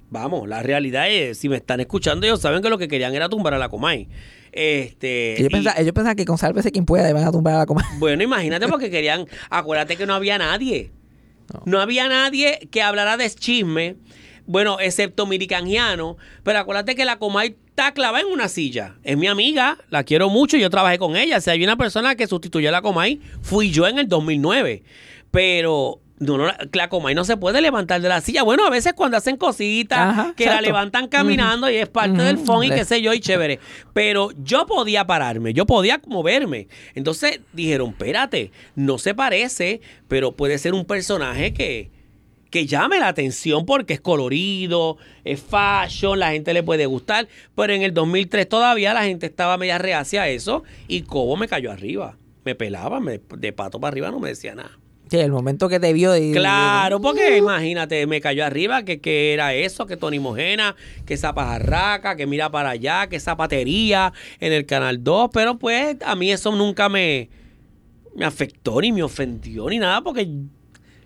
Vamos, 0.09 0.47
la 0.47 0.61
realidad 0.61 1.09
es, 1.09 1.39
si 1.39 1.49
me 1.49 1.55
están 1.55 1.79
escuchando, 1.79 2.25
ellos 2.27 2.39
saben 2.39 2.61
que 2.61 2.69
lo 2.69 2.77
que 2.77 2.87
querían 2.87 3.15
era 3.15 3.29
tumbar 3.29 3.55
a 3.55 3.57
la 3.57 3.69
Comay. 3.69 4.07
Este, 4.51 5.33
Ellos 5.39 5.47
y- 5.49 5.49
pensaban, 5.53 5.81
ellos 5.81 5.93
pensaban 5.93 6.15
que 6.15 6.25
con 6.25 6.37
sálvese 6.37 6.71
quien 6.71 6.85
pueda 6.85 7.09
iban 7.09 7.23
a 7.23 7.31
tumbar 7.31 7.55
a 7.55 7.57
la 7.59 7.65
coma. 7.65 7.83
bueno, 7.97 8.21
imagínate 8.23 8.67
porque 8.67 8.91
querían, 8.91 9.25
acuérdate 9.49 9.97
que 9.97 10.05
no 10.05 10.13
había 10.13 10.37
nadie. 10.37 10.91
No, 11.65 11.81
había 11.81 12.07
nadie 12.07 12.67
que 12.71 12.81
hablara 12.81 13.17
de 13.17 13.29
chisme, 13.29 13.95
bueno, 14.45 14.79
excepto 14.79 15.25
Miricangiano, 15.25 16.17
pero 16.43 16.59
acuérdate 16.59 16.95
que 16.95 17.03
la 17.05 17.17
Comay 17.17 17.55
está 17.73 17.91
clavada 17.91 18.21
en 18.23 18.31
una 18.31 18.49
silla. 18.49 18.95
Es 19.03 19.17
mi 19.17 19.25
amiga, 19.25 19.77
la 19.89 20.03
quiero 20.03 20.29
mucho, 20.29 20.57
yo 20.57 20.69
trabajé 20.69 20.99
con 20.99 21.15
ella. 21.15 21.41
Si 21.41 21.49
hay 21.49 21.63
una 21.63 21.75
persona 21.75 22.13
que 22.15 22.27
sustituyó 22.27 22.69
a 22.69 22.71
la 22.71 22.83
Comay, 22.83 23.19
fui 23.41 23.71
yo 23.71 23.87
en 23.87 23.97
el 23.97 24.07
2009. 24.07 24.83
Pero 25.31 25.99
no, 26.19 26.37
no, 26.37 26.51
la- 26.71 26.89
Comay 26.89 27.15
no 27.15 27.25
se 27.25 27.35
puede 27.35 27.61
levantar 27.61 27.99
de 27.99 28.09
la 28.09 28.21
silla. 28.21 28.43
Bueno, 28.43 28.63
a 28.67 28.69
veces 28.69 28.93
cuando 28.93 29.17
hacen 29.17 29.37
cositas 29.37 29.97
Ajá, 29.97 30.33
que 30.37 30.45
la 30.45 30.61
levantan 30.61 31.07
caminando 31.07 31.67
y 31.67 31.77
es 31.77 31.89
parte 31.89 32.21
del 32.21 32.37
phone 32.37 32.65
y 32.65 32.69
qué 32.69 32.85
sé 32.85 33.01
yo 33.01 33.11
y 33.11 33.19
chévere. 33.19 33.59
Pero 33.91 34.29
yo 34.43 34.67
podía 34.67 35.05
pararme, 35.07 35.55
yo 35.55 35.65
podía 35.65 35.99
moverme. 36.05 36.67
Entonces 36.93 37.39
dijeron, 37.53 37.89
espérate, 37.89 38.51
no 38.75 38.99
se 38.99 39.15
parece, 39.15 39.81
pero 40.07 40.33
puede 40.33 40.59
ser 40.59 40.75
un 40.75 40.85
personaje 40.85 41.55
que, 41.55 41.89
que 42.53 42.67
llame 42.67 42.99
la 42.99 43.07
atención 43.07 43.65
porque 43.65 43.95
es 43.95 43.99
colorido, 43.99 44.97
es 45.23 45.41
fashion, 45.41 46.19
la 46.19 46.31
gente 46.33 46.53
le 46.53 46.61
puede 46.61 46.85
gustar. 46.85 47.27
Pero 47.55 47.73
en 47.73 47.81
el 47.81 47.95
2003 47.95 48.47
todavía 48.47 48.93
la 48.93 49.03
gente 49.05 49.25
estaba 49.25 49.57
media 49.57 49.79
reacia 49.79 50.21
a 50.21 50.29
eso 50.29 50.63
y 50.87 51.01
Cobo 51.01 51.35
me 51.35 51.47
cayó 51.47 51.71
arriba. 51.71 52.15
Me 52.45 52.53
pelaba, 52.53 52.99
me- 52.99 53.19
de 53.37 53.53
pato 53.53 53.79
para 53.79 53.91
arriba 53.91 54.11
no 54.11 54.19
me 54.19 54.29
decía 54.29 54.53
nada. 54.53 54.77
Sí, 55.09 55.17
el 55.17 55.31
momento 55.31 55.67
que 55.67 55.79
te 55.79 55.93
vio 55.93 56.11
de... 56.11 56.31
Claro, 56.31 57.01
porque 57.01 57.37
imagínate, 57.37 58.05
me 58.05 58.21
cayó 58.21 58.45
arriba 58.45 58.83
que, 58.83 58.99
que 59.01 59.33
era 59.33 59.55
eso, 59.55 59.87
que 59.87 59.97
Tony 59.97 60.19
Mojena, 60.19 60.75
que 61.07 61.15
esa 61.15 61.33
pajarraca, 61.33 62.15
que 62.15 62.27
mira 62.27 62.51
para 62.51 62.69
allá, 62.69 63.07
que 63.07 63.15
esa 63.15 63.35
patería 63.35 64.13
en 64.39 64.53
el 64.53 64.67
Canal 64.67 65.03
2, 65.03 65.31
pero 65.33 65.57
pues 65.57 65.97
a 66.05 66.15
mí 66.15 66.31
eso 66.31 66.51
nunca 66.55 66.87
me, 66.87 67.29
me 68.15 68.25
afectó, 68.25 68.79
ni 68.79 68.91
me 68.91 69.01
ofendió, 69.01 69.67
ni 69.69 69.79
nada, 69.79 70.01
porque 70.01 70.27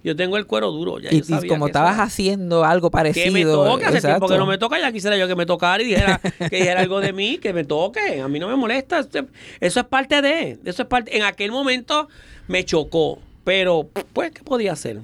yo 0.04 0.16
tengo 0.16 0.38
el 0.38 0.46
cuero 0.46 0.72
duro. 0.72 1.00
Ya 1.00 1.12
Y, 1.12 1.22
yo 1.22 1.40
y 1.44 1.48
como 1.48 1.66
que 1.66 1.70
estabas 1.72 2.00
haciendo 2.00 2.64
algo 2.64 2.90
parecido. 2.92 3.26
que 3.26 3.32
me 3.32 3.44
toque, 3.44 3.86
hace 3.86 4.02
tiempo 4.02 4.28
que 4.28 4.38
no 4.38 4.46
me 4.46 4.58
toca, 4.58 4.80
ya 4.80 4.92
quisiera 4.92 5.18
yo 5.18 5.28
que 5.28 5.36
me 5.36 5.46
tocara 5.46 5.82
y 5.84 5.88
dijera, 5.88 6.20
que 6.50 6.56
dijera 6.58 6.82
algo 6.82 7.00
de 7.00 7.14
mí, 7.14 7.38
que 7.38 7.54
me 7.54 7.64
toque, 7.64 8.22
a 8.22 8.28
mí 8.28 8.40
no 8.40 8.48
me 8.48 8.56
molesta, 8.56 9.00
eso 9.00 9.10
es- 9.20 9.26
eso 9.60 9.80
es 9.80 9.86
parte 9.86 10.22
de, 10.22 10.60
eso 10.66 10.82
es 10.84 10.88
parte, 10.88 11.16
en 11.18 11.24
aquel 11.24 11.52
momento 11.52 12.08
me 12.48 12.64
chocó, 12.66 13.20
pero 13.44 13.88
pues, 14.14 14.32
¿qué 14.32 14.44
podía 14.44 14.74
hacer? 14.74 15.00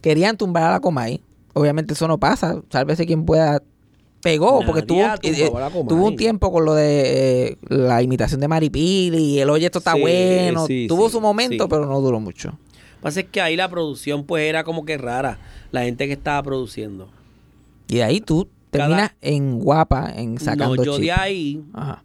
Querían 0.00 0.36
tumbar 0.36 0.64
a 0.64 0.70
la 0.72 0.80
Comay. 0.80 1.20
Obviamente 1.54 1.94
eso 1.94 2.06
no 2.08 2.18
pasa. 2.18 2.60
Sálvese 2.70 3.06
quien 3.06 3.24
pueda. 3.24 3.62
Pegó, 4.22 4.62
porque 4.64 4.82
tuvo, 4.82 5.02
eh, 5.22 5.50
Comay. 5.50 5.86
tuvo 5.88 6.06
un 6.06 6.16
tiempo 6.16 6.50
con 6.50 6.64
lo 6.64 6.74
de 6.74 7.46
eh, 7.48 7.56
la 7.68 8.02
imitación 8.02 8.40
de 8.40 8.48
Maripili 8.48 9.18
y 9.18 9.38
el 9.40 9.50
oye, 9.50 9.66
esto 9.66 9.78
está 9.80 9.92
Sí, 9.94 10.00
bueno. 10.00 10.66
sí, 10.66 10.86
tuvo 10.88 11.06
sí, 11.08 11.12
su 11.12 11.20
momento, 11.20 11.68
pero 11.68 11.84
no 11.86 12.00
duró 12.00 12.20
mucho. 12.20 12.58
Pasa 13.04 13.20
es 13.20 13.26
que 13.26 13.40
ahí 13.40 13.54
la 13.54 13.68
producción 13.68 14.24
pues 14.24 14.42
era 14.48 14.64
como 14.64 14.84
que 14.84 14.98
rara, 14.98 15.38
la 15.70 15.82
gente 15.84 16.06
que 16.08 16.14
estaba 16.14 16.42
produciendo. 16.42 17.08
Y 17.88 17.96
de 17.96 18.02
ahí 18.04 18.20
tú 18.20 18.48
Cada- 18.72 18.86
terminas 18.88 19.14
en 19.20 19.60
guapa, 19.60 20.10
en 20.16 20.38
sacando 20.40 20.74
no, 20.76 20.84
yo 20.84 20.98
de 20.98 21.12
ahí, 21.12 21.62
Ajá. 21.72 22.02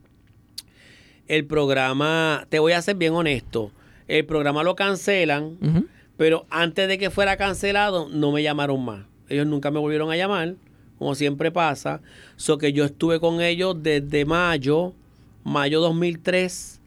el 1.27 1.45
programa, 1.45 2.45
te 2.49 2.59
voy 2.59 2.73
a 2.73 2.81
ser 2.81 2.95
bien 2.95 3.13
honesto, 3.13 3.71
el 4.07 4.25
programa 4.25 4.63
lo 4.63 4.75
cancelan, 4.75 5.57
pero 6.17 6.45
antes 6.49 6.87
de 6.87 6.97
que 6.97 7.09
fuera 7.09 7.37
cancelado 7.37 8.09
no 8.09 8.31
me 8.31 8.43
llamaron 8.43 8.83
más. 8.83 9.05
Ellos 9.29 9.45
nunca 9.47 9.69
me 9.71 9.79
volvieron 9.79 10.11
a 10.11 10.17
llamar, 10.17 10.55
como 10.97 11.13
siempre 11.15 11.51
pasa. 11.51 12.01
So 12.35 12.57
que 12.57 12.73
yo 12.73 12.83
estuve 12.85 13.19
con 13.19 13.41
ellos 13.41 13.75
desde 13.81 14.25
mayo, 14.25 14.93
mayo 15.43 15.79
2003, 15.81 16.81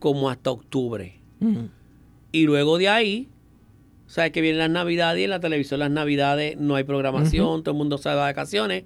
como 0.00 0.28
hasta 0.28 0.50
octubre. 0.50 1.14
Y 2.32 2.42
luego 2.44 2.76
de 2.78 2.88
ahí, 2.88 3.28
sabes 4.06 4.32
que 4.32 4.40
vienen 4.40 4.58
las 4.58 4.70
navidades 4.70 5.20
y 5.20 5.24
en 5.24 5.30
la 5.30 5.40
televisión 5.40 5.80
las 5.80 5.90
navidades 5.90 6.56
no 6.56 6.74
hay 6.74 6.84
programación, 6.84 7.62
todo 7.62 7.72
el 7.72 7.78
mundo 7.78 8.00
va 8.04 8.10
de 8.10 8.16
vacaciones. 8.16 8.84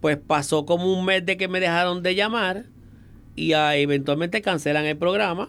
Pues 0.00 0.18
pasó 0.18 0.66
como 0.66 0.92
un 0.92 1.04
mes 1.04 1.24
de 1.24 1.36
que 1.36 1.46
me 1.46 1.60
dejaron 1.60 2.02
de 2.02 2.14
llamar 2.14 2.64
y 3.36 3.52
ah, 3.52 3.76
eventualmente 3.76 4.42
cancelan 4.42 4.84
el 4.84 4.96
programa, 4.96 5.48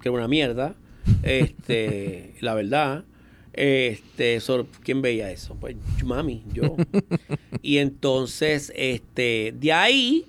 que 0.00 0.08
era 0.08 0.18
una 0.18 0.28
mierda. 0.28 0.74
Este, 1.22 2.34
la 2.40 2.54
verdad. 2.54 3.04
Este, 3.52 4.38
¿quién 4.82 5.02
veía 5.02 5.30
eso? 5.30 5.56
Pues 5.58 5.76
mami, 6.04 6.44
yo. 6.52 6.76
y 7.62 7.78
entonces, 7.78 8.72
este, 8.76 9.54
de 9.58 9.72
ahí, 9.72 10.26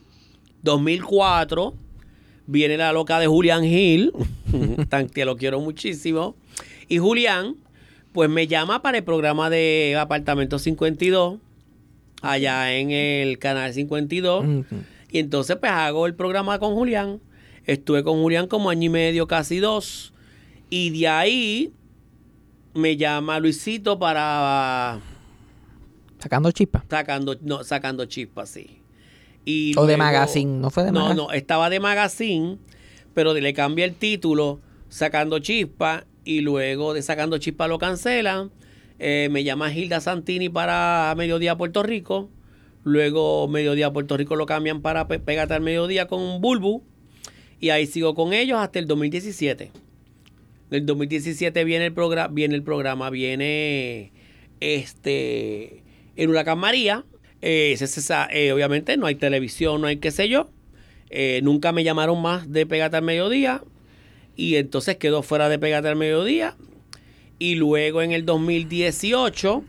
2004, 0.64 1.74
viene 2.46 2.78
la 2.78 2.94
loca 2.94 3.20
de 3.20 3.28
Julián 3.28 3.64
Gil, 3.64 4.14
tan 4.90 5.10
que 5.10 5.26
lo 5.26 5.36
quiero 5.36 5.60
muchísimo. 5.60 6.36
Y 6.88 7.00
Julián, 7.00 7.56
pues 8.18 8.32
me 8.32 8.48
llama 8.48 8.82
para 8.82 8.98
el 8.98 9.04
programa 9.04 9.48
de 9.52 9.96
Apartamento 9.96 10.58
52, 10.58 11.38
allá 12.24 12.74
en 12.74 12.90
el 12.90 13.38
canal 13.38 13.72
52. 13.76 14.44
Ujú. 14.44 14.66
Y 15.12 15.20
entonces 15.20 15.56
pues 15.58 15.72
hago 15.72 16.08
el 16.08 16.16
programa 16.16 16.58
con 16.58 16.74
Julián. 16.74 17.20
Estuve 17.68 18.04
con 18.04 18.20
Julián 18.20 18.48
como 18.48 18.72
año 18.72 18.86
y 18.88 18.90
medio, 18.90 19.28
casi 19.28 19.60
dos. 19.60 20.16
Y 20.72 21.00
de 21.00 21.08
ahí 21.08 21.72
me 22.74 22.98
llama 22.98 23.40
Luisito 23.40 24.00
para 24.00 25.00
Sacando 26.18 26.52
chispas. 26.52 26.86
sacando, 26.90 27.38
no, 27.42 27.64
sacando 27.64 28.06
chispas, 28.06 28.50
sí. 28.50 28.80
Y 29.46 29.78
O 29.78 29.86
de 29.86 29.96
magazine, 29.96 30.60
¿no 30.60 30.72
fue 30.72 30.86
de 30.86 30.92
No, 30.92 31.02
magazine? 31.02 31.22
no, 31.28 31.32
estaba 31.34 31.70
de 31.70 31.80
magazine, 31.80 32.58
pero 33.14 33.36
le 33.36 33.54
cambié 33.54 33.86
el 33.86 33.94
título, 33.94 34.60
sacando 34.90 35.38
chispas, 35.38 36.06
y 36.28 36.42
luego 36.42 36.94
de 36.94 37.02
sacando 37.02 37.38
chispas 37.38 37.70
lo 37.70 37.80
cancelan. 37.80 38.52
Eh, 39.00 39.30
me 39.32 39.46
llama 39.46 39.74
Hilda 39.74 40.02
Santini 40.02 40.50
para 40.50 41.14
Mediodía 41.16 41.56
Puerto 41.56 41.84
Rico. 41.84 42.30
Luego 42.84 43.48
Mediodía 43.48 43.94
Puerto 43.94 44.18
Rico 44.18 44.36
lo 44.36 44.46
cambian 44.46 44.82
para 44.82 45.08
Pe- 45.08 45.40
al 45.40 45.62
Mediodía 45.62 46.08
con 46.08 46.42
Bulbu. 46.42 46.84
Y 47.62 47.70
ahí 47.70 47.88
sigo 47.88 48.14
con 48.14 48.34
ellos 48.34 48.60
hasta 48.60 48.78
el 48.80 48.88
2017. 48.88 49.72
En 50.70 50.76
el 50.78 50.86
2017 50.86 51.64
viene 51.64 51.86
el 51.86 51.94
programa, 51.94 52.34
viene 52.34 52.56
el 52.56 52.64
programa, 52.64 53.10
viene 53.10 54.12
este 54.60 55.82
el 56.18 56.30
huracán 56.30 56.58
María. 56.60 57.06
Eh, 57.42 57.72
esa- 57.80 58.28
eh, 58.34 58.52
obviamente 58.52 58.98
no 58.98 59.06
hay 59.06 59.16
televisión, 59.16 59.80
no 59.80 59.88
hay 59.88 59.98
qué 59.98 60.12
sé 60.12 60.28
yo. 60.28 60.50
Nunca 61.42 61.72
me 61.72 61.86
llamaron 61.86 62.22
más 62.22 62.52
de 62.52 62.66
Pégate 62.66 62.98
al 62.98 63.04
Mediodía. 63.04 63.64
Y 64.38 64.56
entonces 64.56 64.96
quedó 64.96 65.24
fuera 65.24 65.50
de 65.50 65.60
Pégate 65.60 65.90
al 65.90 65.98
Mediodía. 65.98 66.56
Y 67.40 67.56
luego 67.56 68.02
en 68.02 68.14
el 68.14 68.26
2018, 68.26 69.64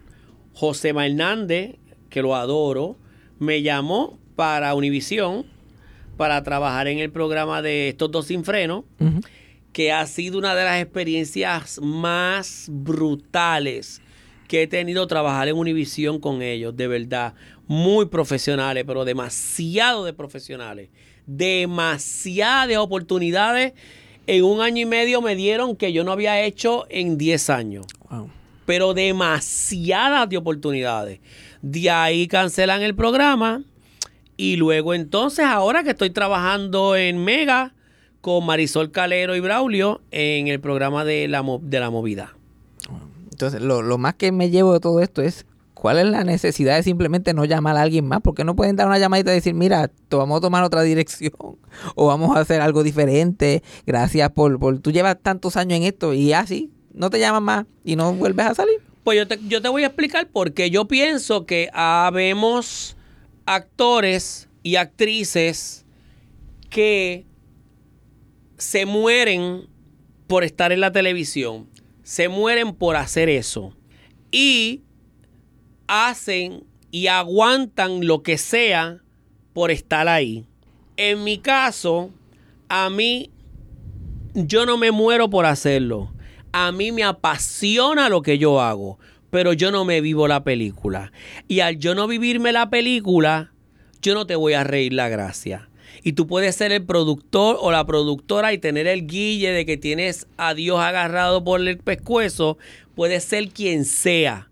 José 0.55 0.91
Hernández, 0.91 1.77
que 2.11 2.23
lo 2.23 2.37
adoro, 2.37 2.97
me 3.39 3.63
llamó 3.63 4.19
para 4.37 4.75
Univisión 4.75 5.47
para 6.17 6.43
trabajar 6.43 6.87
en 6.87 6.99
el 6.99 7.11
programa 7.11 7.63
de 7.63 7.89
Estos 7.89 8.11
dos 8.11 8.27
sin 8.27 8.45
freno 8.45 8.85
que 9.73 9.93
ha 9.93 10.05
sido 10.07 10.39
una 10.39 10.55
de 10.55 10.65
las 10.65 10.83
experiencias 10.83 11.81
más 11.81 12.67
brutales 12.71 14.03
que 14.49 14.63
he 14.63 14.67
tenido 14.67 15.07
trabajar 15.07 15.47
en 15.49 15.57
Univisión 15.57 16.19
con 16.19 16.43
ellos, 16.43 16.77
de 16.77 16.89
verdad. 16.89 17.35
Muy 17.67 18.07
profesionales, 18.07 18.85
pero 18.87 19.05
demasiado 19.05 20.05
de 20.05 20.15
profesionales. 20.15 20.89
Demasiadas 21.27 22.79
oportunidades 22.79 23.75
en 24.29 24.45
un 24.45 24.61
año 24.61 24.83
y 24.83 24.87
medio 24.87 25.21
me 25.23 25.35
dieron 25.35 25.75
que 25.75 25.93
yo 25.93 26.05
no 26.05 26.13
había 26.13 26.41
hecho 26.43 26.87
en 26.91 27.17
10 27.19 27.51
años 27.51 27.87
Wow. 28.11 28.31
pero 28.67 28.95
demasiadas 28.95 30.29
de 30.29 30.37
oportunidades. 30.37 31.21
De 31.63 31.91
ahí 31.91 32.29
cancelan 32.29 32.83
el 32.83 32.95
programa 32.95 33.63
y 34.37 34.57
luego 34.57 34.95
entonces 34.95 35.45
ahora 35.45 35.83
que 35.83 35.91
estoy 35.91 36.11
trabajando 36.11 36.95
en 36.95 37.25
Mega 37.25 37.75
con 38.21 38.45
Marisol 38.47 38.91
Calero 38.91 39.35
y 39.35 39.41
Braulio 39.41 40.01
en 40.11 40.49
el 40.49 40.61
programa 40.61 41.05
de 41.05 41.27
la, 41.29 41.43
de 41.63 41.81
la 41.81 41.91
movida. 41.91 42.35
Entonces, 43.31 43.61
lo, 43.63 43.83
lo 43.83 43.99
más 43.99 44.15
que 44.15 44.33
me 44.33 44.51
llevo 44.51 44.73
de 44.75 44.81
todo 44.81 45.01
esto 45.01 45.23
es 45.23 45.47
cuál 45.81 45.99
es 45.99 46.07
la 46.07 46.25
necesidad 46.25 46.77
de 46.77 46.83
simplemente 46.83 47.35
no 47.35 47.45
llamar 47.45 47.77
a 47.77 47.83
alguien 47.83 48.07
más. 48.07 48.21
Porque 48.23 48.45
no 48.45 48.57
pueden 48.57 48.77
dar 48.77 48.87
una 48.87 48.99
llamadita 48.99 49.31
y 49.33 49.37
decir, 49.37 49.55
mira, 49.55 49.91
vamos 50.11 50.39
a 50.39 50.41
tomar 50.41 50.65
otra 50.65 50.83
dirección 50.83 51.33
o 51.95 52.07
vamos 52.07 52.37
a 52.37 52.41
hacer 52.41 52.61
algo 52.61 52.83
diferente. 52.83 53.63
Gracias 53.87 54.31
por, 54.31 54.59
por 54.59 54.79
tú 54.81 54.91
llevas 54.91 55.17
tantos 55.23 55.57
años 55.57 55.79
en 55.79 55.85
esto 55.85 56.13
y 56.15 56.33
así 56.33 56.71
no 56.93 57.11
te 57.11 57.21
llaman 57.21 57.43
más 57.45 57.67
y 57.85 57.97
no 57.97 58.13
vuelves 58.13 58.47
a 58.47 58.55
salir. 58.55 58.81
Pues 59.05 59.17
yo 59.17 59.29
te, 59.29 59.39
yo 59.49 59.63
te 59.63 59.69
voy 59.69 59.85
a 59.85 59.87
explicar 59.87 60.29
porque 60.33 60.71
yo 60.71 60.87
pienso 60.87 61.47
que 61.47 61.71
habemos 61.73 62.97
actores 63.47 64.49
y 64.63 64.77
actrices 64.77 65.87
que 66.69 67.25
se 68.59 68.85
mueren 68.85 69.69
por 70.27 70.45
estar 70.45 70.73
en 70.73 70.81
la 70.81 70.93
televisión, 70.93 71.69
se 72.03 72.29
mueren 72.29 72.75
por 72.75 72.97
hacer 72.97 73.31
eso 73.31 73.73
y 74.31 74.83
hacen 75.89 76.65
y 76.91 77.09
aguantan 77.09 78.07
lo 78.07 78.23
que 78.23 78.39
sea 78.39 79.03
por 79.53 79.71
estar 79.71 80.07
ahí. 80.07 80.47
En 80.97 81.25
mi 81.25 81.39
caso, 81.39 82.11
a 82.69 82.91
mí, 82.91 83.31
yo 84.35 84.67
no 84.67 84.77
me 84.77 84.91
muero 84.91 85.29
por 85.29 85.47
hacerlo. 85.47 86.13
A 86.53 86.71
mí 86.73 86.93
me 86.93 87.03
apasiona 87.03 88.09
lo 88.09 88.23
que 88.23 88.39
yo 88.39 88.61
hago, 88.61 88.99
pero 89.31 89.53
yo 89.53 89.71
no 89.71 89.85
me 89.85 90.01
vivo 90.01 90.29
la 90.29 90.45
película. 90.45 91.13
Y 91.47 91.61
al 91.61 91.79
yo 91.79 91.95
no 91.95 92.07
vivirme 92.07 92.53
la 92.53 92.71
película, 92.71 93.53
yo 94.01 94.15
no 94.15 94.27
te 94.27 94.37
voy 94.37 94.55
a 94.55 94.65
reír 94.65 94.93
la 94.93 95.09
gracia. 95.09 95.69
Y 96.03 96.13
tú 96.13 96.27
puedes 96.27 96.55
ser 96.55 96.73
el 96.73 96.85
productor 96.85 97.59
o 97.61 97.73
la 97.73 97.85
productora 97.85 98.53
y 98.53 98.59
tener 98.59 98.87
el 98.87 99.07
guille 99.07 99.51
de 99.51 99.67
que 99.67 99.77
tienes 99.77 100.27
a 100.37 100.55
Dios 100.55 100.79
agarrado 100.81 101.43
por 101.43 101.61
el 101.61 101.79
pescuezo. 101.79 102.59
Puede 102.95 103.21
ser 103.21 103.51
quien 103.51 103.85
sea. 103.85 104.48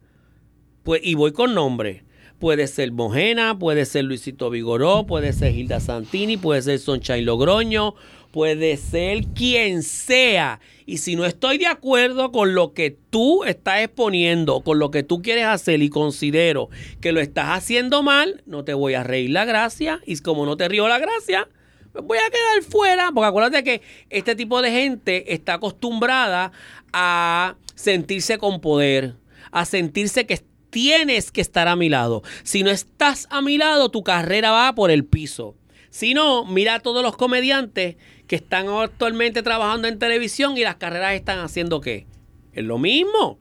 Pues, 0.86 1.00
y 1.02 1.14
voy 1.16 1.32
con 1.32 1.52
nombre. 1.52 2.04
Puede 2.38 2.68
ser 2.68 2.92
Mojena, 2.92 3.58
puede 3.58 3.86
ser 3.86 4.04
Luisito 4.04 4.50
Vigoró, 4.50 5.04
puede 5.04 5.32
ser 5.32 5.52
Hilda 5.52 5.80
Santini, 5.80 6.36
puede 6.36 6.62
ser 6.62 6.78
Sunshine 6.78 7.24
Logroño, 7.24 7.96
puede 8.30 8.76
ser 8.76 9.24
quien 9.34 9.82
sea. 9.82 10.60
Y 10.84 10.98
si 10.98 11.16
no 11.16 11.24
estoy 11.24 11.58
de 11.58 11.66
acuerdo 11.66 12.30
con 12.30 12.54
lo 12.54 12.72
que 12.72 12.96
tú 13.10 13.42
estás 13.42 13.80
exponiendo, 13.80 14.60
con 14.60 14.78
lo 14.78 14.92
que 14.92 15.02
tú 15.02 15.22
quieres 15.22 15.46
hacer 15.46 15.82
y 15.82 15.88
considero 15.88 16.68
que 17.00 17.10
lo 17.10 17.20
estás 17.20 17.48
haciendo 17.48 18.04
mal, 18.04 18.44
no 18.46 18.62
te 18.62 18.72
voy 18.72 18.94
a 18.94 19.02
reír 19.02 19.30
la 19.30 19.44
gracia. 19.44 20.00
Y 20.06 20.16
como 20.18 20.46
no 20.46 20.56
te 20.56 20.68
río 20.68 20.86
la 20.86 21.00
gracia, 21.00 21.48
me 21.94 22.00
voy 22.02 22.18
a 22.18 22.30
quedar 22.30 22.62
fuera. 22.62 23.10
Porque 23.12 23.26
acuérdate 23.26 23.64
que 23.64 23.82
este 24.08 24.36
tipo 24.36 24.62
de 24.62 24.70
gente 24.70 25.34
está 25.34 25.54
acostumbrada 25.54 26.52
a 26.92 27.56
sentirse 27.74 28.38
con 28.38 28.60
poder, 28.60 29.16
a 29.50 29.64
sentirse 29.64 30.26
que 30.26 30.34
tienes 30.76 31.32
que 31.32 31.40
estar 31.40 31.68
a 31.68 31.74
mi 31.74 31.88
lado. 31.88 32.22
Si 32.42 32.62
no 32.62 32.70
estás 32.70 33.28
a 33.30 33.40
mi 33.40 33.56
lado, 33.56 33.90
tu 33.90 34.02
carrera 34.02 34.50
va 34.50 34.74
por 34.74 34.90
el 34.90 35.06
piso. 35.06 35.54
Si 35.88 36.12
no, 36.12 36.44
mira 36.44 36.74
a 36.74 36.80
todos 36.80 37.02
los 37.02 37.16
comediantes 37.16 37.96
que 38.26 38.36
están 38.36 38.68
actualmente 38.68 39.42
trabajando 39.42 39.88
en 39.88 39.98
televisión 39.98 40.58
y 40.58 40.64
las 40.64 40.76
carreras 40.76 41.14
están 41.14 41.38
haciendo 41.38 41.80
qué? 41.80 42.06
Es 42.52 42.62
lo 42.62 42.76
mismo. 42.76 43.38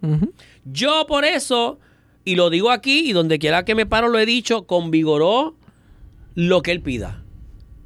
Yo 0.64 1.08
por 1.10 1.26
eso, 1.26 1.78
y 2.24 2.36
lo 2.36 2.50
digo 2.50 2.72
aquí 2.72 3.00
y 3.00 3.12
donde 3.12 3.38
quiera 3.38 3.66
que 3.66 3.76
me 3.76 3.86
paro 3.86 4.08
lo 4.08 4.18
he 4.18 4.26
dicho, 4.26 4.66
con 4.66 4.90
Vigoró 4.90 5.58
lo 6.36 6.62
que 6.62 6.72
él 6.72 6.80
pida. 6.80 7.22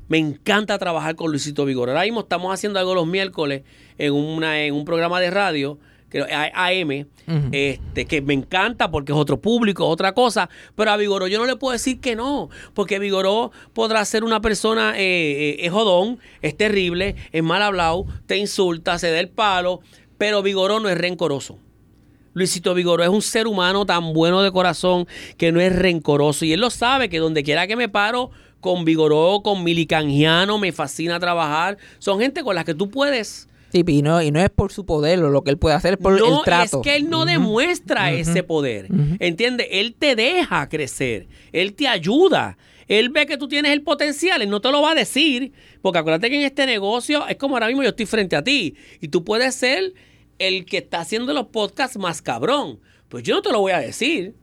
Me 0.10 0.20
encanta 0.20 0.78
trabajar 0.78 1.16
con 1.16 1.32
Luisito 1.32 1.66
Vigoró. 1.66 1.94
Ahora 1.94 2.04
mismo 2.04 2.20
estamos 2.20 2.54
haciendo 2.54 2.78
algo 2.78 2.94
los 2.94 3.08
miércoles 3.08 3.64
en, 3.98 4.14
una, 4.14 4.62
en 4.62 4.76
un 4.76 4.86
programa 4.86 5.20
de 5.20 5.32
radio 5.32 5.80
que 6.10 6.22
AM, 6.22 7.08
este, 7.52 8.06
que 8.06 8.22
me 8.22 8.34
encanta 8.34 8.90
porque 8.90 9.12
es 9.12 9.18
otro 9.18 9.40
público, 9.40 9.88
otra 9.88 10.14
cosa, 10.14 10.50
pero 10.76 10.92
a 10.92 10.98
Vigoró 10.98 11.28
yo 11.28 11.40
no 11.40 11.46
le 11.46 11.56
puedo 11.56 11.74
decir 11.74 12.00
que 12.00 12.16
no, 12.16 12.50
porque 12.74 13.00
Vigoró 13.00 13.52
podrá 13.74 14.04
ser 14.06 14.24
una 14.24 14.42
persona, 14.42 14.98
eh, 14.98 15.02
eh, 15.02 15.58
es 15.60 15.72
jodón, 15.72 16.20
es 16.42 16.58
terrible, 16.58 17.16
es 17.32 17.44
mal 17.44 17.62
hablado, 17.62 18.06
te 18.26 18.38
insulta, 18.38 18.98
se 18.98 19.12
da 19.12 19.20
el 19.20 19.30
palo, 19.30 19.82
pero 20.18 20.42
Vigoró 20.42 20.80
no 20.80 20.90
es 20.90 20.98
rencoroso. 20.98 21.60
Luisito 22.34 22.74
Vigoró 22.74 23.04
es 23.04 23.10
un 23.10 23.22
ser 23.22 23.48
humano 23.48 23.86
tan 23.86 24.14
bueno 24.14 24.42
de 24.42 24.52
corazón 24.52 25.08
que 25.38 25.52
no 25.52 25.60
es 25.60 25.76
rencoroso 25.76 26.46
y 26.46 26.54
él 26.54 26.62
lo 26.62 26.70
sabe 26.70 27.10
que 27.10 27.20
donde 27.20 27.44
quiera 27.44 27.68
que 27.68 27.76
me 27.76 27.90
paro 27.90 28.32
con 28.62 28.86
Vigoró, 28.86 29.42
con 29.44 29.64
Milicangiano, 29.64 30.58
me 30.58 30.72
fascina 30.72 31.20
trabajar. 31.20 31.78
Son 31.98 32.20
gente 32.20 32.44
con 32.44 32.56
las 32.56 32.66
que 32.66 32.74
tú 32.74 32.90
puedes 32.90 33.49
Sí, 33.72 33.84
y 33.86 34.02
no, 34.02 34.22
y 34.22 34.32
no 34.32 34.40
es 34.40 34.50
por 34.50 34.72
su 34.72 34.86
poder 34.86 35.20
o 35.24 35.30
lo 35.30 35.44
que 35.44 35.52
él 35.52 35.58
puede 35.58 35.76
hacer, 35.76 35.94
es 35.94 36.00
por 36.00 36.20
no, 36.20 36.40
el 36.40 36.44
trato. 36.44 36.78
es 36.78 36.84
que 36.84 36.96
él 36.96 37.10
no 37.10 37.26
demuestra 37.26 38.12
ese 38.12 38.44
poder. 38.44 38.88
¿Entiendes? 39.20 39.68
Él 39.70 39.96
te 39.98 40.16
deja 40.16 40.68
crecer. 40.70 41.28
Él 41.52 41.74
te 41.74 41.88
ayuda. 41.88 42.58
Él 42.88 43.10
ve 43.10 43.28
que 43.28 43.38
tú 43.38 43.48
tienes 43.48 43.72
el 43.72 43.84
potencial. 43.84 44.42
Él 44.42 44.50
no 44.50 44.60
te 44.60 44.72
lo 44.72 44.82
va 44.82 44.92
a 44.92 44.96
decir. 44.96 45.52
Porque 45.82 46.00
acuérdate 46.00 46.30
que 46.30 46.38
en 46.38 46.44
este 46.44 46.66
negocio 46.66 47.28
es 47.28 47.36
como 47.38 47.56
ahora 47.56 47.68
mismo 47.68 47.84
yo 47.84 47.90
estoy 47.90 48.08
frente 48.08 48.36
a 48.36 48.44
ti. 48.44 48.76
Y 49.00 49.10
tú 49.10 49.24
puedes 49.24 49.54
ser 49.54 49.94
el 50.40 50.66
que 50.66 50.80
está 50.80 51.02
haciendo 51.02 51.32
los 51.34 51.48
podcasts 51.48 51.98
más 51.98 52.24
cabrón. 52.24 52.80
Pues 53.08 53.24
yo 53.24 53.36
no 53.36 53.42
te 53.44 53.52
lo 53.52 53.60
voy 53.60 53.74
a 53.74 53.80
decir. 53.80 54.34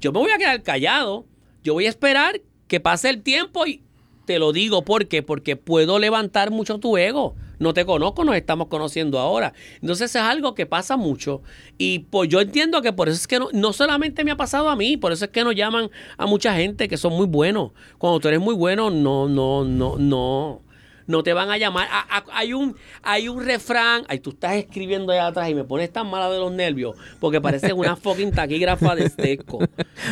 Yo 0.00 0.12
me 0.12 0.20
voy 0.20 0.30
a 0.30 0.38
quedar 0.38 0.62
callado. 0.62 1.26
Yo 1.64 1.74
voy 1.74 1.86
a 1.86 1.88
esperar 1.88 2.40
que 2.68 2.78
pase 2.78 3.10
el 3.10 3.22
tiempo 3.22 3.66
y 3.66 3.82
te 4.26 4.38
lo 4.38 4.52
digo. 4.52 4.84
¿Por 4.84 5.08
qué? 5.08 5.24
Porque 5.24 5.56
puedo 5.56 5.98
levantar 5.98 6.52
mucho 6.52 6.78
tu 6.78 6.96
ego. 6.96 7.34
No 7.58 7.74
te 7.74 7.84
conozco, 7.84 8.24
nos 8.24 8.36
estamos 8.36 8.68
conociendo 8.68 9.18
ahora. 9.18 9.52
Entonces 9.80 10.14
es 10.14 10.22
algo 10.22 10.54
que 10.54 10.66
pasa 10.66 10.96
mucho. 10.96 11.42
Y 11.76 12.00
pues 12.00 12.28
yo 12.28 12.40
entiendo 12.40 12.82
que 12.82 12.92
por 12.92 13.08
eso 13.08 13.16
es 13.16 13.26
que 13.26 13.38
no, 13.38 13.48
no 13.52 13.72
solamente 13.72 14.24
me 14.24 14.30
ha 14.30 14.36
pasado 14.36 14.68
a 14.68 14.76
mí, 14.76 14.96
por 14.96 15.12
eso 15.12 15.24
es 15.24 15.30
que 15.30 15.44
nos 15.44 15.54
llaman 15.54 15.90
a 16.16 16.26
mucha 16.26 16.54
gente 16.54 16.88
que 16.88 16.96
son 16.96 17.14
muy 17.14 17.26
buenos. 17.26 17.72
Cuando 17.98 18.20
tú 18.20 18.28
eres 18.28 18.40
muy 18.40 18.54
bueno, 18.54 18.90
no, 18.90 19.28
no, 19.28 19.64
no, 19.64 19.96
no. 19.98 20.67
No 21.08 21.22
te 21.24 21.32
van 21.32 21.50
a 21.50 21.56
llamar. 21.58 21.88
A- 21.90 22.18
a- 22.18 22.24
hay, 22.34 22.52
un, 22.52 22.76
hay 23.02 23.28
un 23.28 23.42
refrán. 23.44 24.04
Ay, 24.08 24.20
tú 24.20 24.30
estás 24.30 24.54
escribiendo 24.56 25.10
allá 25.12 25.26
atrás 25.28 25.48
y 25.48 25.54
me 25.54 25.64
pones 25.64 25.90
tan 25.92 26.06
mala 26.08 26.30
de 26.30 26.38
los 26.38 26.52
nervios 26.52 26.94
porque 27.18 27.40
parece 27.40 27.72
una 27.72 27.96
fucking 27.96 28.30
taquígrafa 28.30 28.94
de 28.94 29.08
Stesco. 29.08 29.58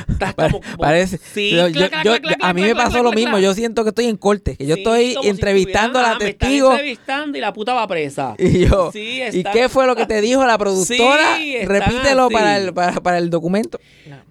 Estás 0.09 0.35
como. 0.35 0.61
como- 0.63 0.77
Parece. 0.79 1.19
Sí, 1.19 1.51
yo- 1.51 1.71
clac, 1.71 1.73
yo- 1.75 1.89
clac, 1.91 2.05
yo- 2.05 2.11
clac, 2.13 2.23
clac, 2.23 2.39
a 2.41 2.53
mí 2.55 2.63
clac, 2.63 2.75
me 2.75 2.83
pasó 2.83 2.91
clac, 2.93 3.05
lo 3.05 3.13
mismo. 3.13 3.33
clac. 3.33 3.43
Yo 3.43 3.55
siento 3.55 3.83
que 3.85 3.91
estoy 3.91 4.07
en 4.07 4.17
corte. 4.17 4.57
Que 4.57 4.67
yo 4.67 4.75
Sí, 4.75 4.81
estoy 4.81 5.17
si 5.23 5.29
entrevistando 5.29 5.99
a 5.99 6.03
la 6.03 6.11
ah, 6.13 6.19
me 6.19 6.33
testigo. 6.33 6.71
entrevistando 6.73 7.37
y 7.39 7.41
la 7.43 7.53
puta 7.53 7.75
va 7.75 7.87
presa. 7.87 8.35
Y 8.39 8.67
yo, 8.67 8.91
Sí, 8.91 9.21
¿y 9.33 9.45
qué 9.45 9.69
fue 9.69 9.87
lo 9.87 9.95
que 9.97 10.07
te 10.07 10.21
dijo 10.23 10.47
la 10.47 10.57
productora? 10.57 11.37
Repítelo 11.65 12.31
para 12.31 12.57
el, 12.57 12.73
para, 12.73 13.01
para 13.03 13.19
el 13.19 13.29
documento. 13.29 13.79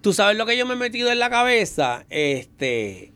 Tú 0.00 0.12
sabes 0.12 0.36
lo 0.36 0.46
que 0.46 0.56
yo 0.56 0.66
me 0.66 0.74
he 0.74 0.76
metido 0.76 1.12
en 1.12 1.20
la 1.20 1.30
cabeza, 1.30 2.04
este, 2.10 3.12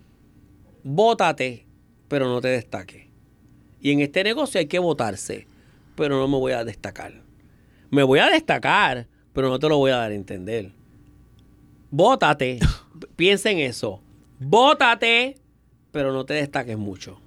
bótate, 0.82 1.66
pero 2.08 2.28
no 2.28 2.40
te 2.40 2.48
destaques. 2.48 3.06
Y 3.80 3.92
en 3.92 4.00
este 4.00 4.22
negocio 4.24 4.58
hay 4.58 4.66
que 4.66 4.78
votarse, 4.78 5.46
pero 5.94 6.18
no 6.18 6.28
me 6.28 6.36
voy 6.36 6.52
a 6.52 6.64
destacar. 6.64 7.22
Me 7.90 8.02
voy 8.02 8.18
a 8.18 8.28
destacar, 8.28 9.08
pero 9.32 9.48
no 9.48 9.58
te 9.58 9.68
lo 9.68 9.78
voy 9.78 9.90
a 9.90 9.96
dar 9.96 10.10
a 10.10 10.14
entender. 10.14 10.72
Bótate, 11.90 12.60
piensa 13.16 13.50
en 13.50 13.58
eso. 13.58 14.00
Bótate, 14.38 15.36
pero 15.92 16.12
no 16.12 16.24
te 16.24 16.34
destaques 16.34 16.78
mucho. 16.78 17.20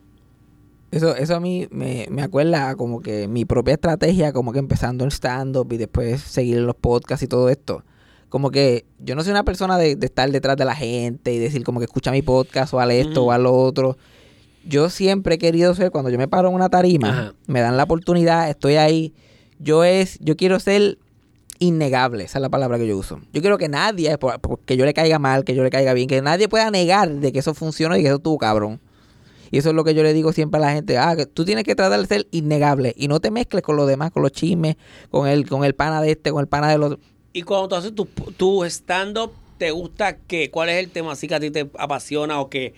Eso, 0.92 1.16
eso 1.16 1.36
a 1.36 1.40
mí 1.40 1.68
me, 1.72 2.06
me 2.12 2.22
acuerda 2.22 2.76
como 2.76 3.02
que 3.02 3.28
mi 3.28 3.46
propia 3.46 3.74
estrategia, 3.74 4.32
como 4.32 4.54
que 4.54 4.60
empezando 4.60 5.04
en 5.04 5.10
stand-up 5.10 5.74
y 5.74 5.78
después 5.78 6.22
seguir 6.22 6.60
los 6.60 6.76
podcasts 6.76 7.24
y 7.24 7.28
todo 7.28 7.50
esto. 7.50 7.84
Como 8.30 8.52
que 8.52 8.86
yo 9.00 9.16
no 9.16 9.24
soy 9.24 9.32
una 9.32 9.44
persona 9.44 9.78
de, 9.78 9.96
de 9.96 10.06
estar 10.06 10.30
detrás 10.32 10.56
de 10.56 10.66
la 10.66 10.76
gente 10.76 11.34
y 11.34 11.40
decir 11.40 11.64
como 11.64 11.80
que 11.80 11.86
escucha 11.86 12.12
mi 12.12 12.22
podcast 12.22 12.74
o 12.74 12.80
haz 12.80 12.90
esto 12.92 13.26
o 13.26 13.38
lo 13.38 13.54
otro. 13.54 13.98
Yo 14.66 14.90
siempre 14.90 15.36
he 15.36 15.38
querido 15.38 15.74
ser, 15.76 15.92
cuando 15.92 16.10
yo 16.10 16.18
me 16.18 16.28
paro 16.28 16.50
en 16.50 16.56
una 16.56 16.70
tarima, 16.70 17.10
Ajá. 17.10 17.34
me 17.48 17.60
dan 17.62 17.76
la 17.78 17.84
oportunidad, 17.84 18.50
estoy 18.50 18.76
ahí. 18.76 19.14
Yo 19.60 19.84
es, 19.84 20.18
yo 20.20 20.36
quiero 20.38 20.60
ser 20.60 20.98
innegable, 21.60 22.24
esa 22.26 22.40
es 22.40 22.42
la 22.42 22.50
palabra 22.50 22.78
que 22.78 22.88
yo 22.88 22.98
uso. 22.98 23.20
Yo 23.32 23.42
quiero 23.42 23.58
que 23.58 23.70
nadie, 23.70 24.18
por- 24.18 24.40
por- 24.40 24.60
que 24.60 24.76
yo 24.78 24.86
le 24.86 24.94
caiga 24.94 25.20
mal, 25.20 25.44
que 25.44 25.56
yo 25.56 25.64
le 25.64 25.70
caiga 25.70 25.94
bien, 25.94 26.08
que 26.08 26.22
nadie 26.22 26.48
pueda 26.50 26.70
negar 26.72 27.10
de 27.10 27.32
que 27.32 27.40
eso 27.40 27.54
funciona 27.54 27.98
y 27.98 28.02
que 28.02 28.08
eso 28.08 28.18
estuvo 28.18 28.38
cabrón. 28.38 28.80
Y 29.52 29.60
eso 29.60 29.70
es 29.70 29.76
lo 29.76 29.84
que 29.84 29.94
yo 29.94 30.02
le 30.02 30.14
digo 30.14 30.34
siempre 30.34 30.58
a 30.58 30.62
la 30.62 30.74
gente. 30.74 30.98
Ah, 30.98 31.16
que 31.16 31.26
tú 31.28 31.46
tienes 31.46 31.64
que 31.64 31.76
tratar 31.76 32.00
de 32.02 32.08
ser 32.08 32.28
innegable 32.32 32.94
y 32.98 33.08
no 33.08 33.20
te 33.20 33.30
mezcles 33.32 33.62
con 33.62 33.76
los 33.76 33.88
demás, 33.88 34.12
con 34.12 34.24
los 34.24 34.32
chismes, 34.32 34.78
con 35.12 35.28
el, 35.28 35.48
con 35.48 35.64
el 35.64 35.76
pana 35.76 36.02
de 36.02 36.12
este, 36.12 36.32
con 36.32 36.42
el 36.42 36.48
pana 36.48 36.70
del 36.70 36.82
otro. 36.84 37.00
Y 37.34 37.44
cuando 37.44 37.68
tú 37.70 37.76
haces 37.76 37.94
tu, 37.94 38.06
tu 38.36 38.64
stand-up, 38.66 39.32
¿te 39.60 39.70
gusta 39.72 40.18
qué? 40.18 40.50
¿Cuál 40.50 40.70
es 40.70 40.84
el 40.84 40.90
tema 40.90 41.12
así 41.12 41.28
que 41.28 41.36
a 41.36 41.40
ti 41.40 41.52
te 41.52 41.70
apasiona 41.78 42.40
o 42.42 42.50
que, 42.50 42.74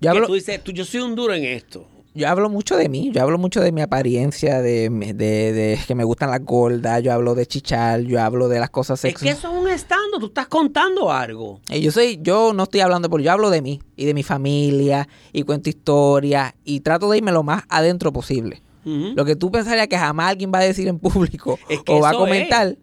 Yo 0.00 0.10
hablo, 0.10 0.26
tú 0.26 0.34
dices, 0.34 0.62
tú, 0.62 0.72
yo 0.72 0.84
soy 0.84 1.00
un 1.00 1.14
duro 1.14 1.34
en 1.34 1.44
esto? 1.44 1.86
yo 2.14 2.28
hablo 2.28 2.48
mucho 2.48 2.76
de 2.76 2.88
mí, 2.88 3.10
yo 3.12 3.22
hablo 3.22 3.38
mucho 3.38 3.60
de 3.60 3.70
mi 3.70 3.80
apariencia, 3.80 4.60
de, 4.60 4.88
de, 4.90 5.14
de 5.52 5.78
que 5.86 5.94
me 5.94 6.02
gustan 6.02 6.30
las 6.30 6.44
gordas, 6.44 7.00
yo 7.00 7.12
hablo 7.12 7.36
de 7.36 7.46
chichar, 7.46 8.00
yo 8.00 8.20
hablo 8.20 8.48
de 8.48 8.58
las 8.58 8.70
cosas 8.70 9.04
Es 9.04 9.12
que 9.14 9.18
sexuales. 9.20 9.38
eso 9.38 9.52
es 9.52 9.58
un 9.62 9.68
stand-up, 9.68 10.18
tú 10.20 10.26
estás 10.26 10.48
contando 10.48 11.12
algo. 11.12 11.60
Eh, 11.68 11.80
Yo 11.80 11.92
soy, 11.92 12.18
yo 12.20 12.52
no 12.54 12.64
estoy 12.64 12.80
hablando 12.80 13.08
por 13.08 13.20
yo 13.20 13.30
hablo 13.30 13.50
de 13.50 13.62
mí 13.62 13.80
y 13.94 14.04
de 14.06 14.14
mi 14.14 14.24
familia 14.24 15.06
y 15.32 15.42
cuento 15.44 15.68
historias 15.68 16.54
y 16.64 16.80
trato 16.80 17.08
de 17.08 17.18
irme 17.18 17.30
lo 17.30 17.44
más 17.44 17.62
adentro 17.68 18.12
posible. 18.12 18.62
Lo 18.84 19.24
que 19.26 19.36
tú 19.36 19.52
pensarías 19.52 19.86
que 19.86 19.98
jamás 19.98 20.30
alguien 20.30 20.50
va 20.52 20.58
a 20.60 20.62
decir 20.62 20.88
en 20.88 20.98
público 20.98 21.58
Es 21.68 21.82
que 21.82 21.92
o 21.92 22.00
va 22.00 22.10
a 22.10 22.14
comentar, 22.14 22.74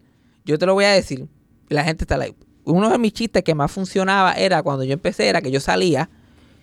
yo 0.46 0.56
te 0.56 0.64
lo 0.64 0.74
voy 0.74 0.84
a 0.84 0.92
decir. 0.92 1.26
Y 1.68 1.74
la 1.74 1.82
gente 1.84 2.04
está 2.04 2.16
like. 2.16 2.36
Uno 2.64 2.88
de 2.88 2.96
mis 2.96 3.12
chistes 3.12 3.42
que 3.42 3.54
más 3.56 3.70
funcionaba 3.72 4.32
era 4.34 4.62
cuando 4.62 4.84
yo 4.84 4.92
empecé, 4.92 5.26
era 5.28 5.42
que 5.42 5.50
yo 5.50 5.58
salía 5.60 6.08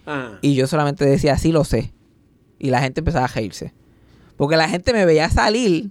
Ajá. 0.05 0.39
y 0.41 0.55
yo 0.55 0.67
solamente 0.67 1.05
decía, 1.05 1.37
sí 1.37 1.51
lo 1.51 1.63
sé. 1.63 1.93
Y 2.59 2.69
la 2.69 2.81
gente 2.81 3.01
empezaba 3.01 3.25
a 3.25 3.27
reírse. 3.27 3.73
Porque 4.37 4.55
la 4.57 4.67
gente 4.69 4.93
me 4.93 5.05
veía 5.05 5.29
salir 5.29 5.89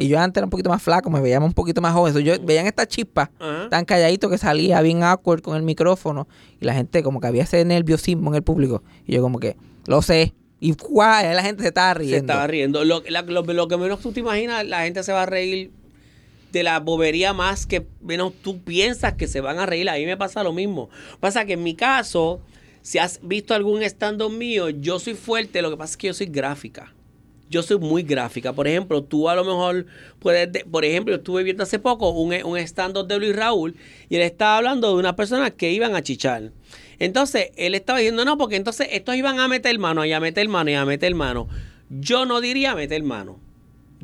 y 0.00 0.08
yo 0.08 0.18
antes 0.18 0.38
era 0.40 0.44
un 0.46 0.50
poquito 0.50 0.68
más 0.68 0.82
flaco, 0.82 1.08
me 1.08 1.20
veía 1.20 1.38
un 1.40 1.52
poquito 1.54 1.80
más 1.80 1.94
joven. 1.94 2.12
So, 2.12 2.18
yo 2.20 2.34
veían 2.42 2.66
esta 2.66 2.86
chispa 2.86 3.30
tan 3.70 3.84
calladito 3.84 4.28
que 4.28 4.36
salía 4.36 4.80
bien 4.82 5.02
awkward 5.02 5.40
con 5.40 5.56
el 5.56 5.62
micrófono 5.62 6.26
y 6.60 6.64
la 6.66 6.74
gente 6.74 7.02
como 7.02 7.20
que 7.20 7.28
había 7.28 7.44
ese 7.44 7.64
nerviosismo 7.64 8.30
en 8.30 8.34
el 8.36 8.42
público. 8.42 8.82
Y 9.06 9.14
yo 9.14 9.22
como 9.22 9.38
que, 9.38 9.56
lo 9.86 10.02
sé. 10.02 10.34
Y 10.60 10.72
¡guau! 10.74 11.24
la 11.34 11.42
gente 11.42 11.62
se 11.62 11.68
estaba 11.68 11.92
Se 11.94 11.98
riendo. 12.00 12.16
estaba 12.32 12.46
riendo. 12.48 12.84
Lo, 12.84 13.02
la- 13.08 13.22
lo- 13.22 13.42
lo 13.42 13.68
que 13.68 13.76
menos 13.76 14.00
tú 14.00 14.12
te 14.12 14.20
imaginas, 14.20 14.66
la 14.66 14.82
gente 14.82 15.02
se 15.04 15.12
va 15.12 15.22
a 15.22 15.26
reír 15.26 15.70
de 16.52 16.62
la 16.64 16.80
bobería 16.80 17.32
más 17.32 17.64
que 17.66 17.86
menos 18.02 18.32
tú 18.42 18.60
piensas 18.62 19.14
que 19.14 19.26
se 19.26 19.40
van 19.40 19.58
a 19.58 19.64
reír. 19.66 19.88
A 19.88 19.94
mí 19.94 20.04
me 20.06 20.16
pasa 20.16 20.42
lo 20.42 20.52
mismo. 20.52 20.90
Pasa 21.20 21.44
que 21.46 21.54
en 21.54 21.62
mi 21.62 21.74
caso, 21.74 22.40
si 22.82 22.98
has 22.98 23.20
visto 23.22 23.54
algún 23.54 23.82
stand-up 23.82 24.30
mío, 24.30 24.68
yo 24.68 24.98
soy 24.98 25.14
fuerte, 25.14 25.62
lo 25.62 25.70
que 25.70 25.76
pasa 25.76 25.92
es 25.92 25.96
que 25.96 26.06
yo 26.08 26.14
soy 26.14 26.26
gráfica. 26.26 26.92
Yo 27.48 27.62
soy 27.62 27.78
muy 27.78 28.02
gráfica. 28.02 28.52
Por 28.54 28.66
ejemplo, 28.66 29.02
tú 29.04 29.28
a 29.28 29.34
lo 29.34 29.44
mejor 29.44 29.84
puedes... 30.18 30.50
de- 30.50 30.64
por 30.64 30.84
ejemplo, 30.86 31.12
yo 31.12 31.18
estuve 31.18 31.42
viendo 31.42 31.62
hace 31.62 31.78
poco 31.78 32.08
un, 32.10 32.32
un 32.44 32.56
stand-up 32.58 33.06
de 33.06 33.18
Luis 33.18 33.36
Raúl 33.36 33.76
y 34.08 34.16
él 34.16 34.22
estaba 34.22 34.56
hablando 34.56 34.88
de 34.88 34.94
unas 34.98 35.14
personas 35.14 35.50
que 35.52 35.70
iban 35.70 35.94
a 35.94 36.02
chichar. 36.02 36.50
Entonces, 36.98 37.50
él 37.56 37.74
estaba 37.74 37.98
diciendo, 37.98 38.24
no, 38.24 38.38
porque 38.38 38.56
entonces 38.56 38.88
estos 38.90 39.16
iban 39.16 39.38
a 39.38 39.48
meter 39.48 39.78
mano 39.78 40.04
y 40.06 40.12
a 40.12 40.20
meter 40.20 40.48
mano 40.48 40.70
y 40.70 40.74
a 40.74 40.84
meter 40.86 41.14
mano. 41.14 41.46
Yo 41.90 42.24
no 42.24 42.40
diría 42.40 42.74
meter 42.74 43.02
mano. 43.02 43.38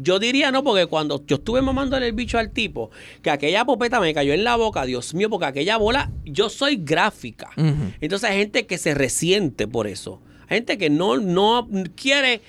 Yo 0.01 0.19
diría 0.19 0.51
no, 0.53 0.63
porque 0.65 0.87
cuando 0.87 1.25
yo 1.27 1.37
estuve 1.37 1.61
mamándole 1.63 2.07
el 2.07 2.13
bicho 2.13 2.39
al 2.39 2.51
tipo, 2.51 2.91
que 3.23 3.31
aquella 3.31 3.65
popeta 3.65 4.01
me 4.01 4.15
cayó 4.15 4.33
en 4.33 4.45
la 4.45 4.57
boca, 4.57 4.85
Dios 4.85 5.15
mío, 5.15 5.29
porque 5.31 5.47
aquella 5.47 5.77
bola, 5.77 6.11
yo 6.25 6.49
soy 6.51 6.77
gráfica. 6.77 7.51
Entonces 8.01 8.31
hay 8.31 8.39
gente 8.39 8.67
que 8.67 8.79
se 8.79 8.95
resiente 8.95 9.67
por 9.67 9.87
eso. 9.87 10.21
Hay 10.49 10.59
gente 10.59 10.79
que 10.79 10.89
no, 10.91 11.19
no 11.19 11.69
quiere 11.97 12.41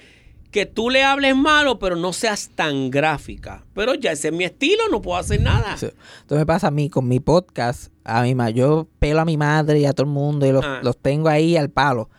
que 0.52 0.66
tú 0.66 0.90
le 0.90 1.04
hables 1.04 1.36
malo, 1.36 1.78
pero 1.78 1.96
no 1.96 2.12
seas 2.14 2.50
tan 2.56 2.90
gráfica. 2.90 3.66
Pero 3.76 3.94
ya 3.94 4.12
ese 4.14 4.30
es 4.30 4.34
mi 4.34 4.46
estilo, 4.46 4.84
no 4.90 5.02
puedo 5.02 5.18
hacer 5.20 5.42
nada. 5.42 5.78
Sí. 5.78 5.88
Entonces 6.22 6.40
me 6.40 6.46
pasa 6.46 6.68
a 6.68 6.72
mí 6.72 6.90
con 6.90 7.08
mi 7.08 7.20
podcast, 7.20 7.92
a 8.04 8.24
mi 8.24 8.34
ma- 8.34 8.50
yo 8.50 8.88
pelo 8.98 9.20
a 9.22 9.26
mi 9.26 9.38
madre 9.38 9.80
y 9.80 9.86
a 9.86 9.94
todo 9.94 10.06
el 10.08 10.12
mundo 10.14 10.46
y 10.48 10.52
los, 10.52 10.66
Ah. 10.66 10.80
los 10.82 10.98
tengo 10.98 11.30
ahí 11.30 11.56
al 11.56 11.70
palo. 11.70 12.10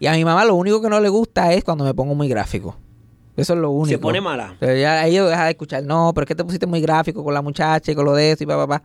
Y 0.00 0.06
a 0.06 0.12
mi 0.12 0.24
mamá 0.24 0.44
lo 0.44 0.54
único 0.54 0.80
que 0.80 0.88
no 0.88 0.98
le 1.00 1.08
gusta 1.10 1.52
es 1.52 1.62
cuando 1.62 1.84
me 1.84 1.92
pongo 1.94 2.14
muy 2.14 2.28
gráfico. 2.28 2.76
Eso 3.36 3.54
es 3.54 3.58
lo 3.58 3.70
único. 3.70 3.88
Se 3.96 3.98
pone 3.98 4.20
mala. 4.20 4.56
Pero 4.60 4.76
ya 4.76 5.00
ahí 5.00 5.16
deja 5.16 5.44
de 5.44 5.50
escuchar, 5.50 5.82
no, 5.84 6.12
pero 6.14 6.24
es 6.24 6.28
que 6.28 6.34
te 6.34 6.44
pusiste 6.44 6.66
muy 6.66 6.80
gráfico 6.80 7.24
con 7.24 7.34
la 7.34 7.42
muchacha 7.42 7.90
y 7.90 7.94
con 7.94 8.04
lo 8.04 8.12
de 8.14 8.32
eso 8.32 8.44
y 8.44 8.46
pa, 8.46 8.56
pa, 8.56 8.66
pa. 8.66 8.82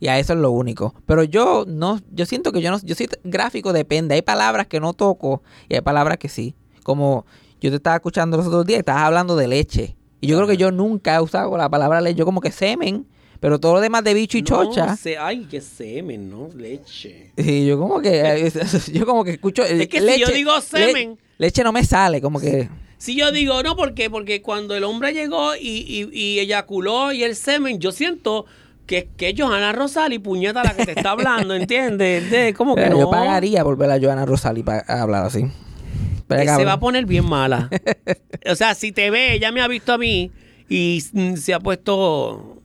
Y 0.00 0.08
a 0.08 0.18
eso 0.18 0.32
es 0.32 0.38
lo 0.38 0.50
único. 0.50 0.94
Pero 1.06 1.22
yo 1.24 1.64
no, 1.68 2.00
yo 2.10 2.26
siento 2.26 2.50
que 2.52 2.60
yo 2.60 2.70
no, 2.70 2.78
yo 2.82 2.94
soy 2.94 3.08
gráfico, 3.22 3.72
depende. 3.72 4.14
Hay 4.14 4.22
palabras 4.22 4.66
que 4.66 4.80
no 4.80 4.94
toco 4.94 5.42
y 5.68 5.74
hay 5.74 5.80
palabras 5.82 6.18
que 6.18 6.28
sí. 6.28 6.54
Como 6.82 7.24
yo 7.60 7.70
te 7.70 7.76
estaba 7.76 7.96
escuchando 7.96 8.36
los 8.36 8.46
otros 8.46 8.66
días, 8.66 8.80
estabas 8.80 9.02
hablando 9.02 9.36
de 9.36 9.46
leche. 9.46 9.96
Y 10.20 10.26
yo 10.28 10.36
creo 10.36 10.48
que 10.48 10.56
yo 10.56 10.72
nunca 10.72 11.14
he 11.16 11.20
usado 11.20 11.56
la 11.56 11.68
palabra 11.68 12.00
leche, 12.00 12.16
yo 12.18 12.24
como 12.24 12.40
que 12.40 12.50
semen, 12.50 13.06
pero 13.40 13.60
todo 13.60 13.74
lo 13.74 13.80
demás 13.80 14.02
de 14.04 14.14
bicho 14.14 14.38
y 14.38 14.42
chocha. 14.42 14.86
No, 14.86 14.96
se- 14.96 15.18
ay, 15.18 15.46
qué 15.50 15.60
semen, 15.60 16.30
¿no? 16.30 16.48
Leche. 16.56 17.32
Y 17.36 17.66
yo 17.66 17.78
como 17.78 18.00
que, 18.00 18.50
yo 18.92 19.04
como 19.06 19.22
que 19.24 19.32
escucho. 19.32 19.62
Es 19.64 19.86
que 19.88 20.00
si 20.00 20.20
yo 20.20 20.28
digo 20.28 20.52
le- 20.56 20.62
semen- 20.92 21.18
leche 21.38 21.62
no 21.62 21.72
me 21.72 21.84
sale, 21.84 22.20
como 22.20 22.40
que. 22.40 22.68
Si 23.02 23.16
yo 23.16 23.32
digo, 23.32 23.60
no, 23.64 23.74
¿por 23.74 23.94
qué? 23.94 24.08
Porque 24.10 24.42
cuando 24.42 24.76
el 24.76 24.84
hombre 24.84 25.12
llegó 25.12 25.56
y, 25.56 25.60
y, 25.88 26.08
y 26.16 26.38
eyaculó 26.38 27.10
y 27.10 27.24
el 27.24 27.34
semen, 27.34 27.80
yo 27.80 27.90
siento 27.90 28.46
que, 28.86 29.08
que 29.16 29.30
es 29.30 29.34
Johanna 29.36 29.72
Rosal 29.72 30.12
y 30.12 30.20
puñeta 30.20 30.62
la 30.62 30.76
que 30.76 30.84
te 30.86 30.92
está 30.92 31.10
hablando, 31.10 31.52
¿entiendes? 31.56 32.30
De, 32.30 32.54
que 32.54 32.62
Eh, 32.62 32.90
no. 32.90 33.00
Yo 33.00 33.10
pagaría 33.10 33.64
por 33.64 33.76
ver 33.76 33.90
a 33.90 33.98
Joana 34.00 34.24
Rosali 34.24 34.62
para 34.62 34.82
hablar 35.02 35.24
así. 35.24 35.46
Pero 36.28 36.42
que 36.42 36.48
se 36.54 36.64
va 36.64 36.74
a 36.74 36.78
poner 36.78 37.04
bien 37.04 37.28
mala. 37.28 37.68
o 38.48 38.54
sea, 38.54 38.72
si 38.76 38.92
te 38.92 39.10
ve, 39.10 39.34
ella 39.34 39.50
me 39.50 39.62
ha 39.62 39.66
visto 39.66 39.92
a 39.92 39.98
mí 39.98 40.30
y 40.68 41.02
mm, 41.12 41.34
se 41.34 41.54
ha 41.54 41.58
puesto, 41.58 42.58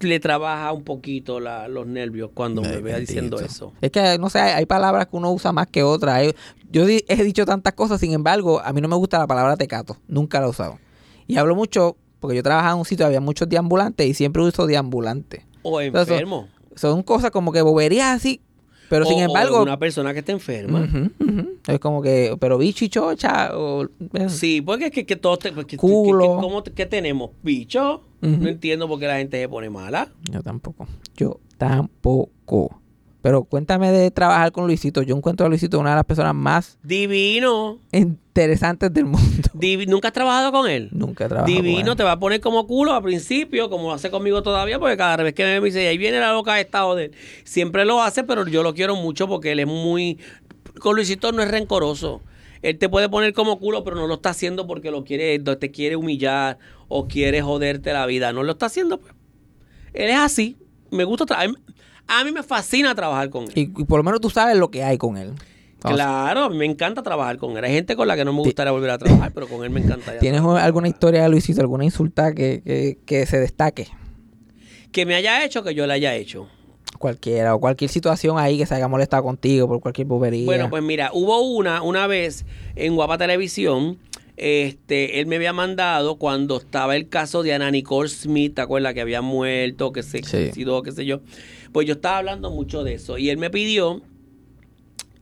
le 0.00 0.20
trabaja 0.20 0.72
un 0.72 0.84
poquito 0.84 1.40
la- 1.40 1.68
los 1.68 1.86
nervios 1.86 2.30
cuando 2.34 2.60
me 2.60 2.82
vea 2.82 2.98
diciendo 2.98 3.40
eso. 3.40 3.72
Es 3.80 3.90
que, 3.90 4.18
no 4.18 4.28
sé, 4.28 4.40
hay, 4.40 4.52
hay 4.52 4.66
palabras 4.66 5.06
que 5.06 5.16
uno 5.16 5.32
usa 5.32 5.52
más 5.52 5.68
que 5.68 5.82
otras. 5.82 6.16
Hay- 6.16 6.34
yo 6.74 6.86
he 6.86 7.24
dicho 7.24 7.46
tantas 7.46 7.72
cosas, 7.72 8.00
sin 8.00 8.12
embargo, 8.12 8.60
a 8.60 8.72
mí 8.72 8.80
no 8.80 8.88
me 8.88 8.96
gusta 8.96 9.18
la 9.18 9.26
palabra 9.26 9.56
tecato. 9.56 9.96
Nunca 10.08 10.40
la 10.40 10.46
he 10.46 10.50
usado. 10.50 10.78
Y 11.26 11.36
hablo 11.38 11.54
mucho, 11.54 11.96
porque 12.20 12.36
yo 12.36 12.42
trabajaba 12.42 12.72
en 12.74 12.78
un 12.80 12.84
sitio, 12.84 13.06
había 13.06 13.20
muchos 13.20 13.48
deambulantes 13.48 14.06
y 14.06 14.12
siempre 14.14 14.42
uso 14.42 14.66
deambulante. 14.66 15.46
O 15.62 15.80
Entonces, 15.80 16.12
enfermo. 16.12 16.48
Son 16.74 17.02
cosas 17.02 17.30
como 17.30 17.52
que 17.52 17.62
boberías 17.62 18.08
así, 18.16 18.40
pero 18.90 19.04
O- 19.06 19.08
sin 19.08 19.18
o 19.20 19.22
embargo... 19.22 19.62
una 19.62 19.78
persona 19.78 20.12
que 20.12 20.18
está 20.18 20.32
enferma. 20.32 20.86
Es 21.68 21.78
como 21.78 22.02
que, 22.02 22.36
pero 22.40 22.58
bicho 22.58 22.84
y 22.84 22.88
chocha, 22.88 23.56
o... 23.56 23.88
Sí, 24.28 24.60
porque 24.60 24.86
es 24.86 24.90
que, 24.90 25.06
que 25.06 25.16
todos 25.16 25.38
te- 25.38 25.52
porque- 25.52 25.76
que- 25.76 25.80
Culo. 25.80 26.18
que- 26.18 26.34
que- 26.34 26.40
¿cómo 26.42 26.62
¿Qué 26.64 26.86
tenemos? 26.86 27.30
¿Bicho? 27.42 28.02
No 28.20 28.48
entiendo 28.48 28.88
por 28.88 28.98
qué 28.98 29.06
la 29.06 29.18
gente 29.18 29.40
se 29.40 29.48
pone 29.48 29.70
mala. 29.70 30.08
Yo 30.30 30.42
tampoco. 30.42 30.86
Yo 31.16 31.38
tampoco. 31.58 32.80
Pero 33.24 33.44
cuéntame 33.44 33.90
de 33.90 34.10
trabajar 34.10 34.52
con 34.52 34.66
Luisito. 34.66 35.00
Yo 35.00 35.16
encuentro 35.16 35.46
a 35.46 35.48
Luisito 35.48 35.78
una 35.78 35.88
de 35.90 35.96
las 35.96 36.04
personas 36.04 36.34
más 36.34 36.76
Divino. 36.82 37.78
interesantes 37.90 38.92
del 38.92 39.06
mundo. 39.06 39.48
Divi- 39.54 39.86
¿Nunca 39.88 40.08
has 40.08 40.12
trabajado 40.14 40.52
con 40.52 40.68
él? 40.68 40.90
Nunca 40.92 41.24
he 41.24 41.28
trabajado 41.28 41.54
con 41.56 41.64
Divino, 41.64 41.92
él. 41.92 41.96
te 41.96 42.02
va 42.02 42.12
a 42.12 42.20
poner 42.20 42.42
como 42.42 42.66
culo 42.66 42.92
al 42.92 43.02
principio, 43.02 43.70
como 43.70 43.84
lo 43.88 43.94
hace 43.94 44.10
conmigo 44.10 44.42
todavía, 44.42 44.78
porque 44.78 44.98
cada 44.98 45.16
vez 45.16 45.32
que 45.32 45.42
me 45.42 45.64
dice, 45.64 45.88
ahí 45.88 45.96
viene 45.96 46.20
la 46.20 46.32
loca 46.32 46.52
de 46.56 46.60
estado 46.60 46.94
de 46.96 47.04
él. 47.06 47.12
Siempre 47.44 47.86
lo 47.86 48.02
hace, 48.02 48.24
pero 48.24 48.46
yo 48.46 48.62
lo 48.62 48.74
quiero 48.74 48.94
mucho 48.94 49.26
porque 49.26 49.52
él 49.52 49.60
es 49.60 49.66
muy... 49.66 50.18
Con 50.78 50.94
Luisito 50.94 51.32
no 51.32 51.40
es 51.42 51.50
rencoroso. 51.50 52.20
Él 52.60 52.76
te 52.76 52.90
puede 52.90 53.08
poner 53.08 53.32
como 53.32 53.58
culo, 53.58 53.84
pero 53.84 53.96
no 53.96 54.06
lo 54.06 54.16
está 54.16 54.28
haciendo 54.30 54.66
porque 54.66 54.90
lo 54.90 55.02
quiere, 55.02 55.38
te 55.38 55.70
quiere 55.70 55.96
humillar 55.96 56.58
o 56.88 57.08
quiere 57.08 57.40
joderte 57.40 57.90
la 57.94 58.04
vida. 58.04 58.34
No 58.34 58.42
lo 58.42 58.52
está 58.52 58.66
haciendo, 58.66 58.98
pues. 59.00 59.14
Él 59.94 60.10
es 60.10 60.16
así. 60.18 60.58
Me 60.90 61.04
gusta 61.04 61.24
trabajar. 61.24 61.54
A 62.06 62.24
mí 62.24 62.32
me 62.32 62.42
fascina 62.42 62.94
trabajar 62.94 63.30
con 63.30 63.44
él. 63.44 63.52
Y, 63.54 63.60
y 63.62 63.84
por 63.84 63.98
lo 63.98 64.04
menos 64.04 64.20
tú 64.20 64.30
sabes 64.30 64.56
lo 64.56 64.70
que 64.70 64.84
hay 64.84 64.98
con 64.98 65.16
él. 65.16 65.32
Vamos, 65.82 65.98
Claro, 65.98 66.44
a 66.44 66.48
mí 66.50 66.56
me 66.56 66.64
encanta 66.64 67.02
trabajar 67.02 67.36
con 67.36 67.56
él. 67.56 67.64
Hay 67.64 67.72
gente 67.72 67.94
con 67.96 68.08
la 68.08 68.16
que 68.16 68.24
no 68.24 68.32
me 68.32 68.40
gustaría 68.40 68.72
volver 68.72 68.90
a 68.90 68.98
trabajar, 68.98 69.32
pero 69.34 69.46
con 69.48 69.64
él 69.64 69.70
me 69.70 69.80
encantaría. 69.80 70.20
¿Tienes 70.20 70.40
trabajar. 70.40 70.64
alguna 70.64 70.88
historia 70.88 71.22
de 71.22 71.28
Luisito, 71.28 71.60
alguna 71.60 71.84
insulta 71.84 72.32
que, 72.34 72.62
que, 72.64 72.98
que 73.04 73.26
se 73.26 73.38
destaque? 73.38 73.88
Que 74.92 75.04
me 75.06 75.14
haya 75.14 75.44
hecho, 75.44 75.62
que 75.62 75.74
yo 75.74 75.86
le 75.86 75.92
haya 75.94 76.14
hecho. 76.14 76.48
Cualquiera, 76.98 77.54
o 77.54 77.60
cualquier 77.60 77.90
situación 77.90 78.38
ahí 78.38 78.56
que 78.56 78.64
se 78.66 78.74
haya 78.76 78.88
molestado 78.88 79.24
contigo 79.24 79.66
por 79.68 79.80
cualquier 79.80 80.06
bobería. 80.06 80.46
Bueno, 80.46 80.70
pues 80.70 80.82
mira, 80.82 81.10
hubo 81.12 81.40
una, 81.40 81.82
una 81.82 82.06
vez 82.06 82.46
en 82.76 82.94
Guapa 82.94 83.18
Televisión, 83.18 83.98
este, 84.36 85.20
él 85.20 85.26
me 85.26 85.36
había 85.36 85.52
mandado 85.52 86.16
cuando 86.16 86.56
estaba 86.56 86.96
el 86.96 87.08
caso 87.08 87.42
de 87.42 87.52
Ana 87.52 87.70
Nicole 87.70 88.08
Smith, 88.08 88.54
¿te 88.54 88.62
acuerdas? 88.62 88.94
Que 88.94 89.00
había 89.00 89.20
muerto, 89.22 89.92
que 89.92 90.02
se 90.02 90.18
Sí. 90.22 90.24
suicidó, 90.24 90.82
qué 90.82 90.92
sé 90.92 91.04
yo. 91.04 91.20
Pues 91.74 91.88
yo 91.88 91.94
estaba 91.94 92.18
hablando 92.18 92.52
mucho 92.52 92.84
de 92.84 92.94
eso. 92.94 93.18
Y 93.18 93.30
él 93.30 93.36
me 93.36 93.50
pidió 93.50 94.00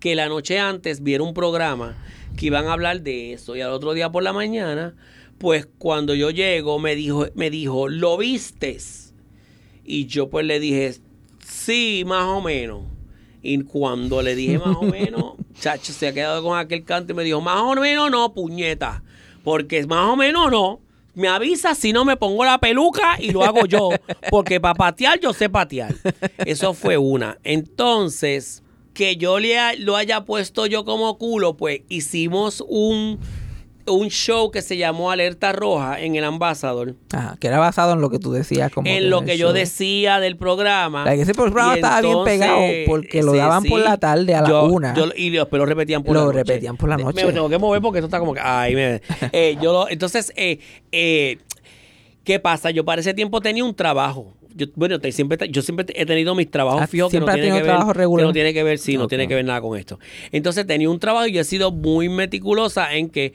que 0.00 0.14
la 0.14 0.28
noche 0.28 0.59
antes 0.59 1.03
viera 1.03 1.24
un 1.24 1.32
programa 1.32 1.96
que 2.36 2.44
iban 2.44 2.66
a 2.66 2.74
hablar 2.74 3.00
de 3.00 3.32
eso. 3.32 3.57
Y 3.57 3.62
al 3.62 3.72
otro 3.72 3.94
día 3.94 4.12
por 4.12 4.22
la 4.22 4.34
mañana, 4.34 4.94
pues 5.38 5.66
cuando 5.78 6.14
yo 6.14 6.28
llego, 6.28 6.78
me 6.78 6.94
dijo, 6.94 7.26
me 7.34 7.48
dijo, 7.48 7.88
¿lo 7.88 8.18
vistes? 8.18 9.14
Y 9.82 10.05
yo 10.05 10.28
pues 10.28 10.44
le 10.44 10.61
dije, 10.61 10.96
sí, 11.42 12.05
más 12.07 12.26
o 12.26 12.42
menos. 12.42 12.82
Y 13.42 13.62
cuando 13.62 14.20
le 14.20 14.34
dije 14.34 14.59
más 14.59 14.76
o 14.76 14.82
menos, 14.82 15.36
chacho, 15.59 15.94
se 15.94 16.09
ha 16.09 16.12
quedado 16.12 16.42
con 16.42 16.59
aquel 16.59 16.84
canto 16.84 17.14
y 17.14 17.16
me 17.16 17.24
dijo, 17.24 17.40
más 17.40 17.62
o 17.62 17.80
menos 17.80 18.11
no, 18.11 18.34
puñeta. 18.34 19.03
Porque 19.42 19.86
más 19.86 20.07
o 20.07 20.16
menos 20.16 20.50
no. 20.50 20.82
Me 21.15 21.29
avisa 21.29 21.75
si 21.75 21.93
no 21.93 22.05
me 22.05 22.17
pongo 22.17 22.45
la 22.45 22.59
peluca 22.59 23.17
y 23.19 23.31
lo 23.31 23.43
hago 23.43 23.67
yo. 23.67 23.91
Porque 24.31 24.61
para 24.61 24.75
patear 24.75 25.21
yo 25.21 25.33
sé 25.33 25.49
patear. 25.49 25.95
Eso 26.39 26.75
fue 26.75 26.97
una. 26.97 27.39
Entonces, 27.45 28.63
que 28.95 29.17
yo 29.17 29.39
le 29.39 29.77
lo 29.79 29.97
haya 29.97 30.25
puesto 30.25 30.67
yo 30.67 30.85
como 30.85 31.19
culo, 31.19 31.57
pues 31.57 31.83
hicimos 31.89 32.65
un, 32.67 33.19
un 33.87 34.09
show 34.11 34.51
que 34.51 34.62
se 34.62 34.76
llamó 34.76 35.11
Alerta 35.11 35.53
Roja 35.53 36.01
en 36.01 36.14
el 36.16 36.24
Ambassador. 36.24 36.95
Ajá, 37.12 37.37
que 37.41 37.47
era 37.49 37.59
basado 37.59 37.93
en 37.95 38.01
lo 38.01 38.11
que 38.11 38.18
tú 38.18 38.33
decías. 38.33 38.70
Como 38.72 38.89
en 38.89 39.11
lo 39.11 39.24
que 39.24 39.37
yo 39.37 39.49
show. 39.49 39.55
decía 39.55 40.20
del 40.20 40.37
programa. 40.37 41.05
La 41.05 41.14
que 41.14 41.22
ese 41.22 41.35
programa 41.35 41.72
Y 41.72 41.76
estaba 41.76 42.01
bien 42.01 42.24
pegado 42.24 42.61
porque 42.87 43.22
lo 43.22 43.33
sí, 43.33 43.39
daban 43.39 43.64
por 43.64 43.80
la 43.80 43.97
tarde 43.97 44.35
a 44.35 44.43
la 44.43 44.49
Yo- 44.49 44.64
una. 44.64 44.95
yo- 44.95 45.09
y 45.16 45.30
después 45.30 45.59
lo 45.59 45.66
repetían 45.66 46.03
por 46.03 46.14
Lo 46.14 46.20
la 46.20 46.26
noche. 46.26 46.39
repetían 46.39 46.76
por 46.76 46.89
la 46.89 46.97
noche. 46.97 47.24
Me 47.26 47.33
tengo 47.33 47.49
que 47.49 47.59
mover 47.59 47.80
porque 47.83 47.99
esto 47.99 48.07
está 48.07 48.18
como 48.18 48.35
que. 48.35 48.41
Ay, 48.43 48.74
me. 48.74 49.01
eh, 49.33 49.57
yo 49.61 49.72
lo- 49.72 49.89
entonces, 49.89 50.33
eh, 50.37 50.59
eh, 50.93 51.39
¿qué 52.24 52.39
pasa? 52.39 52.70
Yo 52.70 52.85
para 52.85 53.01
ese 53.01 53.14
tiempo 53.14 53.41
tenía 53.41 53.64
un 53.64 53.74
trabajo. 53.74 54.35
Yo, 54.55 54.66
bueno, 54.74 55.01
te- 55.01 55.11
siempre, 55.12 55.49
yo 55.49 55.62
siempre 55.62 55.87
he 55.95 56.05
tenido 56.05 56.35
mis 56.35 56.51
trabajos 56.51 56.83
Ah, 56.83 56.87
fijos 56.87 57.11
que 57.11 57.18
no 57.20 57.24
tienen 57.24 57.41
que 57.41 57.61
tenido 57.62 57.87
ver, 57.87 57.97
que 58.07 58.22
no 58.22 58.33
tiene 58.35 58.53
que 58.53 58.62
ver, 58.62 58.78
sí, 58.78 58.99
no 58.99 59.09
tiene 59.09 59.26
que 59.26 59.35
ver 59.35 59.47
nada 59.47 59.62
con 59.62 59.78
esto. 59.78 59.99
Entonces 60.30 60.66
tenía 60.66 60.91
un 60.91 60.99
trabajo 61.01 61.26
y 61.26 61.33
yo 61.33 61.41
he 61.41 61.45
sido 61.45 61.72
muy 61.72 62.11
meticulosa 62.11 62.95
en 62.95 63.09
que 63.09 63.33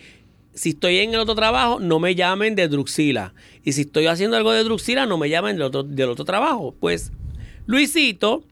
si 0.58 0.70
estoy 0.70 0.98
en 0.98 1.14
el 1.14 1.20
otro 1.20 1.36
trabajo, 1.36 1.80
no 1.80 2.00
me 2.00 2.16
llamen 2.16 2.56
de 2.56 2.68
Druxila. 2.68 3.34
Y 3.64 3.74
si 3.74 3.82
estoy 3.82 4.08
haciendo 4.08 4.38
algo 4.38 4.52
de 4.52 4.64
Druxila, 4.64 5.06
no 5.06 5.18
me 5.18 5.30
llamen 5.30 5.56
del 5.56 5.64
otro, 5.64 5.84
del 5.84 6.10
otro 6.10 6.26
trabajo. 6.26 6.76
Pues 6.80 7.12
Luisito, 7.68 8.44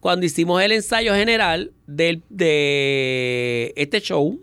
cuando 0.00 0.26
hicimos 0.26 0.62
el 0.62 0.72
ensayo 0.72 1.14
general 1.14 1.72
del, 1.86 2.22
de 2.28 3.72
este 3.76 4.00
show, 4.02 4.38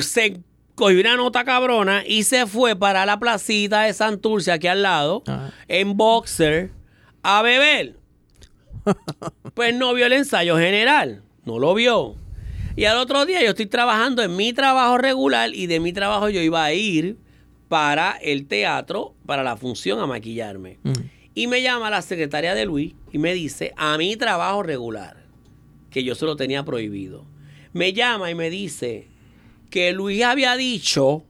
se 0.00 0.40
cogió 0.74 1.00
una 1.00 1.16
nota 1.16 1.44
cabrona 1.44 2.02
y 2.04 2.24
se 2.24 2.46
fue 2.46 2.74
para 2.74 3.06
la 3.06 3.20
placita 3.20 3.82
de 3.82 3.92
Santurce, 3.92 4.50
aquí 4.50 4.66
al 4.66 4.82
lado, 4.82 5.22
Ajá. 5.26 5.52
en 5.68 5.96
boxer, 5.96 6.70
a 7.22 7.42
beber. 7.42 7.96
Pues 9.54 9.72
no 9.72 9.94
vio 9.94 10.06
el 10.06 10.12
ensayo 10.14 10.58
general, 10.58 11.22
no 11.44 11.60
lo 11.60 11.74
vio. 11.74 12.16
Y 12.76 12.86
al 12.86 12.98
otro 12.98 13.24
día 13.24 13.42
yo 13.42 13.50
estoy 13.50 13.66
trabajando 13.66 14.22
en 14.22 14.34
mi 14.34 14.52
trabajo 14.52 14.98
regular 14.98 15.54
y 15.54 15.66
de 15.66 15.78
mi 15.78 15.92
trabajo 15.92 16.28
yo 16.28 16.40
iba 16.40 16.64
a 16.64 16.72
ir 16.72 17.16
para 17.68 18.12
el 18.22 18.46
teatro, 18.46 19.14
para 19.26 19.42
la 19.42 19.56
función 19.56 20.00
a 20.00 20.06
maquillarme. 20.06 20.78
Mm. 20.82 20.92
Y 21.34 21.46
me 21.46 21.62
llama 21.62 21.90
la 21.90 22.02
secretaria 22.02 22.54
de 22.54 22.64
Luis 22.64 22.94
y 23.12 23.18
me 23.18 23.32
dice, 23.34 23.72
a 23.76 23.96
mi 23.96 24.16
trabajo 24.16 24.62
regular, 24.62 25.24
que 25.90 26.02
yo 26.04 26.14
se 26.14 26.24
lo 26.24 26.36
tenía 26.36 26.64
prohibido. 26.64 27.26
Me 27.72 27.92
llama 27.92 28.30
y 28.30 28.34
me 28.34 28.50
dice 28.50 29.08
que 29.70 29.92
Luis 29.92 30.22
había 30.22 30.56
dicho 30.56 31.24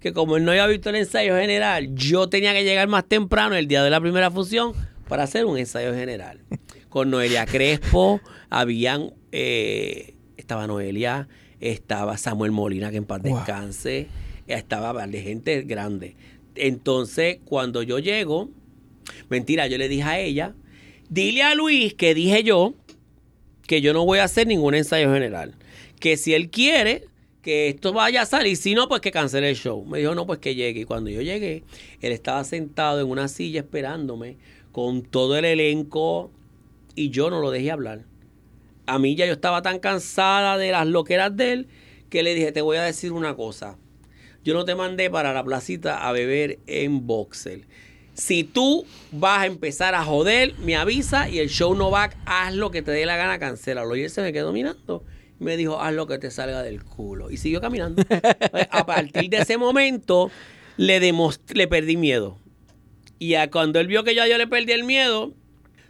que 0.00 0.12
como 0.12 0.36
él 0.36 0.44
no 0.44 0.50
había 0.50 0.66
visto 0.66 0.90
el 0.90 0.96
ensayo 0.96 1.36
general, 1.36 1.94
yo 1.94 2.28
tenía 2.28 2.52
que 2.52 2.64
llegar 2.64 2.88
más 2.88 3.06
temprano 3.06 3.54
el 3.54 3.66
día 3.66 3.82
de 3.82 3.90
la 3.90 4.00
primera 4.00 4.30
función 4.30 4.72
para 5.08 5.24
hacer 5.24 5.46
un 5.46 5.58
ensayo 5.58 5.94
general. 5.94 6.40
Con 6.88 7.10
Noelia 7.10 7.46
Crespo, 7.46 8.20
habían, 8.50 9.14
eh, 9.32 10.14
estaba 10.36 10.66
Noelia, 10.66 11.28
estaba 11.60 12.16
Samuel 12.16 12.52
Molina, 12.52 12.90
que 12.90 12.98
en 12.98 13.04
paz 13.04 13.22
Wow. 13.22 13.36
descanse, 13.36 14.08
estaba 14.46 15.06
de 15.06 15.22
gente 15.22 15.62
grande. 15.62 16.16
Entonces, 16.54 17.38
cuando 17.44 17.82
yo 17.82 17.98
llego, 17.98 18.50
mentira, 19.28 19.66
yo 19.66 19.78
le 19.78 19.88
dije 19.88 20.02
a 20.02 20.18
ella, 20.20 20.54
dile 21.08 21.42
a 21.42 21.54
Luis 21.54 21.94
que 21.94 22.14
dije 22.14 22.42
yo 22.42 22.74
que 23.66 23.80
yo 23.80 23.92
no 23.92 24.04
voy 24.04 24.18
a 24.20 24.24
hacer 24.24 24.46
ningún 24.46 24.74
ensayo 24.74 25.12
general. 25.12 25.54
Que 26.00 26.16
si 26.16 26.34
él 26.34 26.50
quiere 26.50 27.04
que 27.42 27.68
esto 27.68 27.92
vaya 27.92 28.22
a 28.22 28.26
salir, 28.26 28.56
si 28.56 28.74
no, 28.74 28.88
pues 28.88 29.00
que 29.00 29.10
cancele 29.12 29.50
el 29.50 29.56
show. 29.56 29.84
Me 29.84 29.98
dijo, 30.00 30.14
no, 30.14 30.26
pues 30.26 30.38
que 30.40 30.54
llegue. 30.54 30.80
Y 30.80 30.84
cuando 30.84 31.10
yo 31.10 31.22
llegué, 31.22 31.62
él 32.00 32.12
estaba 32.12 32.42
sentado 32.44 33.00
en 33.00 33.08
una 33.08 33.28
silla 33.28 33.60
esperándome 33.60 34.36
con 34.72 35.02
todo 35.02 35.36
el 35.36 35.44
elenco 35.44 36.30
y 36.94 37.10
yo 37.10 37.30
no 37.30 37.40
lo 37.40 37.50
dejé 37.50 37.70
hablar. 37.70 38.04
A 38.86 38.98
mí 38.98 39.14
ya 39.16 39.26
yo 39.26 39.32
estaba 39.32 39.62
tan 39.62 39.78
cansada 39.78 40.58
de 40.58 40.70
las 40.70 40.86
loqueras 40.86 41.36
de 41.36 41.52
él 41.52 41.68
que 42.08 42.22
le 42.22 42.34
dije, 42.34 42.52
te 42.52 42.60
voy 42.62 42.76
a 42.76 42.82
decir 42.82 43.12
una 43.12 43.34
cosa. 43.34 43.76
Yo 44.44 44.54
no 44.54 44.64
te 44.64 44.74
mandé 44.76 45.10
para 45.10 45.32
la 45.32 45.42
placita 45.42 46.06
a 46.06 46.12
beber 46.12 46.60
en 46.66 47.06
boxer. 47.06 47.62
Si 48.14 48.44
tú 48.44 48.86
vas 49.12 49.40
a 49.42 49.46
empezar 49.46 49.94
a 49.94 50.04
joder, 50.04 50.54
me 50.58 50.76
avisa 50.76 51.28
y 51.28 51.40
el 51.40 51.48
show 51.48 51.74
no 51.74 51.90
va, 51.90 52.10
haz 52.24 52.54
lo 52.54 52.70
que 52.70 52.80
te 52.80 52.92
dé 52.92 53.04
la 53.06 53.16
gana, 53.16 53.38
cancélalo. 53.38 53.94
Y 53.96 54.04
él 54.04 54.10
se 54.10 54.22
me 54.22 54.32
quedó 54.32 54.52
mirando. 54.52 55.04
Me 55.38 55.56
dijo, 55.56 55.80
haz 55.82 55.92
lo 55.92 56.06
que 56.06 56.16
te 56.18 56.30
salga 56.30 56.62
del 56.62 56.82
culo. 56.82 57.30
Y 57.30 57.36
siguió 57.36 57.60
caminando. 57.60 58.02
Pues, 58.50 58.68
a 58.70 58.86
partir 58.86 59.28
de 59.28 59.38
ese 59.38 59.58
momento, 59.58 60.30
le, 60.78 61.00
demost- 61.00 61.52
le 61.54 61.66
perdí 61.68 61.96
miedo. 61.96 62.38
Y 63.18 63.34
a 63.34 63.50
cuando 63.50 63.80
él 63.80 63.86
vio 63.86 64.04
que 64.04 64.14
yo 64.14 64.24
le 64.24 64.46
perdí 64.46 64.72
el 64.72 64.84
miedo, 64.84 65.34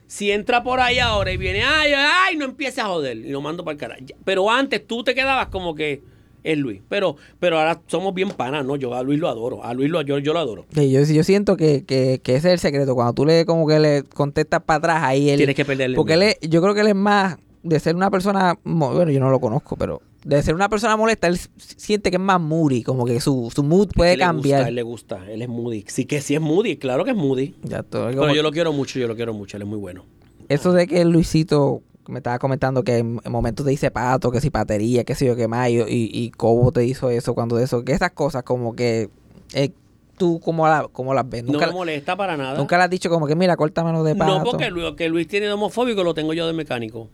si 0.06 0.30
entra 0.30 0.62
por 0.62 0.80
ahí 0.80 0.98
ahora 0.98 1.32
y 1.32 1.36
viene, 1.36 1.62
ay, 1.64 1.92
ay, 1.94 2.36
no 2.36 2.44
empiece 2.44 2.80
a 2.80 2.86
joder. 2.86 3.16
Y 3.16 3.30
lo 3.30 3.40
mando 3.40 3.64
para 3.64 3.72
el 3.74 3.78
carajo. 3.78 4.00
Pero 4.24 4.50
antes 4.50 4.86
tú 4.86 5.02
te 5.04 5.14
quedabas 5.14 5.48
como 5.48 5.74
que 5.74 6.00
es 6.44 6.56
Luis. 6.58 6.80
Pero, 6.88 7.16
pero 7.40 7.58
ahora 7.58 7.80
somos 7.88 8.14
bien 8.14 8.30
panas, 8.30 8.64
¿no? 8.64 8.76
Yo 8.76 8.94
a 8.94 9.02
Luis 9.02 9.18
lo 9.18 9.28
adoro. 9.28 9.64
A 9.64 9.74
Luis 9.74 9.90
lo, 9.90 10.00
yo, 10.02 10.18
yo 10.18 10.32
lo 10.32 10.38
adoro. 10.38 10.64
Sí, 10.72 10.90
yo, 10.92 11.02
yo 11.02 11.24
siento 11.24 11.56
que, 11.56 11.84
que, 11.84 12.20
que 12.22 12.36
ese 12.36 12.48
es 12.48 12.52
el 12.54 12.58
secreto. 12.60 12.94
Cuando 12.94 13.14
tú 13.14 13.24
le 13.26 13.44
como 13.46 13.66
que 13.66 13.80
le 13.80 14.02
contestas 14.04 14.62
para 14.62 14.78
atrás, 14.78 15.02
ahí 15.02 15.28
él... 15.30 15.38
Tienes 15.38 15.56
que 15.56 15.64
perderle. 15.64 15.96
Porque 15.96 16.12
él 16.14 16.22
es- 16.22 16.38
yo 16.42 16.62
creo 16.62 16.72
que 16.74 16.82
él 16.82 16.88
es 16.88 16.94
más 16.94 17.36
de 17.64 17.80
ser 17.80 17.96
una 17.96 18.10
persona, 18.12 18.56
bueno, 18.62 19.10
yo 19.10 19.18
no 19.18 19.30
lo 19.30 19.40
conozco, 19.40 19.74
pero 19.76 20.00
de 20.28 20.42
ser 20.42 20.54
una 20.56 20.68
persona 20.68 20.96
molesta, 20.96 21.28
él 21.28 21.38
siente 21.56 22.10
que 22.10 22.16
es 22.16 22.22
más 22.22 22.40
moody, 22.40 22.82
como 22.82 23.04
que 23.04 23.20
su, 23.20 23.52
su 23.54 23.62
mood 23.62 23.90
puede 23.94 24.14
Él 24.14 24.18
le 24.18 24.24
cambiar. 24.24 24.58
gusta, 24.58 24.68
él 24.68 24.74
le 24.74 24.82
gusta. 24.82 25.30
Él 25.30 25.42
es 25.42 25.48
Moody. 25.48 25.84
Sí 25.86 26.04
que 26.04 26.20
sí 26.20 26.34
es 26.34 26.40
Moody. 26.40 26.76
Claro 26.78 27.04
que 27.04 27.10
es 27.12 27.16
Moody. 27.16 27.54
Ya 27.62 27.84
todo, 27.84 28.08
Pero 28.08 28.22
como- 28.22 28.34
yo 28.34 28.42
lo 28.42 28.50
quiero 28.50 28.72
mucho, 28.72 28.98
yo 28.98 29.06
lo 29.06 29.14
quiero 29.14 29.32
mucho. 29.34 29.56
Él 29.56 29.62
es 29.62 29.68
muy 29.68 29.78
bueno. 29.78 30.04
Eso 30.48 30.72
de 30.72 30.88
que 30.88 31.04
Luisito 31.04 31.82
me 32.08 32.18
estaba 32.18 32.38
comentando 32.40 32.82
que 32.82 32.98
en, 32.98 33.20
en 33.24 33.32
momentos 33.32 33.64
te 33.64 33.70
dice 33.70 33.90
pato, 33.92 34.30
que 34.32 34.40
si 34.40 34.50
patería, 34.50 35.04
que 35.04 35.14
sé 35.14 35.26
yo 35.26 35.36
qué 35.36 35.46
más, 35.48 35.70
y, 35.70 35.80
y, 35.88 36.30
Cobo 36.32 36.72
te 36.72 36.84
hizo 36.84 37.08
eso 37.10 37.34
cuando 37.34 37.54
de 37.56 37.64
eso, 37.64 37.84
que 37.84 37.92
esas 37.92 38.10
cosas 38.12 38.42
como 38.42 38.74
que 38.74 39.08
eh, 39.54 39.70
tú 40.18 40.40
como 40.40 40.66
la, 40.66 40.88
como 40.92 41.14
las 41.14 41.28
ves. 41.28 41.44
No 41.44 41.52
Nunca, 41.52 41.66
me 41.68 41.72
molesta 41.72 42.16
para 42.16 42.36
nada. 42.36 42.58
nunca 42.58 42.76
le 42.78 42.84
has 42.84 42.90
dicho 42.90 43.10
como 43.10 43.26
que 43.28 43.36
mira, 43.36 43.56
córtamelo 43.56 44.02
de 44.02 44.14
pato. 44.16 44.38
No, 44.38 44.44
porque 44.44 44.70
lo 44.70 44.96
que 44.96 45.08
Luis 45.08 45.28
tiene 45.28 45.46
de 45.46 45.52
homofóbico 45.52 46.02
lo 46.04 46.14
tengo 46.14 46.32
yo 46.32 46.46
de 46.48 46.52
mecánico. 46.52 47.08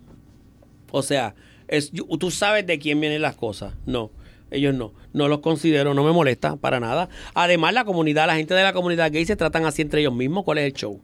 O 0.91 1.03
sea, 1.03 1.35
es, 1.73 1.91
tú 1.91 2.31
sabes 2.31 2.67
de 2.67 2.79
quién 2.79 3.01
vienen 3.01 3.23
las 3.23 3.35
cosas. 3.35 3.75
No, 3.87 4.11
ellos 4.51 4.75
no. 4.75 4.93
No 5.15 5.29
los 5.29 5.41
considero, 5.41 5.95
no 5.95 6.05
me 6.05 6.13
molesta 6.13 6.57
para 6.57 6.81
nada. 6.81 7.09
Además, 7.35 7.73
la 7.73 7.85
comunidad, 7.85 8.27
la 8.27 8.37
gente 8.37 8.53
de 8.55 8.63
la 8.63 8.75
comunidad 8.75 9.11
gay 9.11 9.25
se 9.25 9.37
tratan 9.37 9.65
así 9.65 9.81
entre 9.83 10.03
ellos 10.03 10.15
mismos. 10.15 10.45
¿Cuál 10.45 10.59
es 10.59 10.67
el 10.67 10.75
show? 10.75 11.01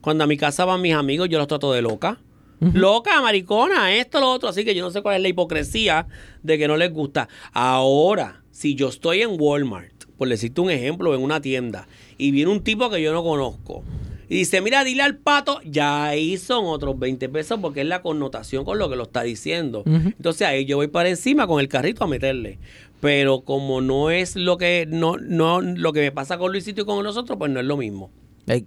Cuando 0.00 0.24
a 0.24 0.26
mi 0.28 0.36
casa 0.36 0.64
van 0.64 0.80
mis 0.80 0.94
amigos, 0.94 1.28
yo 1.28 1.38
los 1.38 1.48
trato 1.48 1.72
de 1.72 1.82
loca. 1.82 2.20
Loca, 2.60 3.20
maricona, 3.20 3.92
esto, 3.96 4.20
lo 4.20 4.30
otro. 4.30 4.48
Así 4.48 4.64
que 4.64 4.76
yo 4.76 4.84
no 4.84 4.92
sé 4.92 5.02
cuál 5.02 5.16
es 5.16 5.22
la 5.22 5.28
hipocresía 5.28 6.06
de 6.44 6.58
que 6.58 6.68
no 6.68 6.76
les 6.76 6.92
gusta. 6.92 7.28
Ahora, 7.52 8.42
si 8.52 8.76
yo 8.76 8.88
estoy 8.90 9.22
en 9.22 9.30
Walmart, 9.36 10.04
por 10.16 10.28
decirte 10.28 10.60
un 10.60 10.70
ejemplo, 10.70 11.12
en 11.16 11.22
una 11.22 11.40
tienda, 11.40 11.88
y 12.16 12.30
viene 12.30 12.52
un 12.52 12.62
tipo 12.62 12.88
que 12.90 13.02
yo 13.02 13.12
no 13.12 13.24
conozco, 13.24 13.82
y 14.32 14.36
dice, 14.36 14.62
mira, 14.62 14.82
dile 14.82 15.02
al 15.02 15.18
pato, 15.18 15.60
ya 15.62 16.06
ahí 16.06 16.38
son 16.38 16.64
otros 16.64 16.98
20 16.98 17.28
pesos 17.28 17.58
porque 17.60 17.82
es 17.82 17.86
la 17.86 18.00
connotación 18.00 18.64
con 18.64 18.78
lo 18.78 18.88
que 18.88 18.96
lo 18.96 19.02
está 19.02 19.22
diciendo. 19.22 19.80
Ujú. 19.80 20.08
Entonces 20.08 20.48
ahí 20.48 20.64
yo 20.64 20.78
voy 20.78 20.86
para 20.86 21.10
encima 21.10 21.46
con 21.46 21.60
el 21.60 21.68
carrito 21.68 22.02
a 22.02 22.06
meterle. 22.06 22.58
Pero 22.98 23.42
como 23.42 23.82
no 23.82 24.10
es 24.10 24.34
lo 24.34 24.56
que 24.56 24.86
no 24.88 25.18
no 25.18 25.60
lo 25.60 25.92
que 25.92 26.00
me 26.00 26.12
pasa 26.12 26.38
con 26.38 26.50
Luisito 26.50 26.80
y 26.80 26.84
con 26.86 27.04
los 27.04 27.18
otros, 27.18 27.36
pues 27.38 27.50
no 27.50 27.60
es 27.60 27.66
lo 27.66 27.76
mismo. 27.76 28.10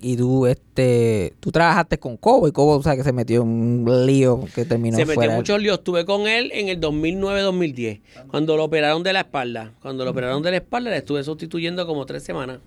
Y 0.01 0.15
tú, 0.17 0.45
este, 0.45 1.33
tú 1.39 1.51
trabajaste 1.51 1.97
con 1.97 2.15
Cobo 2.15 2.47
y 2.47 2.51
Cobo, 2.51 2.77
o 2.77 2.83
sea, 2.83 2.95
que 2.95 3.03
se 3.03 3.11
metió 3.11 3.41
en 3.41 3.47
un 3.47 4.05
lío 4.05 4.41
que 4.53 4.65
terminó 4.65 4.97
Se 4.97 5.03
metió 5.03 5.15
fuera. 5.15 5.35
muchos 5.35 5.59
líos. 5.59 5.79
Estuve 5.79 6.05
con 6.05 6.27
él 6.27 6.51
en 6.53 6.69
el 6.69 6.79
2009-2010, 6.79 8.01
cuando 8.29 8.55
lo 8.55 8.65
operaron 8.65 9.01
de 9.01 9.13
la 9.13 9.21
espalda. 9.21 9.73
Cuando 9.81 10.05
lo 10.05 10.11
operaron 10.11 10.43
de 10.43 10.51
la 10.51 10.57
espalda, 10.57 10.91
le 10.91 10.97
estuve 10.97 11.23
sustituyendo 11.23 11.87
como 11.87 12.05
tres 12.05 12.21
semanas. 12.21 12.59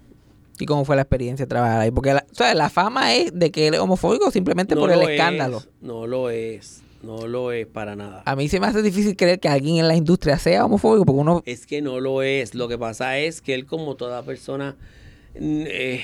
¿Y 0.61 0.67
cómo 0.67 0.85
fue 0.85 0.97
la 0.97 1.03
experiencia 1.03 1.47
de 1.47 1.49
trabajar 1.51 1.81
ahí? 1.81 1.91
Porque 1.91 2.13
la, 2.15 2.25
o 2.31 2.35
sea, 2.35 2.55
la 2.55 2.69
fama 2.71 3.15
es 3.15 3.31
de 3.33 3.51
que 3.51 3.69
él 3.69 3.75
es 3.75 3.81
homofóbico 3.81 4.31
simplemente 4.31 4.75
por 4.77 4.91
el 4.91 5.01
lo 5.01 5.09
escándalo. 5.09 5.59
es, 5.59 5.69
no 5.81 6.07
lo 6.07 6.31
es. 6.31 6.83
No 7.03 7.29
lo 7.29 7.53
es 7.53 7.65
para 7.67 7.95
nada. 7.95 8.23
A 8.27 8.35
mí 8.35 8.49
se 8.49 8.59
me 8.59 8.67
hace 8.67 8.83
difícil 8.83 9.15
creer 9.15 9.39
que 9.39 9.49
alguien 9.49 9.77
en 9.77 9.87
la 9.87 9.95
industria 9.95 10.37
sea 10.37 10.65
homofóbico 10.65 11.05
porque 11.07 11.21
uno... 11.21 11.43
Es 11.47 11.65
que 11.65 11.81
no 11.81 12.01
lo 12.01 12.23
es. 12.23 12.57
Lo 12.57 12.67
que 12.67 12.77
pasa 12.77 13.19
es 13.19 13.41
que 13.41 13.55
él, 13.55 13.67
como 13.67 13.95
toda 13.95 14.23
persona 14.25 14.77
eh, 15.37 16.03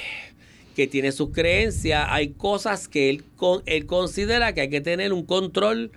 que 0.76 0.86
tiene 0.86 1.10
sus 1.10 1.30
creencias, 1.30 2.06
hay 2.08 2.28
cosas 2.30 2.86
que 2.86 3.10
él, 3.10 3.24
con- 3.36 3.62
él 3.66 3.86
considera 3.86 4.52
que 4.54 4.60
hay 4.62 4.70
que 4.70 4.80
tener 4.80 5.12
un 5.12 5.24
control 5.24 5.90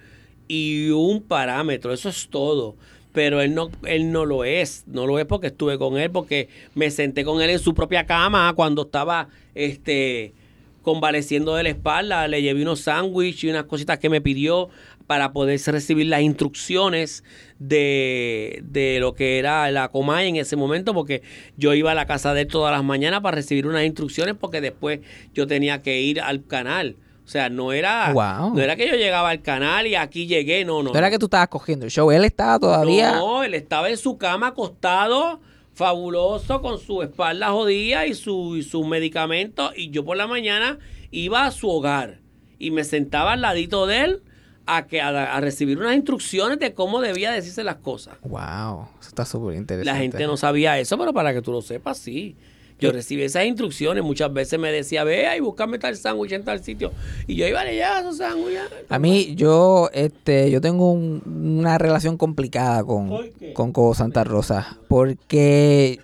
y 0.48 0.90
un 0.90 1.22
parámetro. 1.22 1.94
Eso 1.94 2.10
es 2.10 2.28
todo. 2.30 2.76
Pero 3.18 3.42
él 3.42 3.56
no, 3.56 3.72
él 3.88 4.12
no 4.12 4.26
lo 4.26 4.44
es. 4.44 4.84
No 4.86 5.08
lo 5.08 5.18
es 5.18 5.26
porque 5.26 5.48
estuve 5.48 5.80
con 5.80 5.98
él, 5.98 6.12
porque 6.12 6.50
me 6.76 6.92
senté 6.92 7.24
con 7.26 7.42
él 7.42 7.50
en 7.50 7.58
su 7.58 7.74
propia 7.74 8.06
cama 8.06 8.54
cuando 8.56 8.84
estaba 8.84 9.30
este 9.56 10.36
convaleciendo 10.84 11.56
de 11.56 11.64
la 11.64 11.70
espalda, 11.70 12.28
le 12.28 12.44
llevé 12.44 12.62
unos 12.62 12.82
sándwiches 12.82 13.46
y 13.46 13.50
unas 13.50 13.64
cositas 13.64 13.98
que 13.98 14.08
me 14.08 14.22
pidió 14.22 14.70
para 15.08 15.34
poder 15.34 15.60
recibir 15.66 16.06
las 16.06 16.22
instrucciones 16.22 17.24
de, 17.58 18.62
de 18.64 19.00
lo 19.00 19.16
que 19.16 19.40
era 19.40 19.70
la 19.72 19.88
Comay 19.90 20.28
en 20.28 20.36
ese 20.36 20.56
momento, 20.56 20.94
porque 20.94 21.24
yo 21.58 21.74
iba 21.74 21.94
a 21.94 21.96
la 21.96 22.06
casa 22.06 22.36
de 22.36 22.42
él 22.42 22.48
todas 22.48 22.72
las 22.72 22.84
mañanas 22.84 23.22
para 23.22 23.36
recibir 23.36 23.66
unas 23.66 23.84
instrucciones, 23.84 24.36
porque 24.40 24.62
después 24.62 25.00
yo 25.34 25.48
tenía 25.48 25.82
que 25.82 26.02
ir 26.02 26.22
al 26.22 26.46
canal. 26.46 26.96
O 27.28 27.30
sea, 27.30 27.50
no 27.50 27.74
era, 27.74 28.14
Wow. 28.14 28.56
no 28.56 28.62
era 28.62 28.78
que 28.78 28.88
yo 28.88 28.96
llegaba 28.96 29.32
al 29.32 29.42
canal 29.42 29.86
y 29.86 29.96
aquí 29.96 30.28
llegué, 30.28 30.64
no, 30.64 30.82
no. 30.82 30.94
No 30.94 30.98
era 30.98 31.10
que 31.10 31.20
tú 31.20 31.26
estabas 31.26 31.50
cogiendo 31.50 31.84
el 31.84 31.92
show, 31.92 32.10
él 32.10 32.24
estaba 32.24 32.58
todavía... 32.58 33.18
No, 33.18 33.44
él 33.44 33.54
estaba 33.54 33.90
en 33.90 33.98
su 33.98 34.18
cama 34.18 34.48
acostado, 34.48 35.42
fabuloso, 35.74 36.62
con 36.62 36.80
su 36.80 37.02
espalda 37.04 37.52
jodida 37.52 38.06
y, 38.06 38.14
su, 38.14 38.56
y 38.56 38.64
sus 38.64 38.88
medicamentos. 38.88 39.74
Y 39.76 39.90
yo 39.90 40.06
por 40.06 40.16
la 40.16 40.26
mañana 40.26 40.80
iba 41.12 41.46
a 41.46 41.52
su 41.52 41.70
hogar 41.70 42.20
y 42.60 42.72
me 42.72 42.86
sentaba 42.86 43.34
al 43.34 43.42
ladito 43.42 43.88
de 43.88 44.06
él 44.06 44.24
a, 44.66 44.88
que, 44.88 45.02
a, 45.02 45.10
a 45.36 45.42
recibir 45.42 45.78
unas 45.80 45.96
instrucciones 45.96 46.60
de 46.60 46.74
cómo 46.74 47.02
debía 47.02 47.32
decirse 47.34 47.62
las 47.66 47.76
cosas. 47.76 48.16
Wow, 48.24 48.88
eso 49.02 49.10
está 49.10 49.26
súper 49.26 49.56
interesante. 49.58 49.86
La 49.92 49.98
gente 49.98 50.26
no 50.28 50.38
sabía 50.38 50.80
eso, 50.80 50.98
pero 50.98 51.12
para 51.14 51.34
que 51.34 51.42
tú 51.42 51.52
lo 51.52 51.62
sepas, 51.62 51.98
sí. 51.98 52.38
Yo 52.80 52.92
recibí 52.92 53.24
esas 53.24 53.46
instrucciones, 53.46 54.04
muchas 54.04 54.32
veces 54.32 54.60
me 54.60 54.72
decía, 54.72 55.04
ve 55.04 55.26
y 55.36 55.40
búscame 55.40 55.80
tal 55.80 55.96
sándwich 55.96 56.32
en 56.34 56.44
tal 56.44 56.64
sitio. 56.64 56.92
Y 57.26 57.36
yo 57.36 57.48
iba 57.48 57.62
a 57.62 57.66
llevar 57.66 58.02
esos 58.02 58.18
sándwiches. 58.18 58.62
A 58.90 59.00
mí, 59.00 59.34
yo, 59.36 59.90
este, 59.94 60.52
yo 60.52 60.62
tengo 60.62 60.92
un- 60.92 61.22
una 61.60 61.78
relación 61.80 62.18
complicada 62.18 62.84
con, 62.84 63.10
con 63.54 63.72
Cobo 63.72 63.96
Santa 63.96 64.24
Rosa. 64.24 64.78
Porque 64.88 66.00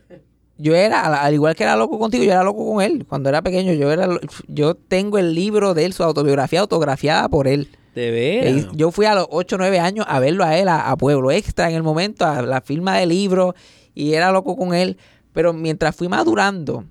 yo 0.58 0.76
era, 0.76 1.02
al, 1.06 1.14
al 1.14 1.34
igual 1.34 1.56
que 1.56 1.64
era 1.64 1.76
loco 1.76 2.00
contigo, 2.00 2.24
yo 2.24 2.32
era 2.32 2.44
loco 2.44 2.66
con 2.66 2.82
él. 2.82 3.06
Cuando 3.08 3.30
era 3.30 3.42
pequeño, 3.42 3.74
yo 3.74 3.92
era, 3.92 4.08
lo- 4.08 4.20
yo 4.48 4.76
tengo 4.76 5.18
el 5.18 5.36
libro 5.36 5.74
de 5.74 5.86
él, 5.86 5.94
su 5.94 6.04
autobiografía 6.04 6.62
autografiada 6.62 7.30
por 7.30 7.48
él. 7.48 7.70
De 7.94 8.10
veras. 8.10 8.68
Yo 8.74 8.90
fui 8.92 9.06
a 9.06 9.14
los 9.14 9.28
8 9.30 9.56
o 9.56 9.60
9 9.60 9.80
años 9.80 10.06
a 10.10 10.20
verlo 10.20 10.44
a 10.44 10.58
él, 10.58 10.68
a, 10.68 10.90
a 10.90 10.98
Pueblo 10.98 11.30
Extra 11.32 11.70
en 11.70 11.76
el 11.76 11.84
momento, 11.84 12.26
a 12.26 12.42
la 12.42 12.62
firma 12.62 12.98
del 12.98 13.10
libro, 13.10 13.54
y 13.94 14.14
era 14.14 14.32
loco 14.32 14.56
con 14.58 14.74
él. 14.74 14.98
Pero 15.34 15.54
mientras 15.54 15.96
fui 15.96 16.08
madurando 16.08 16.86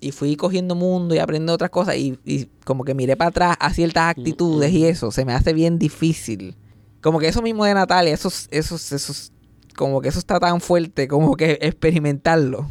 y 0.00 0.12
fui 0.12 0.36
cogiendo 0.36 0.74
mundo 0.74 1.14
y 1.14 1.18
aprendiendo 1.18 1.54
otras 1.54 1.70
cosas, 1.70 1.96
y, 1.96 2.18
y 2.24 2.46
como 2.64 2.84
que 2.84 2.94
miré 2.94 3.16
para 3.16 3.30
atrás 3.30 3.56
a 3.58 3.72
ciertas 3.72 4.10
actitudes 4.10 4.72
y 4.72 4.86
eso, 4.86 5.10
se 5.10 5.24
me 5.24 5.32
hace 5.32 5.52
bien 5.52 5.78
difícil. 5.78 6.56
Como 7.00 7.18
que 7.18 7.28
eso 7.28 7.42
mismo 7.42 7.64
de 7.64 7.74
Natalia, 7.74 8.12
esos, 8.12 8.48
esos, 8.50 8.92
esos, 8.92 9.32
como 9.74 10.00
que 10.00 10.08
eso 10.08 10.18
está 10.18 10.38
tan 10.38 10.60
fuerte, 10.60 11.08
como 11.08 11.36
que 11.36 11.58
experimentarlo. 11.62 12.70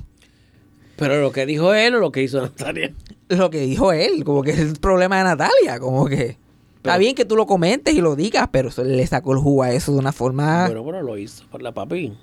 Pero 0.96 1.22
lo 1.22 1.32
que 1.32 1.46
dijo 1.46 1.74
él 1.74 1.96
o 1.96 2.00
lo 2.00 2.12
que 2.12 2.22
hizo 2.22 2.42
Natalia. 2.42 2.94
lo 3.30 3.50
que 3.50 3.62
dijo 3.62 3.92
él, 3.94 4.24
como 4.24 4.44
que 4.44 4.52
es 4.52 4.60
el 4.60 4.80
problema 4.80 5.18
de 5.18 5.24
Natalia, 5.24 5.80
como 5.80 6.06
que 6.06 6.38
está 6.78 6.98
bien 6.98 7.16
que 7.16 7.26
tú 7.26 7.36
lo 7.36 7.46
comentes 7.48 7.94
y 7.94 8.02
lo 8.02 8.16
digas, 8.16 8.50
pero 8.52 8.70
eso 8.70 8.84
le 8.84 9.06
sacó 9.08 9.34
el 9.34 9.40
jugo 9.40 9.64
a 9.64 9.72
eso 9.72 9.92
de 9.94 10.00
una 10.00 10.12
forma... 10.12 10.68
Bueno, 10.68 10.84
pero 10.86 11.02
lo 11.02 11.18
hizo 11.18 11.46
por 11.48 11.62
la 11.62 11.74
papi. 11.74 12.14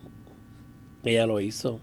Ella 1.04 1.26
lo 1.26 1.40
hizo. 1.40 1.80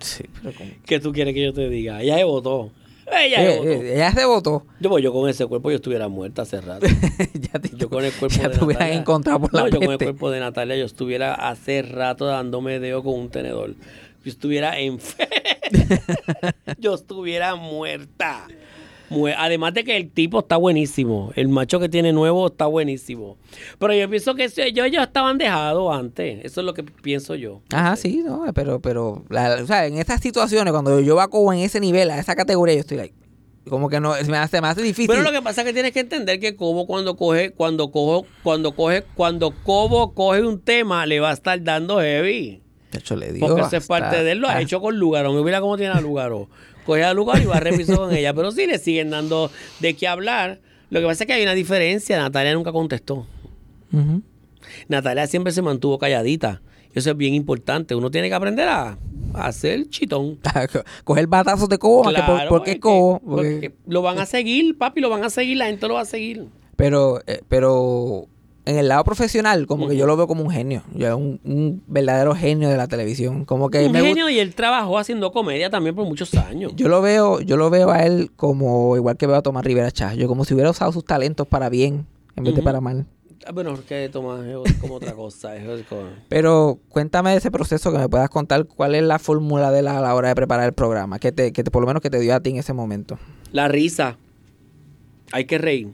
Sí, 0.00 0.24
pero 0.42 0.54
¿Qué 0.84 1.00
tú 1.00 1.12
quieres 1.12 1.34
que 1.34 1.42
yo 1.44 1.52
te 1.52 1.68
diga? 1.68 2.02
Ella 2.02 2.16
se 2.16 2.24
votó. 2.24 2.70
Ella 3.06 3.42
Eh, 3.42 3.52
se 3.52 3.58
votó. 3.58 3.70
eh, 3.70 3.94
ella 3.94 4.12
se 4.12 4.24
votó. 4.24 4.66
Yo, 4.80 4.90
pues, 4.90 5.04
yo 5.04 5.12
con 5.12 5.28
ese 5.28 5.46
cuerpo 5.46 5.70
yo 5.70 5.76
estuviera 5.76 6.08
muerta 6.08 6.42
hace 6.42 6.60
rato. 6.60 6.86
ya 7.34 7.58
te, 7.60 7.70
Yo 7.76 7.88
con 7.88 8.04
el 8.04 8.12
cuerpo 8.12 8.36
ya 8.36 8.48
de 8.48 8.58
te 8.58 8.64
hubieran 8.64 8.92
encontrado 8.92 9.40
por 9.40 9.54
la 9.54 9.60
No, 9.62 9.68
yo 9.68 9.78
con 9.80 9.92
el 9.92 9.98
cuerpo 9.98 10.30
de 10.30 10.40
Natalia 10.40 10.76
yo 10.76 10.84
estuviera 10.84 11.34
hace 11.34 11.82
rato 11.82 12.26
dándome 12.26 12.80
dedo 12.80 13.02
con 13.02 13.14
un 13.14 13.28
tenedor. 13.30 13.74
Yo 14.24 14.30
estuviera 14.32 14.78
enferma. 14.80 15.30
yo 16.78 16.94
estuviera 16.94 17.54
muerta. 17.54 18.48
Además 19.36 19.74
de 19.74 19.84
que 19.84 19.96
el 19.96 20.10
tipo 20.10 20.40
está 20.40 20.56
buenísimo. 20.56 21.32
El 21.36 21.48
macho 21.48 21.78
que 21.80 21.88
tiene 21.88 22.12
nuevo 22.12 22.46
está 22.48 22.66
buenísimo. 22.66 23.36
Pero 23.78 23.94
yo 23.94 24.08
pienso 24.10 24.34
que 24.34 24.44
ellos, 24.44 24.86
ellos 24.86 25.02
estaban 25.02 25.38
dejados 25.38 25.94
antes. 25.94 26.44
Eso 26.44 26.60
es 26.60 26.64
lo 26.66 26.74
que 26.74 26.82
pienso 26.82 27.34
yo. 27.34 27.60
Ajá, 27.72 27.96
sí, 27.96 28.22
no, 28.24 28.44
pero, 28.54 28.80
pero, 28.80 29.24
la- 29.28 29.58
o 29.62 29.66
sea, 29.66 29.86
en 29.86 29.96
estas 29.98 30.20
situaciones, 30.20 30.72
cuando 30.72 31.00
yo 31.00 31.16
va 31.16 31.28
como 31.28 31.52
en 31.52 31.60
ese 31.60 31.80
nivel, 31.80 32.10
a 32.10 32.18
esa 32.18 32.34
categoría, 32.34 32.74
yo 32.74 32.80
estoy 32.80 32.96
like, 32.96 33.14
como 33.68 33.88
que 33.88 33.98
no, 34.00 34.14
me 34.28 34.36
hace, 34.36 34.58
hace 34.58 34.82
difícil. 34.82 35.08
Pero 35.08 35.22
lo 35.22 35.32
que 35.32 35.42
pasa 35.42 35.62
es 35.62 35.66
que 35.66 35.72
tienes 35.72 35.92
que 35.92 36.00
entender 36.00 36.38
que 36.38 36.54
Cobo 36.54 36.86
cuando 36.86 37.16
coge, 37.16 37.50
cuando 37.50 37.90
cojo, 37.90 38.26
cuando 38.42 38.72
coge, 38.76 39.02
cuando 39.14 39.50
Cobo 39.64 40.14
coge 40.14 40.42
un 40.42 40.60
tema, 40.60 41.04
le 41.06 41.18
va 41.20 41.30
a 41.30 41.32
estar 41.34 41.62
dando 41.62 41.98
heavy. 42.00 42.62
De 42.92 42.98
hecho, 42.98 43.16
le 43.16 43.32
digo, 43.32 43.46
Porque 43.48 43.62
eso 43.62 43.76
es 43.76 43.86
parte 43.86 44.22
de 44.22 44.32
él, 44.32 44.38
lo 44.38 44.48
ha 44.48 44.60
hecho 44.60 44.80
con 44.80 44.98
Lugaro. 44.98 45.32
Mira 45.42 45.60
cómo 45.60 45.76
tiene 45.76 45.92
a 45.92 46.00
Lugaro. 46.00 46.48
Coge 46.84 47.02
a 47.04 47.12
Lugaro 47.14 47.42
y 47.42 47.46
va 47.46 47.56
a 47.56 47.60
revisar 47.60 47.96
con 47.96 48.14
ella. 48.14 48.32
Pero 48.32 48.52
sí 48.52 48.66
le 48.66 48.78
siguen 48.78 49.10
dando 49.10 49.50
de 49.80 49.94
qué 49.94 50.06
hablar. 50.08 50.60
Lo 50.90 51.00
que 51.00 51.06
pasa 51.06 51.24
es 51.24 51.26
que 51.26 51.32
hay 51.32 51.42
una 51.42 51.54
diferencia. 51.54 52.16
Natalia 52.18 52.54
nunca 52.54 52.70
contestó. 52.72 53.26
Natalia 54.88 55.26
siempre 55.26 55.52
se 55.52 55.62
mantuvo 55.62 55.98
calladita. 55.98 56.62
Eso 56.94 57.10
es 57.10 57.16
bien 57.16 57.34
importante. 57.34 57.94
Uno 57.94 58.10
tiene 58.10 58.28
que 58.28 58.34
aprender 58.34 58.68
a, 58.68 58.96
a 59.34 59.46
hacer 59.46 59.88
chitón. 59.88 60.38
Coger 61.04 61.26
batazos 61.26 61.68
de 61.68 61.78
cobo, 61.78 62.04
por, 62.04 62.14
Claro, 62.14 62.48
¿por 62.48 62.62
qué 62.62 62.72
es 62.72 62.78
cobo? 62.80 63.20
porque 63.20 63.52
Porque- 63.70 63.74
lo 63.86 64.00
van 64.02 64.18
a 64.18 64.26
seguir, 64.26 64.78
papi, 64.78 65.00
lo 65.00 65.10
van 65.10 65.24
a 65.24 65.30
seguir, 65.30 65.58
la 65.58 65.66
gente 65.66 65.86
lo 65.88 65.94
va 65.94 66.00
a 66.02 66.06
seguir. 66.06 66.46
pero, 66.76 67.20
eh, 67.26 67.42
pero 67.48 68.28
en 68.66 68.76
el 68.76 68.88
lado 68.88 69.02
profesional, 69.04 69.66
como 69.66 69.88
que 69.88 69.96
yo 69.96 70.06
lo 70.06 70.16
veo 70.16 70.26
como 70.26 70.42
un 70.42 70.50
genio, 70.50 70.82
yo, 70.94 71.16
un, 71.16 71.40
un 71.44 71.82
verdadero 71.86 72.34
genio 72.34 72.68
de 72.68 72.76
la 72.76 72.86
televisión. 72.88 73.44
Como 73.46 73.70
que 73.70 73.86
Un 73.86 73.92
me 73.92 74.02
genio 74.02 74.28
y 74.28 74.38
él 74.38 74.54
trabajó 74.54 74.98
haciendo 74.98 75.32
comedia 75.32 75.70
también 75.70 75.94
por 75.94 76.04
muchos 76.04 76.34
años. 76.34 76.72
yo 76.76 76.88
lo 76.88 77.00
veo, 77.00 77.40
yo 77.40 77.56
lo 77.56 77.70
veo 77.70 77.90
a 77.90 78.04
él 78.04 78.30
como 78.36 78.96
igual 78.96 79.16
que 79.16 79.26
veo 79.26 79.36
a 79.36 79.42
Tomás 79.42 79.64
Rivera 79.64 79.90
Chá, 79.90 80.12
yo 80.14 80.28
como 80.28 80.44
si 80.44 80.52
hubiera 80.52 80.68
usado 80.70 80.92
sus 80.92 81.04
talentos 81.04 81.46
para 81.46 81.68
bien 81.68 82.06
en 82.36 82.44
vez 82.44 82.54
de 82.54 82.62
para 82.62 82.80
mal. 82.80 83.06
Ah, 83.46 83.52
Bueno, 83.52 83.74
es 83.74 83.80
que 83.82 84.08
Tomás 84.08 84.44
es 84.44 84.72
como 84.80 84.94
otra 84.94 85.12
cosa. 85.12 85.54
es 85.56 85.84
como- 85.86 86.08
Pero 86.28 86.80
cuéntame 86.88 87.30
de 87.30 87.36
ese 87.36 87.52
proceso 87.52 87.92
que 87.92 87.98
me 87.98 88.08
puedas 88.08 88.28
contar 88.28 88.64
cuál 88.66 88.96
es 88.96 89.04
la 89.04 89.20
fórmula 89.20 89.70
de 89.70 89.82
la, 89.82 89.98
a 89.98 90.00
la 90.00 90.14
hora 90.16 90.28
de 90.30 90.34
preparar 90.34 90.66
el 90.66 90.72
programa, 90.72 91.20
que 91.20 91.30
te, 91.30 91.52
que 91.52 91.62
te, 91.62 91.70
por 91.70 91.82
lo 91.82 91.86
menos 91.86 92.02
que 92.02 92.10
te 92.10 92.18
dio 92.18 92.34
a 92.34 92.40
ti 92.40 92.50
en 92.50 92.56
ese 92.56 92.72
momento. 92.72 93.16
La 93.52 93.68
risa. 93.68 94.16
Hay 95.32 95.44
que 95.44 95.58
reír. 95.58 95.92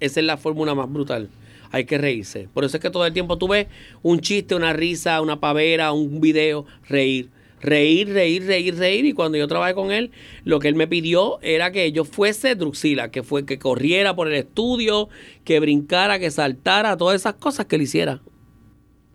Esa 0.00 0.20
es 0.20 0.26
la 0.26 0.36
fórmula 0.36 0.74
más 0.74 0.92
brutal. 0.92 1.28
Hay 1.70 1.84
que 1.84 1.98
reírse. 1.98 2.48
Por 2.52 2.64
eso 2.64 2.76
es 2.76 2.82
que 2.82 2.90
todo 2.90 3.06
el 3.06 3.12
tiempo 3.12 3.38
tú 3.38 3.48
ves 3.48 3.66
un 4.02 4.20
chiste, 4.20 4.54
una 4.54 4.72
risa, 4.72 5.20
una 5.20 5.40
pavera, 5.40 5.92
un 5.92 6.20
video, 6.20 6.66
reír. 6.88 7.30
Reír, 7.60 8.08
reír, 8.12 8.46
reír, 8.46 8.76
reír. 8.76 9.04
Y 9.04 9.12
cuando 9.12 9.36
yo 9.36 9.48
trabajé 9.48 9.74
con 9.74 9.90
él, 9.90 10.12
lo 10.44 10.60
que 10.60 10.68
él 10.68 10.76
me 10.76 10.86
pidió 10.86 11.40
era 11.42 11.72
que 11.72 11.90
yo 11.90 12.04
fuese 12.04 12.54
Druxila, 12.54 13.10
que 13.10 13.22
fue 13.22 13.44
que 13.44 13.58
corriera 13.58 14.14
por 14.14 14.28
el 14.28 14.34
estudio, 14.34 15.08
que 15.44 15.58
brincara, 15.58 16.18
que 16.18 16.30
saltara, 16.30 16.96
todas 16.96 17.16
esas 17.16 17.34
cosas 17.34 17.66
que 17.66 17.76
él 17.76 17.82
hiciera. 17.82 18.22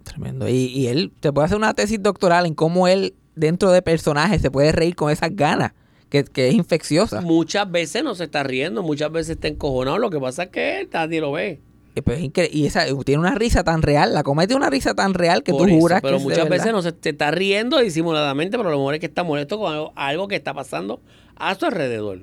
Tremendo. 0.04 0.50
Y, 0.50 0.66
y 0.66 0.88
él 0.88 1.12
te 1.22 1.32
puede 1.32 1.46
hacer 1.46 1.58
una 1.58 1.74
tesis 1.74 2.04
doctoral 2.04 2.46
en 2.46 2.54
cómo 2.54 2.90
él, 2.90 3.14
dentro 3.36 3.72
de 3.72 3.82
personajes, 3.82 4.42
se 4.42 4.52
puede 4.52 4.74
reír 4.74 4.96
con 4.96 5.10
esas 5.10 5.34
ganas, 5.34 5.72
que, 6.10 6.26
que 6.26 6.50
es 6.50 6.54
infecciosa. 6.54 7.22
Muchas 7.22 7.72
veces 7.72 8.04
no 8.04 8.14
se 8.14 8.26
está 8.26 8.44
riendo, 8.44 8.84
muchas 8.84 9.10
veces 9.10 9.38
está 9.38 9.48
encojonado. 9.48 9.98
Lo 10.00 10.10
que 10.10 10.20
pasa 10.20 10.44
es 10.44 10.50
que 10.50 10.90
nadie 10.92 11.22
lo 11.22 11.32
ve. 11.32 11.62
Y, 11.96 12.02
pues, 12.02 12.20
y 12.52 12.66
esa, 12.66 12.86
tiene 13.06 13.20
una 13.20 13.36
risa 13.36 13.64
tan 13.64 13.84
real, 13.84 14.14
la 14.16 14.24
comedia 14.24 14.48
tiene 14.48 14.62
una 14.62 14.70
risa 14.72 14.96
tan 14.96 15.14
real 15.14 15.44
que 15.44 15.52
Por 15.52 15.62
tú 15.62 15.68
eso, 15.68 15.80
juras 15.80 16.02
pero 16.02 16.18
que 16.18 16.24
de 16.24 16.30
muchas 16.30 16.50
veces 16.50 16.72
no 16.72 16.82
se 16.82 16.92
te 16.92 17.10
está 17.10 17.30
riendo 17.30 17.78
disimuladamente, 17.80 18.58
pero 18.58 18.70
a 18.70 18.72
lo 18.72 18.80
mejor 18.80 18.96
es 18.96 19.00
que 19.00 19.06
está 19.06 19.24
molesto 19.24 19.60
con 19.60 19.72
algo, 19.72 19.94
algo 19.96 20.28
que 20.28 20.36
está 20.36 20.54
pasando 20.56 21.02
a 21.36 21.54
su 21.54 21.66
alrededor. 21.66 22.22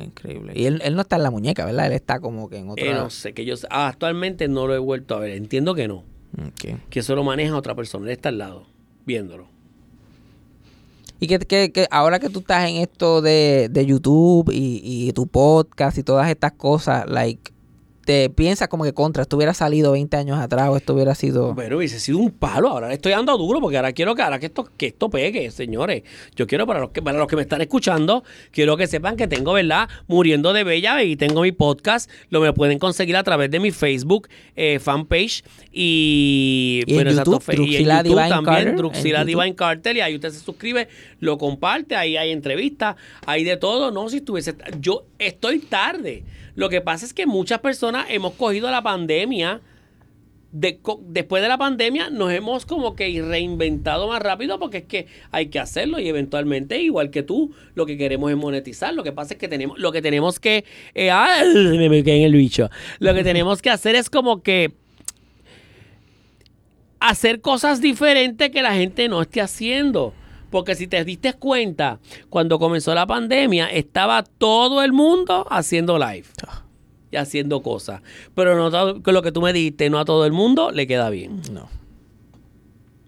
Increíble. 0.00 0.52
Y 0.56 0.64
él, 0.66 0.80
él 0.84 0.94
no 0.96 1.02
está 1.02 1.16
en 1.16 1.22
la 1.22 1.30
muñeca, 1.30 1.64
¿verdad? 1.64 1.86
Él 1.86 1.92
está 1.92 2.18
como 2.20 2.48
que 2.48 2.58
en 2.58 2.70
otra... 2.70 2.84
Eh, 2.84 2.94
no 2.94 3.10
sé, 3.10 3.32
que 3.32 3.44
yo 3.44 3.54
ah, 3.70 3.86
actualmente 3.88 4.48
no 4.48 4.66
lo 4.66 4.74
he 4.74 4.78
vuelto 4.78 5.14
a 5.14 5.20
ver. 5.20 5.30
Entiendo 5.32 5.74
que 5.74 5.86
no, 5.86 6.02
que 6.88 6.98
eso 6.98 7.14
lo 7.14 7.22
maneja 7.22 7.56
otra 7.56 7.74
persona. 7.76 8.06
Él 8.06 8.12
está 8.12 8.30
al 8.30 8.38
lado, 8.38 8.66
viéndolo. 9.06 9.46
Y 11.20 11.26
que, 11.26 11.38
que- 11.38 11.70
que 11.70 11.86
ahora 11.90 12.18
que 12.18 12.30
tú 12.30 12.40
estás 12.40 12.68
en 12.68 12.76
esto 12.76 13.20
de, 13.20 13.68
de 13.70 13.86
YouTube 13.86 14.50
y, 14.52 14.80
y 14.82 15.12
tu 15.12 15.26
podcast 15.26 15.98
y 15.98 16.02
todas 16.02 16.28
estas 16.30 16.52
cosas, 16.52 17.08
like, 17.08 17.52
te 18.10 18.28
piensas 18.28 18.66
como 18.66 18.82
que 18.82 18.92
contra, 18.92 19.22
esto 19.22 19.36
hubiera 19.36 19.54
salido 19.54 19.92
20 19.92 20.16
años 20.16 20.36
atrás 20.40 20.68
o 20.68 20.76
esto 20.76 20.94
hubiera 20.94 21.14
sido... 21.14 21.54
Pero 21.54 21.78
hubiese 21.78 22.00
sido 22.00 22.18
un 22.18 22.32
palo. 22.32 22.68
Ahora 22.68 22.88
le 22.88 22.94
estoy 22.94 23.12
dando 23.12 23.38
duro 23.38 23.60
porque 23.60 23.76
ahora 23.76 23.92
quiero 23.92 24.16
que, 24.16 24.22
ahora 24.22 24.40
que, 24.40 24.46
esto, 24.46 24.68
que 24.76 24.88
esto 24.88 25.08
pegue, 25.10 25.48
señores. 25.52 26.02
Yo 26.34 26.48
quiero 26.48 26.66
para 26.66 26.80
los, 26.80 26.90
que, 26.90 27.02
para 27.02 27.20
los 27.20 27.28
que 27.28 27.36
me 27.36 27.42
están 27.42 27.60
escuchando, 27.60 28.24
quiero 28.50 28.76
que 28.76 28.88
sepan 28.88 29.14
que 29.14 29.28
tengo, 29.28 29.52
¿verdad? 29.52 29.88
Muriendo 30.08 30.52
de 30.52 30.64
Bella 30.64 31.04
y 31.04 31.14
tengo 31.14 31.42
mi 31.42 31.52
podcast. 31.52 32.10
Lo 32.30 32.40
me 32.40 32.52
pueden 32.52 32.80
conseguir 32.80 33.16
a 33.16 33.22
través 33.22 33.48
de 33.48 33.60
mi 33.60 33.70
Facebook 33.70 34.28
eh, 34.56 34.80
fanpage 34.80 35.44
y, 35.70 36.82
Y 36.88 36.98
en 36.98 37.10
YouTube, 37.10 37.44
y 37.48 37.76
en 37.76 37.84
YouTube 37.84 38.02
Divine 38.02 38.28
también, 38.28 38.74
Druxila. 38.76 39.24
Divine 39.24 39.54
Cartel. 39.54 39.98
Y 39.98 40.00
ahí 40.00 40.16
usted 40.16 40.30
se 40.30 40.40
suscribe, 40.40 40.88
lo 41.20 41.38
comparte, 41.38 41.94
ahí 41.94 42.16
hay 42.16 42.32
entrevistas, 42.32 42.96
hay 43.24 43.44
de 43.44 43.56
todo. 43.56 43.92
No, 43.92 44.08
si 44.08 44.16
estuviese. 44.16 44.56
Yo 44.80 45.04
estoy 45.16 45.60
tarde. 45.60 46.24
Lo 46.54 46.68
que 46.68 46.80
pasa 46.80 47.04
es 47.06 47.14
que 47.14 47.26
muchas 47.26 47.60
personas 47.60 48.06
hemos 48.08 48.34
cogido 48.34 48.70
la 48.70 48.82
pandemia 48.82 49.60
de 50.52 50.80
después 51.02 51.42
de 51.42 51.48
la 51.48 51.58
pandemia 51.58 52.10
nos 52.10 52.32
hemos 52.32 52.66
como 52.66 52.96
que 52.96 53.22
reinventado 53.22 54.08
más 54.08 54.20
rápido 54.20 54.58
porque 54.58 54.78
es 54.78 54.84
que 54.84 55.06
hay 55.30 55.46
que 55.46 55.60
hacerlo 55.60 56.00
y 56.00 56.08
eventualmente 56.08 56.80
igual 56.80 57.10
que 57.10 57.22
tú 57.22 57.54
lo 57.74 57.86
que 57.86 57.96
queremos 57.96 58.30
es 58.30 58.36
monetizar. 58.36 58.92
Lo 58.94 59.04
que 59.04 59.12
pasa 59.12 59.34
es 59.34 59.40
que 59.40 59.48
tenemos 59.48 59.78
lo 59.78 59.92
que 59.92 60.02
tenemos 60.02 60.40
que 60.40 60.64
eh, 60.94 61.10
me, 61.54 61.88
me 61.88 62.02
quedé 62.02 62.18
en 62.18 62.22
el 62.24 62.32
bicho. 62.32 62.68
Lo 62.98 63.14
que 63.14 63.22
tenemos 63.22 63.62
que 63.62 63.70
hacer 63.70 63.94
es 63.94 64.10
como 64.10 64.42
que 64.42 64.72
hacer 66.98 67.40
cosas 67.40 67.80
diferentes 67.80 68.50
que 68.50 68.62
la 68.62 68.74
gente 68.74 69.08
no 69.08 69.22
esté 69.22 69.40
haciendo 69.40 70.12
porque 70.50 70.74
si 70.74 70.86
te 70.86 71.04
diste 71.04 71.32
cuenta 71.34 71.98
cuando 72.28 72.58
comenzó 72.58 72.94
la 72.94 73.06
pandemia 73.06 73.66
estaba 73.70 74.22
todo 74.22 74.82
el 74.82 74.92
mundo 74.92 75.46
haciendo 75.50 75.98
live 75.98 76.24
y 77.10 77.16
haciendo 77.16 77.62
cosas. 77.62 78.02
Pero 78.34 78.56
no 78.56 78.70
todo- 78.70 79.02
con 79.02 79.14
lo 79.14 79.22
que 79.22 79.32
tú 79.32 79.40
me 79.42 79.52
dijiste, 79.52 79.90
no 79.90 79.98
a 79.98 80.04
todo 80.04 80.26
el 80.26 80.32
mundo 80.32 80.70
le 80.70 80.86
queda 80.86 81.10
bien. 81.10 81.40
No. 81.52 81.68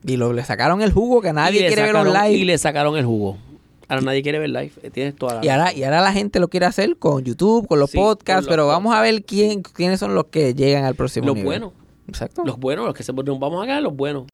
Y 0.05 0.16
lo, 0.16 0.32
le 0.32 0.43
sacaron 0.45 0.82
el 0.82 0.93
jugo 0.93 1.20
que 1.22 1.32
nadie 1.32 1.59
quiere 1.61 1.76
ver 1.82 1.95
sacaron- 1.95 2.09
online. 2.16 2.32
Y 2.32 2.45
le 2.45 2.59
sacaron 2.59 2.97
el 2.97 3.05
jugo. 3.05 3.38
Ahora 3.88 4.01
nadie 4.03 4.22
quiere 4.22 4.38
ver 4.38 4.49
live. 4.51 4.72
Eh, 4.82 4.90
Tienes 4.90 5.14
toda 5.14 5.34
la 5.34 5.45
Y 5.45 5.49
ahora, 5.49 5.72
y 5.74 5.84
ahora 5.84 6.01
la 6.01 6.12
gente 6.12 6.40
lo 6.40 6.49
quiere 6.49 6.66
hacer 6.66 6.97
con 6.97 7.22
YouTube, 7.22 7.66
con 7.68 7.78
los 7.78 7.90
Sí, 7.90 7.99
con 7.99 8.07
podcasts, 8.07 8.45
los 8.47 8.51
pero 8.51 8.66
vamos 8.66 8.95
a 8.95 9.01
ver 9.03 9.22
quién, 9.22 9.62
quiénes 9.62 10.01
son 10.01 10.14
los 10.14 10.24
que 10.26 10.55
llegan 10.55 10.84
al 10.84 10.95
próximo 10.95 11.26
Los 11.26 11.34
nivel. 11.36 11.47
buenos. 11.47 11.72
Exacto. 12.09 12.43
Los 12.45 12.59
buenos, 12.59 12.86
los 12.86 12.95
que 12.95 13.03
se 13.03 13.12
ponen, 13.12 13.38
vamos 13.38 13.62
a 13.62 13.66
ganar 13.66 13.82
los 13.82 13.95
buenos. 13.95 14.24